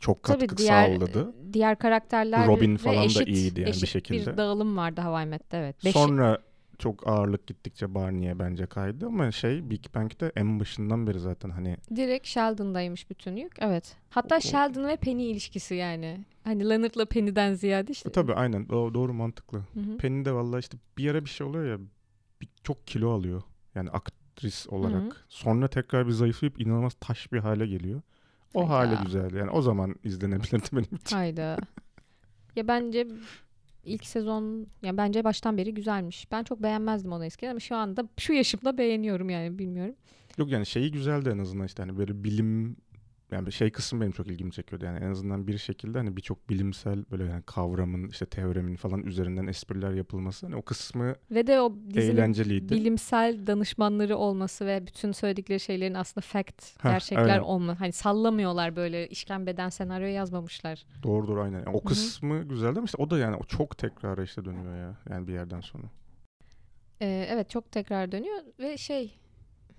çok 0.00 0.22
katkı 0.22 0.46
Tabii 0.46 0.56
diğer 0.58 0.86
sağladı. 0.98 1.34
diğer 1.52 1.78
karakterler 1.78 2.46
Robin 2.46 2.76
falan 2.76 2.96
da 3.02 3.04
eşit, 3.06 3.28
iyiydi 3.28 3.60
yani 3.60 3.66
bir 3.68 3.74
eşit 3.76 3.88
şekilde. 3.88 4.32
bir 4.32 4.36
dağılım 4.36 4.76
vardı 4.76 5.00
Hawaii 5.00 5.26
Met'te 5.26 5.56
evet. 5.56 5.84
Beş- 5.84 5.92
Sonra 5.92 6.38
çok 6.78 7.08
ağırlık 7.08 7.46
gittikçe 7.46 7.94
Barney'e 7.94 8.38
bence 8.38 8.66
kaydı 8.66 9.06
ama 9.06 9.32
şey 9.32 9.70
Big 9.70 9.84
Bang'de 9.94 10.32
en 10.36 10.60
başından 10.60 11.06
beri 11.06 11.20
zaten 11.20 11.50
hani 11.50 11.76
direkt 11.96 12.26
Sheldon'daymış 12.26 13.10
bütün 13.10 13.36
yük. 13.36 13.52
Evet. 13.60 13.96
Hatta 14.10 14.36
O- 14.36 14.40
Sheldon 14.40 14.88
ve 14.88 14.96
Penny 14.96 15.30
ilişkisi 15.30 15.74
yani. 15.74 16.24
Hani 16.44 16.68
Leonard'la 16.68 17.04
Penny'den 17.04 17.54
ziyade 17.54 17.92
işte. 17.92 18.08
E, 18.08 18.12
tabii 18.12 18.34
aynen 18.34 18.68
doğru, 18.68 18.94
doğru 18.94 19.12
mantıklı. 19.14 19.58
Hı 19.58 19.80
hı. 19.80 19.96
Penny 19.98 20.24
de 20.24 20.32
vallahi 20.32 20.60
işte 20.60 20.78
bir 20.98 21.10
ara 21.10 21.24
bir 21.24 21.30
şey 21.30 21.46
oluyor 21.46 21.64
ya 21.66 21.78
bir, 22.40 22.48
çok 22.64 22.86
kilo 22.86 23.10
alıyor. 23.10 23.42
Yani 23.74 23.90
aktris 23.90 24.66
olarak. 24.68 25.02
Hı. 25.02 25.16
Sonra 25.28 25.68
tekrar 25.68 26.06
bir 26.06 26.12
zayıflayıp 26.12 26.60
inanılmaz 26.60 26.94
taş 27.00 27.32
bir 27.32 27.38
hale 27.38 27.66
geliyor. 27.66 28.02
O 28.54 28.68
hale 28.68 28.88
Hayda. 28.94 29.02
güzel. 29.04 29.34
Yani 29.34 29.50
o 29.50 29.62
zaman 29.62 29.94
izlenebilirdi 30.04 30.66
benim 30.72 30.84
için. 31.04 31.16
Hayda. 31.16 31.56
ya 32.56 32.68
bence 32.68 33.06
ilk 33.84 34.06
sezon 34.06 34.66
ya 34.82 34.96
bence 34.96 35.24
baştan 35.24 35.56
beri 35.58 35.74
güzelmiş. 35.74 36.32
Ben 36.32 36.44
çok 36.44 36.62
beğenmezdim 36.62 37.12
onu 37.12 37.24
eskiden 37.24 37.50
ama 37.50 37.60
şu 37.60 37.76
anda 37.76 38.08
şu 38.18 38.32
yaşımda 38.32 38.78
beğeniyorum 38.78 39.30
yani 39.30 39.58
bilmiyorum. 39.58 39.94
Yok 40.38 40.50
yani 40.50 40.66
şeyi 40.66 40.92
güzeldi 40.92 41.28
en 41.34 41.38
azından 41.38 41.66
işte 41.66 41.82
hani 41.82 41.98
böyle 41.98 42.24
bilim 42.24 42.76
yani 43.32 43.46
bir 43.46 43.52
şey 43.52 43.70
kısım 43.70 44.00
benim 44.00 44.12
çok 44.12 44.26
ilgimi 44.26 44.52
çekiyordu. 44.52 44.84
Yani 44.84 44.98
en 45.04 45.10
azından 45.10 45.46
bir 45.46 45.58
şekilde 45.58 45.98
hani 45.98 46.16
birçok 46.16 46.48
bilimsel 46.50 47.04
böyle 47.10 47.24
yani 47.24 47.42
kavramın 47.42 48.08
işte 48.08 48.26
teoremin 48.26 48.76
falan 48.76 49.02
üzerinden 49.02 49.46
espriler 49.46 49.90
yapılması 49.92 50.46
hani 50.46 50.56
o 50.56 50.62
kısmı 50.62 51.14
Ve 51.30 51.46
de 51.46 51.60
o 51.60 51.76
eğlenceliydi. 51.94 52.74
bilimsel 52.74 53.46
danışmanları 53.46 54.16
olması 54.16 54.66
ve 54.66 54.86
bütün 54.86 55.12
söyledikleri 55.12 55.60
şeylerin 55.60 55.94
aslında 55.94 56.26
fact, 56.26 56.82
Heh, 56.84 56.90
gerçekler 56.90 57.28
aynen. 57.28 57.40
olma. 57.40 57.80
Hani 57.80 57.92
sallamıyorlar 57.92 58.76
böyle 58.76 59.08
işkembeden 59.08 59.68
senaryo 59.68 60.06
yazmamışlar. 60.06 60.84
Doğru 61.02 61.28
doğru 61.28 61.42
aynen. 61.42 61.58
Yani 61.58 61.76
o 61.76 61.80
hı. 61.80 61.84
kısmı 61.84 62.42
güzeldi 62.42 62.78
ama 62.78 62.84
işte 62.84 63.02
o 63.02 63.10
da 63.10 63.18
yani 63.18 63.36
o 63.36 63.44
çok 63.44 63.78
tekrara 63.78 64.22
işte 64.22 64.44
dönüyor 64.44 64.76
ya. 64.76 64.96
Yani 65.10 65.28
bir 65.28 65.32
yerden 65.32 65.60
sonra. 65.60 65.84
Ee, 67.02 67.26
evet 67.30 67.50
çok 67.50 67.72
tekrar 67.72 68.12
dönüyor 68.12 68.38
ve 68.58 68.76
şey 68.78 69.14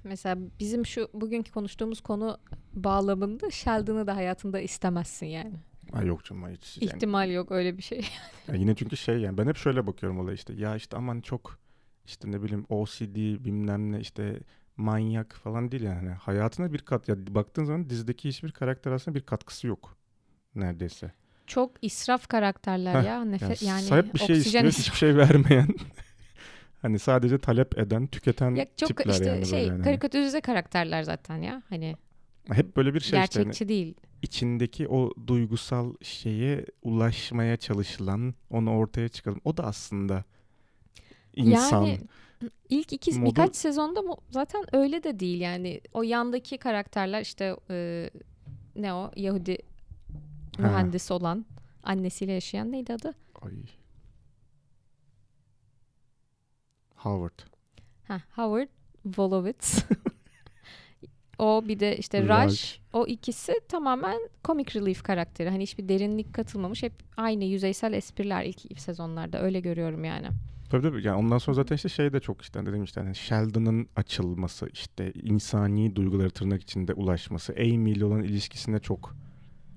mesela 0.04 0.38
bizim 0.60 0.86
şu 0.86 1.10
bugünkü 1.14 1.52
konuştuğumuz 1.52 2.02
konu 2.02 2.38
bağlamında 2.74 3.52
Sheldon'ı 3.52 4.08
da 4.08 4.16
hayatında 4.16 4.60
istemezsin 4.60 5.26
yani. 5.26 5.54
Ay 5.94 6.06
yok 6.06 6.24
canım 6.24 6.50
hiç. 6.50 6.78
Yani, 6.82 6.92
İhtimal 6.92 7.32
yok 7.32 7.52
öyle 7.52 7.78
bir 7.78 7.84
şey. 7.84 8.00
ya 8.48 8.56
yine 8.56 8.76
çünkü 8.76 8.98
şey 8.98 9.18
yani 9.18 9.38
ben 9.38 9.48
hep 9.48 9.58
şöyle 9.58 9.88
bakıyorum 9.88 10.20
olaya 10.20 10.34
işte. 10.34 10.54
Ya 10.54 10.76
işte 10.76 10.98
aman 10.98 11.22
çok 11.22 11.60
işte 12.06 12.32
ne 12.32 12.44
bileyim 12.44 12.66
OCD 12.70 13.16
bilmem 13.46 13.92
ne 13.92 14.00
işte 14.00 14.40
manyak 14.78 15.34
falan 15.34 15.72
değil 15.72 15.84
yani. 15.84 16.10
Hayatına 16.10 16.74
bir 16.74 16.80
kat 16.80 17.08
ya 17.08 17.16
baktığın 17.36 17.64
zaman 17.64 17.90
dizideki 17.90 18.30
hiçbir 18.30 18.52
karakter 18.52 18.92
aslında 18.92 19.16
bir 19.16 19.26
katkısı 19.26 19.68
yok 19.68 19.98
neredeyse. 20.56 21.12
Çok 21.48 21.72
israf 21.82 22.28
karakterler 22.28 23.02
Heh, 23.02 23.08
ya. 23.08 23.26
Nefe, 23.26 23.46
Yani, 23.46 23.58
yani, 23.62 23.82
sahip 23.82 24.14
bir 24.14 24.20
şey 24.20 24.38
oksijen 24.38 24.66
istiyor, 24.66 24.86
hiçbir 24.86 24.98
şey 24.98 25.18
vermeyen. 25.18 25.68
hani 26.82 27.00
sadece 27.00 27.38
talep 27.38 27.78
eden, 27.78 28.08
tüketen 28.08 28.56
Ya 28.56 28.66
çok 28.78 28.88
tipler 28.88 29.14
işte 29.14 29.26
yani 29.26 29.46
şey 29.46 29.68
yani. 29.68 29.84
karikatürize 29.84 30.42
karakterler 30.42 31.04
zaten 31.04 31.38
ya. 31.42 31.62
Hani 31.70 31.96
Hep 32.52 32.78
böyle 32.78 32.94
bir 32.94 33.00
şey 33.00 33.08
işte. 33.08 33.18
hani 33.18 33.28
gerçekçi 33.46 33.68
değil. 33.70 33.94
içindeki 34.22 34.88
o 34.88 35.14
duygusal 35.28 35.94
şeye 36.02 36.66
ulaşmaya 36.84 37.58
çalışılan, 37.58 38.34
onu 38.50 38.72
ortaya 38.78 39.10
çıkalım. 39.10 39.42
O 39.46 39.58
da 39.58 39.64
aslında 39.64 40.24
insan. 41.36 41.86
Yani 41.86 42.00
ilk 42.70 42.94
iki 42.94 43.12
modu- 43.12 43.26
birkaç 43.26 43.56
sezonda 43.56 44.02
mu 44.02 44.18
zaten 44.30 44.64
öyle 44.76 45.04
de 45.04 45.20
değil 45.20 45.42
yani. 45.42 45.82
O 45.94 46.04
yandaki 46.04 46.58
karakterler 46.58 47.22
işte 47.22 47.56
e, 47.70 48.10
ne 48.76 48.94
o 48.94 49.12
Yahudi 49.16 49.58
Ha. 50.58 50.64
mühendis 50.64 51.12
olan 51.12 51.46
annesiyle 51.84 52.32
yaşayan 52.32 52.72
neydi 52.72 52.94
adı? 52.94 53.14
Ay. 53.42 53.52
Howard. 57.04 57.40
Ha, 58.08 58.22
Howard 58.36 58.70
Wolowitz. 59.04 59.86
o 61.40 61.64
bir 61.68 61.80
de 61.80 61.98
işte 61.98 62.28
Raj. 62.28 62.52
Raj. 62.52 62.80
O 62.94 63.08
ikisi 63.08 63.54
tamamen 63.68 64.20
comic 64.44 64.80
relief 64.80 65.04
karakteri. 65.04 65.50
Hani 65.50 65.64
hiçbir 65.64 65.90
derinlik 65.90 66.34
katılmamış. 66.34 66.84
Hep 66.84 66.94
aynı 67.18 67.44
yüzeysel 67.44 67.94
espriler 67.94 68.46
ilk 68.46 68.80
sezonlarda. 68.80 69.42
Öyle 69.42 69.60
görüyorum 69.60 70.04
yani. 70.04 70.28
Tabii 70.70 70.82
tabii. 70.82 71.08
Yani 71.08 71.18
ondan 71.18 71.38
sonra 71.38 71.56
zaten 71.56 71.76
işte 71.76 71.90
şey 71.90 72.14
de 72.14 72.20
çok 72.20 72.42
işte 72.42 72.66
dedim 72.66 72.84
işte 72.84 73.02
hani 73.02 73.16
Sheldon'ın 73.16 73.88
açılması 73.96 74.70
işte 74.74 75.14
insani 75.14 75.96
duyguları 75.96 76.30
tırnak 76.30 76.62
içinde 76.62 76.94
ulaşması 76.94 77.54
Amy 77.54 77.92
ile 77.92 78.06
olan 78.06 78.24
ilişkisine 78.24 78.80
çok 78.80 79.16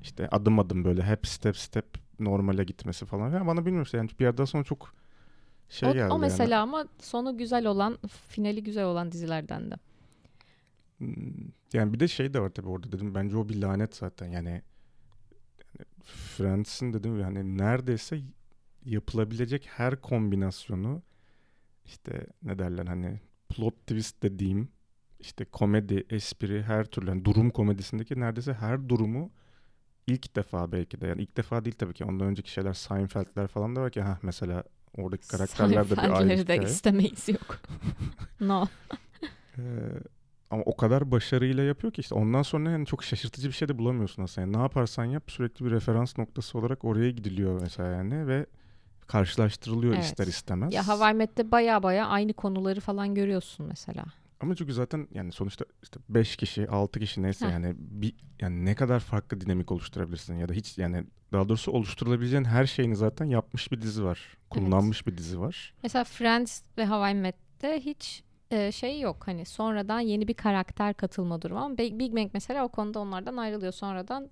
işte 0.02 0.28
adım 0.28 0.58
adım 0.58 0.84
böyle 0.84 1.02
hep 1.02 1.26
step 1.26 1.56
step 1.56 1.86
normale 2.20 2.64
gitmesi 2.64 3.06
falan. 3.06 3.30
Yani 3.30 3.46
bana 3.46 3.60
bilmiyorum 3.60 3.82
işte 3.84 3.98
yani 3.98 4.10
bir 4.20 4.24
yerden 4.24 4.44
sonra 4.44 4.64
çok 4.64 4.94
şey 5.68 5.88
o, 5.88 5.92
geldi 5.92 6.12
o 6.12 6.18
yani. 6.20 6.20
mesela 6.20 6.62
ama 6.62 6.88
sonu 7.00 7.38
güzel 7.38 7.66
olan, 7.66 7.98
finali 8.28 8.62
güzel 8.62 8.84
olan 8.84 9.12
dizilerden 9.12 9.70
de. 9.70 9.74
Hmm, 10.98 11.48
Yani 11.72 11.92
bir 11.92 12.00
de 12.00 12.08
şey 12.08 12.34
de 12.34 12.40
var 12.40 12.48
tabii 12.50 12.68
orada 12.68 12.92
dedim 12.92 13.14
bence 13.14 13.36
o 13.36 13.48
bir 13.48 13.56
lanet 13.62 13.96
zaten 13.96 14.26
yani, 14.26 14.62
yani 15.78 15.86
Friends'in 16.04 16.92
dedim 16.92 17.20
yani 17.20 17.58
neredeyse 17.58 18.20
yapılabilecek 18.84 19.66
her 19.66 20.00
kombinasyonu 20.00 21.02
işte 21.84 22.26
ne 22.42 22.58
derler 22.58 22.86
hani 22.86 23.20
plot 23.48 23.74
twist 23.86 24.22
dediğim 24.22 24.68
işte 25.20 25.44
komedi, 25.44 26.06
espri 26.10 26.62
her 26.62 26.84
türlü 26.86 27.08
yani 27.10 27.24
durum 27.24 27.50
komedisindeki 27.50 28.20
neredeyse 28.20 28.54
her 28.54 28.88
durumu 28.88 29.30
ilk 30.06 30.36
defa 30.36 30.72
belki 30.72 31.00
de 31.00 31.06
yani 31.06 31.22
ilk 31.22 31.36
defa 31.36 31.64
değil 31.64 31.76
tabii 31.78 31.94
ki 31.94 32.04
ondan 32.04 32.26
önceki 32.28 32.50
şeyler 32.50 32.72
Seinfeld'ler 32.72 33.46
falan 33.48 33.76
da 33.76 33.80
var 33.82 33.90
ki 33.90 34.00
ha 34.02 34.18
mesela 34.22 34.64
oradaki 34.98 35.28
karakterler 35.28 35.90
de 35.90 35.96
bir 35.96 35.98
ayrı 35.98 36.28
de 36.28 36.54
hikaye. 36.54 36.62
istemeyiz 36.62 37.28
yok. 37.28 37.58
no. 38.40 38.66
Ee, 39.58 39.62
ama 40.50 40.62
o 40.66 40.76
kadar 40.76 41.10
başarıyla 41.10 41.62
yapıyor 41.62 41.92
ki 41.92 42.00
işte 42.00 42.14
ondan 42.14 42.42
sonra 42.42 42.70
yani 42.70 42.86
çok 42.86 43.04
şaşırtıcı 43.04 43.48
bir 43.48 43.52
şey 43.52 43.68
de 43.68 43.78
bulamıyorsun 43.78 44.22
aslında. 44.22 44.46
Yani 44.46 44.56
ne 44.56 44.62
yaparsan 44.62 45.04
yap 45.04 45.22
sürekli 45.30 45.64
bir 45.64 45.70
referans 45.70 46.18
noktası 46.18 46.58
olarak 46.58 46.84
oraya 46.84 47.10
gidiliyor 47.10 47.60
mesela 47.60 47.88
yani 47.88 48.26
ve 48.26 48.46
karşılaştırılıyor 49.06 49.94
Evet. 49.94 50.04
ister 50.04 50.26
istemez. 50.26 50.74
Ya 50.74 50.88
Hawaii 50.88 51.14
Met'te 51.14 51.50
baya 51.50 51.82
baya 51.82 52.06
aynı 52.06 52.32
konuları 52.32 52.80
falan 52.80 53.14
görüyorsun 53.14 53.66
mesela. 53.66 54.04
Ama 54.40 54.54
çünkü 54.54 54.72
zaten 54.72 55.08
yani 55.10 55.32
sonuçta 55.32 55.64
işte 55.82 56.00
5 56.08 56.36
kişi, 56.36 56.68
6 56.68 57.00
kişi 57.00 57.22
neyse 57.22 57.46
Heh. 57.46 57.52
yani 57.52 57.74
bir 57.78 58.14
yani 58.40 58.64
ne 58.64 58.74
kadar 58.74 59.00
farklı 59.00 59.40
dinamik 59.40 59.72
oluşturabilirsin 59.72 60.34
ya 60.34 60.48
da 60.48 60.52
hiç 60.52 60.78
yani 60.78 61.04
daha 61.32 61.48
doğrusu 61.48 61.72
oluşturulabileceğin 61.72 62.44
her 62.44 62.66
şeyini 62.66 62.96
zaten 62.96 63.24
yapmış 63.24 63.72
bir 63.72 63.80
dizi 63.80 64.04
var. 64.04 64.36
Kullanmış 64.50 65.06
bir 65.06 65.16
dizi 65.16 65.40
var. 65.40 65.74
Mesela 65.82 66.04
Friends 66.04 66.62
ve 66.78 66.84
Hawaii 66.84 67.14
Met'te 67.14 67.80
hiç 67.80 68.24
e, 68.50 68.72
şey 68.72 69.00
yok. 69.00 69.26
Hani 69.26 69.44
sonradan 69.44 70.00
yeni 70.00 70.28
bir 70.28 70.34
karakter 70.34 70.94
katılma 70.94 71.42
durumu 71.42 71.60
ama 71.60 71.78
Big 71.78 72.16
Bang 72.16 72.30
mesela 72.34 72.64
o 72.64 72.68
konuda 72.68 72.98
onlardan 73.00 73.36
ayrılıyor. 73.36 73.72
Sonradan 73.72 74.30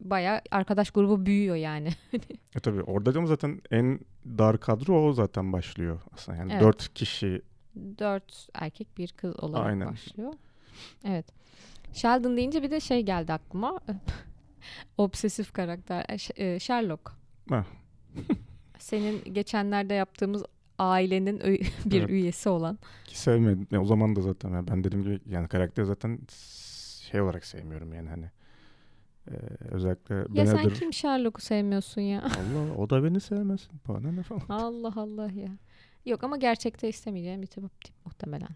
baya 0.00 0.42
arkadaş 0.50 0.90
grubu 0.90 1.26
büyüyor 1.26 1.56
yani. 1.56 1.88
E 2.56 2.60
tabii 2.60 2.82
orada 2.82 3.18
ama 3.18 3.26
zaten 3.26 3.60
en 3.70 4.00
dar 4.26 4.60
kadro 4.60 5.08
o 5.08 5.12
zaten 5.12 5.52
başlıyor 5.52 6.00
aslında. 6.12 6.38
Yani 6.38 6.52
Evet. 6.52 6.62
4 6.62 6.94
kişi 6.94 7.42
Dört 7.76 8.48
erkek 8.54 8.98
bir 8.98 9.08
kız 9.08 9.40
olarak 9.44 9.66
Aynen. 9.66 9.88
başlıyor. 9.88 10.32
Evet. 11.04 11.26
Sheldon 11.92 12.36
deyince 12.36 12.62
bir 12.62 12.70
de 12.70 12.80
şey 12.80 13.02
geldi 13.02 13.32
aklıma. 13.32 13.80
Obsesif 14.98 15.52
karakter. 15.52 16.04
e, 16.36 16.44
e, 16.46 16.58
Sherlock. 16.60 17.12
Senin 18.78 19.34
geçenlerde 19.34 19.94
yaptığımız 19.94 20.44
ailenin 20.78 21.40
bir 21.84 22.00
Evet. 22.00 22.10
üyesi 22.10 22.48
olan. 22.48 22.78
Ki 23.04 23.18
sevmedim. 23.18 23.66
Ya 23.70 23.80
o 23.82 23.84
zaman 23.84 24.16
da 24.16 24.20
zaten 24.20 24.50
yani 24.50 24.68
ben 24.68 24.84
dediğim 24.84 25.04
gibi 25.04 25.20
yani 25.26 25.48
karakteri 25.48 25.86
zaten 25.86 26.18
şey 27.10 27.20
olarak 27.20 27.44
sevmiyorum 27.44 27.94
yani 27.94 28.08
hani. 28.08 28.30
Ee, 29.30 29.32
özellikle 29.70 30.14
Ya 30.14 30.46
sen 30.46 30.56
Benedict. 30.58 30.78
kim 30.80 30.92
Sherlock'u 30.92 31.40
sevmiyorsun 31.40 32.00
ya? 32.00 32.22
Allah 32.22 32.74
o 32.78 32.90
da 32.90 33.04
beni 33.04 33.20
sevmesin. 33.20 33.70
Bana 33.88 34.12
ne 34.12 34.22
falan. 34.22 34.42
Allah 34.48 34.92
Allah 34.96 35.30
ya. 35.32 35.48
Yok 36.06 36.24
ama 36.24 36.36
gerçekte 36.36 36.88
istemeyeceğim 36.88 37.42
bir 37.42 37.46
tip, 37.46 37.80
tip 37.80 37.94
muhtemelen. 38.04 38.48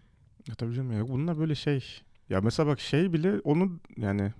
Ya 0.47 0.55
tabii 0.55 0.73
canım 0.73 0.91
ya 0.91 1.07
bunlar 1.07 1.39
böyle 1.39 1.55
şey. 1.55 1.85
Ya 2.29 2.41
mesela 2.41 2.67
bak 2.67 2.79
şey 2.79 3.13
bile 3.13 3.39
onu 3.39 3.79
yani 3.97 4.33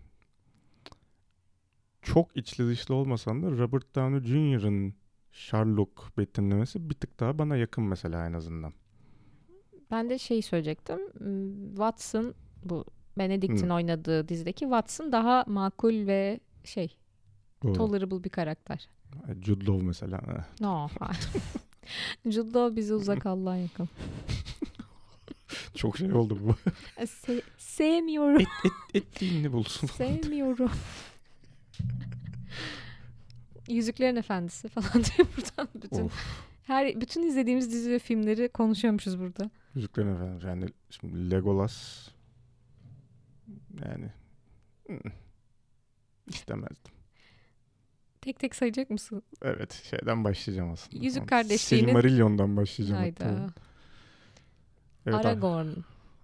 çok 2.01 2.37
içli 2.37 2.67
dışlı 2.67 2.95
olmasan 2.95 3.43
da 3.43 3.51
Robert 3.51 3.95
Downey 3.95 4.19
Jr.'ın 4.21 4.93
Sherlock 5.31 6.17
betimlemesi 6.17 6.89
bir 6.89 6.95
tık 6.95 7.19
daha 7.19 7.39
bana 7.39 7.55
yakın 7.55 7.83
mesela 7.83 8.27
en 8.27 8.33
azından. 8.33 8.73
Ben 9.91 10.09
de 10.09 10.17
şeyi 10.17 10.41
söyleyecektim. 10.41 10.99
Hmm, 11.17 11.67
Watson 11.69 12.33
bu 12.63 12.85
Benedict'in 13.17 13.69
Hı. 13.69 13.73
oynadığı 13.73 14.27
dizideki 14.27 14.59
Watson 14.59 15.11
daha 15.11 15.43
makul 15.47 16.07
ve 16.07 16.39
şey 16.63 16.97
Doğru. 17.63 17.73
tolerable 17.73 18.23
bir 18.23 18.29
karakter. 18.29 18.89
Jude 19.41 19.65
Law 19.65 19.85
mesela. 19.85 20.45
No. 20.59 20.87
Jude 22.25 22.75
bize 22.75 22.93
uzak 22.93 23.25
Allah'a 23.25 23.55
yakın. 23.55 23.89
Çok 25.75 25.97
şey 25.97 26.13
oldu 26.13 26.39
bu. 26.41 26.55
Se- 26.97 27.41
sevmiyorum. 27.57 28.39
et, 28.39 28.47
et, 28.65 28.71
ettiğini 28.93 29.53
bulsun. 29.53 29.88
sevmiyorum. 29.88 30.71
Yüzüklerin 33.69 34.15
Efendisi 34.15 34.67
falan 34.67 34.93
diyor 34.93 35.27
buradan 35.38 35.67
bütün. 35.83 36.05
Of. 36.05 36.45
Her 36.63 37.01
bütün 37.01 37.23
izlediğimiz 37.23 37.71
dizi 37.71 37.91
ve 37.91 37.99
filmleri 37.99 38.49
konuşuyormuşuz 38.49 39.19
burada. 39.19 39.49
Yüzüklerin 39.75 40.15
Efendimiz. 40.15 40.43
Yani 40.43 40.65
şimdi 40.89 41.31
Legolas 41.31 42.07
yani 43.86 44.11
mm, 44.89 45.11
istemezdim. 46.27 46.94
Tek 48.26 48.39
tek 48.39 48.55
sayacak 48.55 48.89
mısın? 48.89 49.21
Evet 49.41 49.73
şeyden 49.89 50.23
başlayacağım 50.23 50.71
aslında. 50.71 51.05
Yüzük 51.05 51.28
kardeşliğinin- 51.30 51.86
Silmarillion'dan 51.86 52.57
başlayacağım. 52.57 53.03
hatta. 53.03 53.26
Hayda. 53.26 53.49
Evet, 55.05 55.15
ar- 55.26 55.26
Aragorn. 55.26 55.67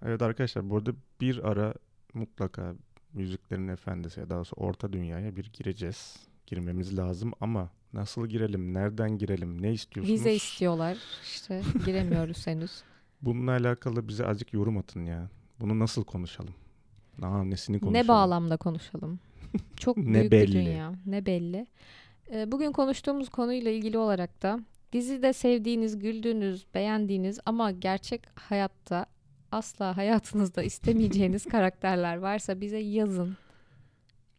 evet 0.06 0.22
arkadaşlar 0.22 0.70
bu 0.70 0.76
arada 0.76 0.90
bir 1.20 1.44
ara 1.50 1.74
mutlaka 2.14 2.74
Yüzüklerin 3.14 3.68
Efendisi 3.68 4.20
ya 4.20 4.30
daha 4.30 4.36
doğrusu 4.38 4.56
Orta 4.56 4.92
Dünya'ya 4.92 5.36
bir 5.36 5.50
gireceğiz. 5.52 6.16
Girmemiz 6.46 6.98
lazım 6.98 7.32
ama 7.40 7.70
nasıl 7.92 8.26
girelim, 8.26 8.74
nereden 8.74 9.18
girelim, 9.18 9.62
ne 9.62 9.72
istiyorsunuz? 9.72 10.18
Vize 10.20 10.34
istiyorlar. 10.34 10.98
İşte 11.22 11.62
giremiyoruz 11.86 12.46
henüz. 12.46 12.82
Bununla 13.22 13.50
alakalı 13.50 14.08
bize 14.08 14.26
azıcık 14.26 14.52
yorum 14.52 14.78
atın 14.78 15.04
ya. 15.04 15.28
Bunu 15.60 15.78
nasıl 15.78 16.04
konuşalım? 16.04 16.54
Aa, 17.22 17.44
nesini 17.44 17.80
konuşalım? 17.80 18.04
Ne 18.04 18.08
bağlamda 18.08 18.56
konuşalım? 18.56 19.20
Çok 19.76 19.96
Ne 19.96 20.04
büyük 20.20 20.24
bir 20.24 20.30
belli. 20.30 20.52
dünya. 20.52 20.92
Ne 21.06 21.26
belli. 21.26 21.66
Ee, 22.32 22.52
Bugün 22.52 22.72
konuştuğumuz 22.72 23.28
konuyla 23.28 23.70
ilgili 23.70 23.98
olarak 23.98 24.42
da 24.42 24.60
dizide 24.92 25.32
sevdiğiniz, 25.32 25.98
güldüğünüz, 25.98 26.66
beğendiğiniz 26.74 27.40
ama 27.46 27.70
gerçek 27.70 28.22
hayatta 28.34 29.06
asla 29.52 29.96
hayatınızda 29.96 30.62
istemeyeceğiniz 30.72 31.44
karakterler 31.44 32.16
varsa 32.16 32.60
bize 32.60 32.78
yazın. 32.78 33.36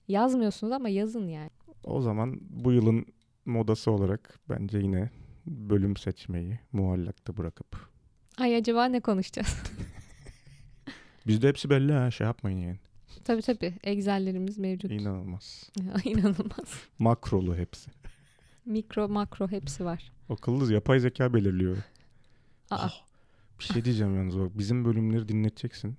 Yazmıyorsunuz 0.08 0.74
ama 0.74 0.90
yazın 0.90 1.28
yani. 1.28 1.50
O 1.84 2.02
zaman 2.02 2.40
bu 2.50 2.72
yılın 2.72 3.06
modası 3.46 3.92
olarak 3.92 4.40
bence 4.50 4.78
yine 4.78 5.10
bölüm 5.46 5.98
seçmeyi 5.98 6.60
muallakta 6.72 7.38
bırakıp. 7.38 7.90
Ay 8.38 8.56
acaba 8.56 8.86
ne 8.86 9.00
konuşacağız? 9.00 9.58
Bizde 11.28 11.48
hepsi 11.48 11.70
belli 11.70 11.94
ha 11.94 12.12
şey 12.12 12.28
yapmayın 12.28 12.58
yani. 12.58 12.78
Tabii 13.24 13.42
tabii. 13.42 13.74
Excel'lerimiz 13.84 14.58
mevcut. 14.58 14.92
İnanılmaz. 14.92 15.70
İnanılmaz. 16.04 16.68
Makrolu 17.00 17.56
hepsi. 17.56 17.92
Mikro, 18.66 19.10
makro 19.10 19.48
hepsi 19.48 19.86
var. 19.86 20.12
Akıllı 20.30 20.74
yapay 20.74 21.00
zeka 21.00 21.34
belirliyor. 21.34 21.78
Aa, 22.72 22.88
Bir 23.60 23.64
şey 23.64 23.86
diyeceğim 23.86 24.16
yalnız 24.16 24.40
bak 24.40 24.58
bizim 24.58 24.86
bölümleri 24.86 25.28
dinleteceksin. 25.28 25.98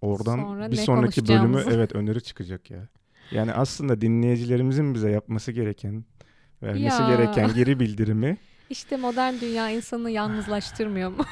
Oradan 0.00 0.36
Sonra 0.38 0.70
bir 0.70 0.76
sonraki 0.76 1.28
bölümü 1.28 1.64
evet 1.70 1.94
öneri 1.94 2.22
çıkacak 2.22 2.70
ya. 2.70 2.88
Yani 3.30 3.52
aslında 3.52 4.00
dinleyicilerimizin 4.00 4.94
bize 4.94 5.10
yapması 5.10 5.52
gereken 5.52 6.04
Vermesi 6.62 7.02
Ya. 7.02 7.08
gereken 7.16 7.54
geri 7.54 7.80
bildirimi 7.80 8.36
İşte 8.70 8.96
modern 8.96 9.34
dünya 9.40 9.70
insanı 9.70 10.10
yalnızlaştırmıyor 10.10 11.10
mu? 11.10 11.24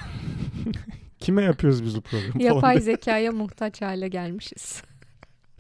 kime 1.21 1.43
yapıyoruz 1.43 1.85
biz 1.85 1.97
bu 1.97 2.01
programı 2.01 2.43
Yapay 2.43 2.81
zekaya 2.81 3.33
muhtaç 3.33 3.83
hale 3.83 4.09
gelmişiz. 4.09 4.83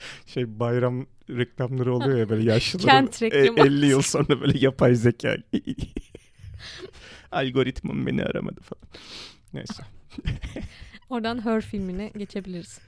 Şey 0.26 0.60
bayram 0.60 1.06
reklamları 1.30 1.94
oluyor 1.94 2.18
ya 2.18 2.28
böyle 2.28 2.50
yaşlıların 2.52 3.06
e, 3.06 3.30
reklamı. 3.30 3.60
50 3.60 3.86
yıl 3.86 4.02
sonra 4.02 4.40
böyle 4.40 4.58
yapay 4.58 4.94
zeka. 4.94 5.36
Algoritmam 7.32 8.06
beni 8.06 8.24
aramadı 8.24 8.60
falan. 8.60 8.82
Neyse. 9.52 9.82
Oradan 11.10 11.44
Her 11.44 11.60
filmine 11.60 12.08
geçebiliriz. 12.08 12.78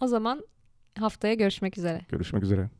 o 0.00 0.06
zaman 0.06 0.44
haftaya 0.98 1.34
görüşmek 1.34 1.78
üzere. 1.78 2.00
Görüşmek 2.08 2.42
üzere. 2.42 2.70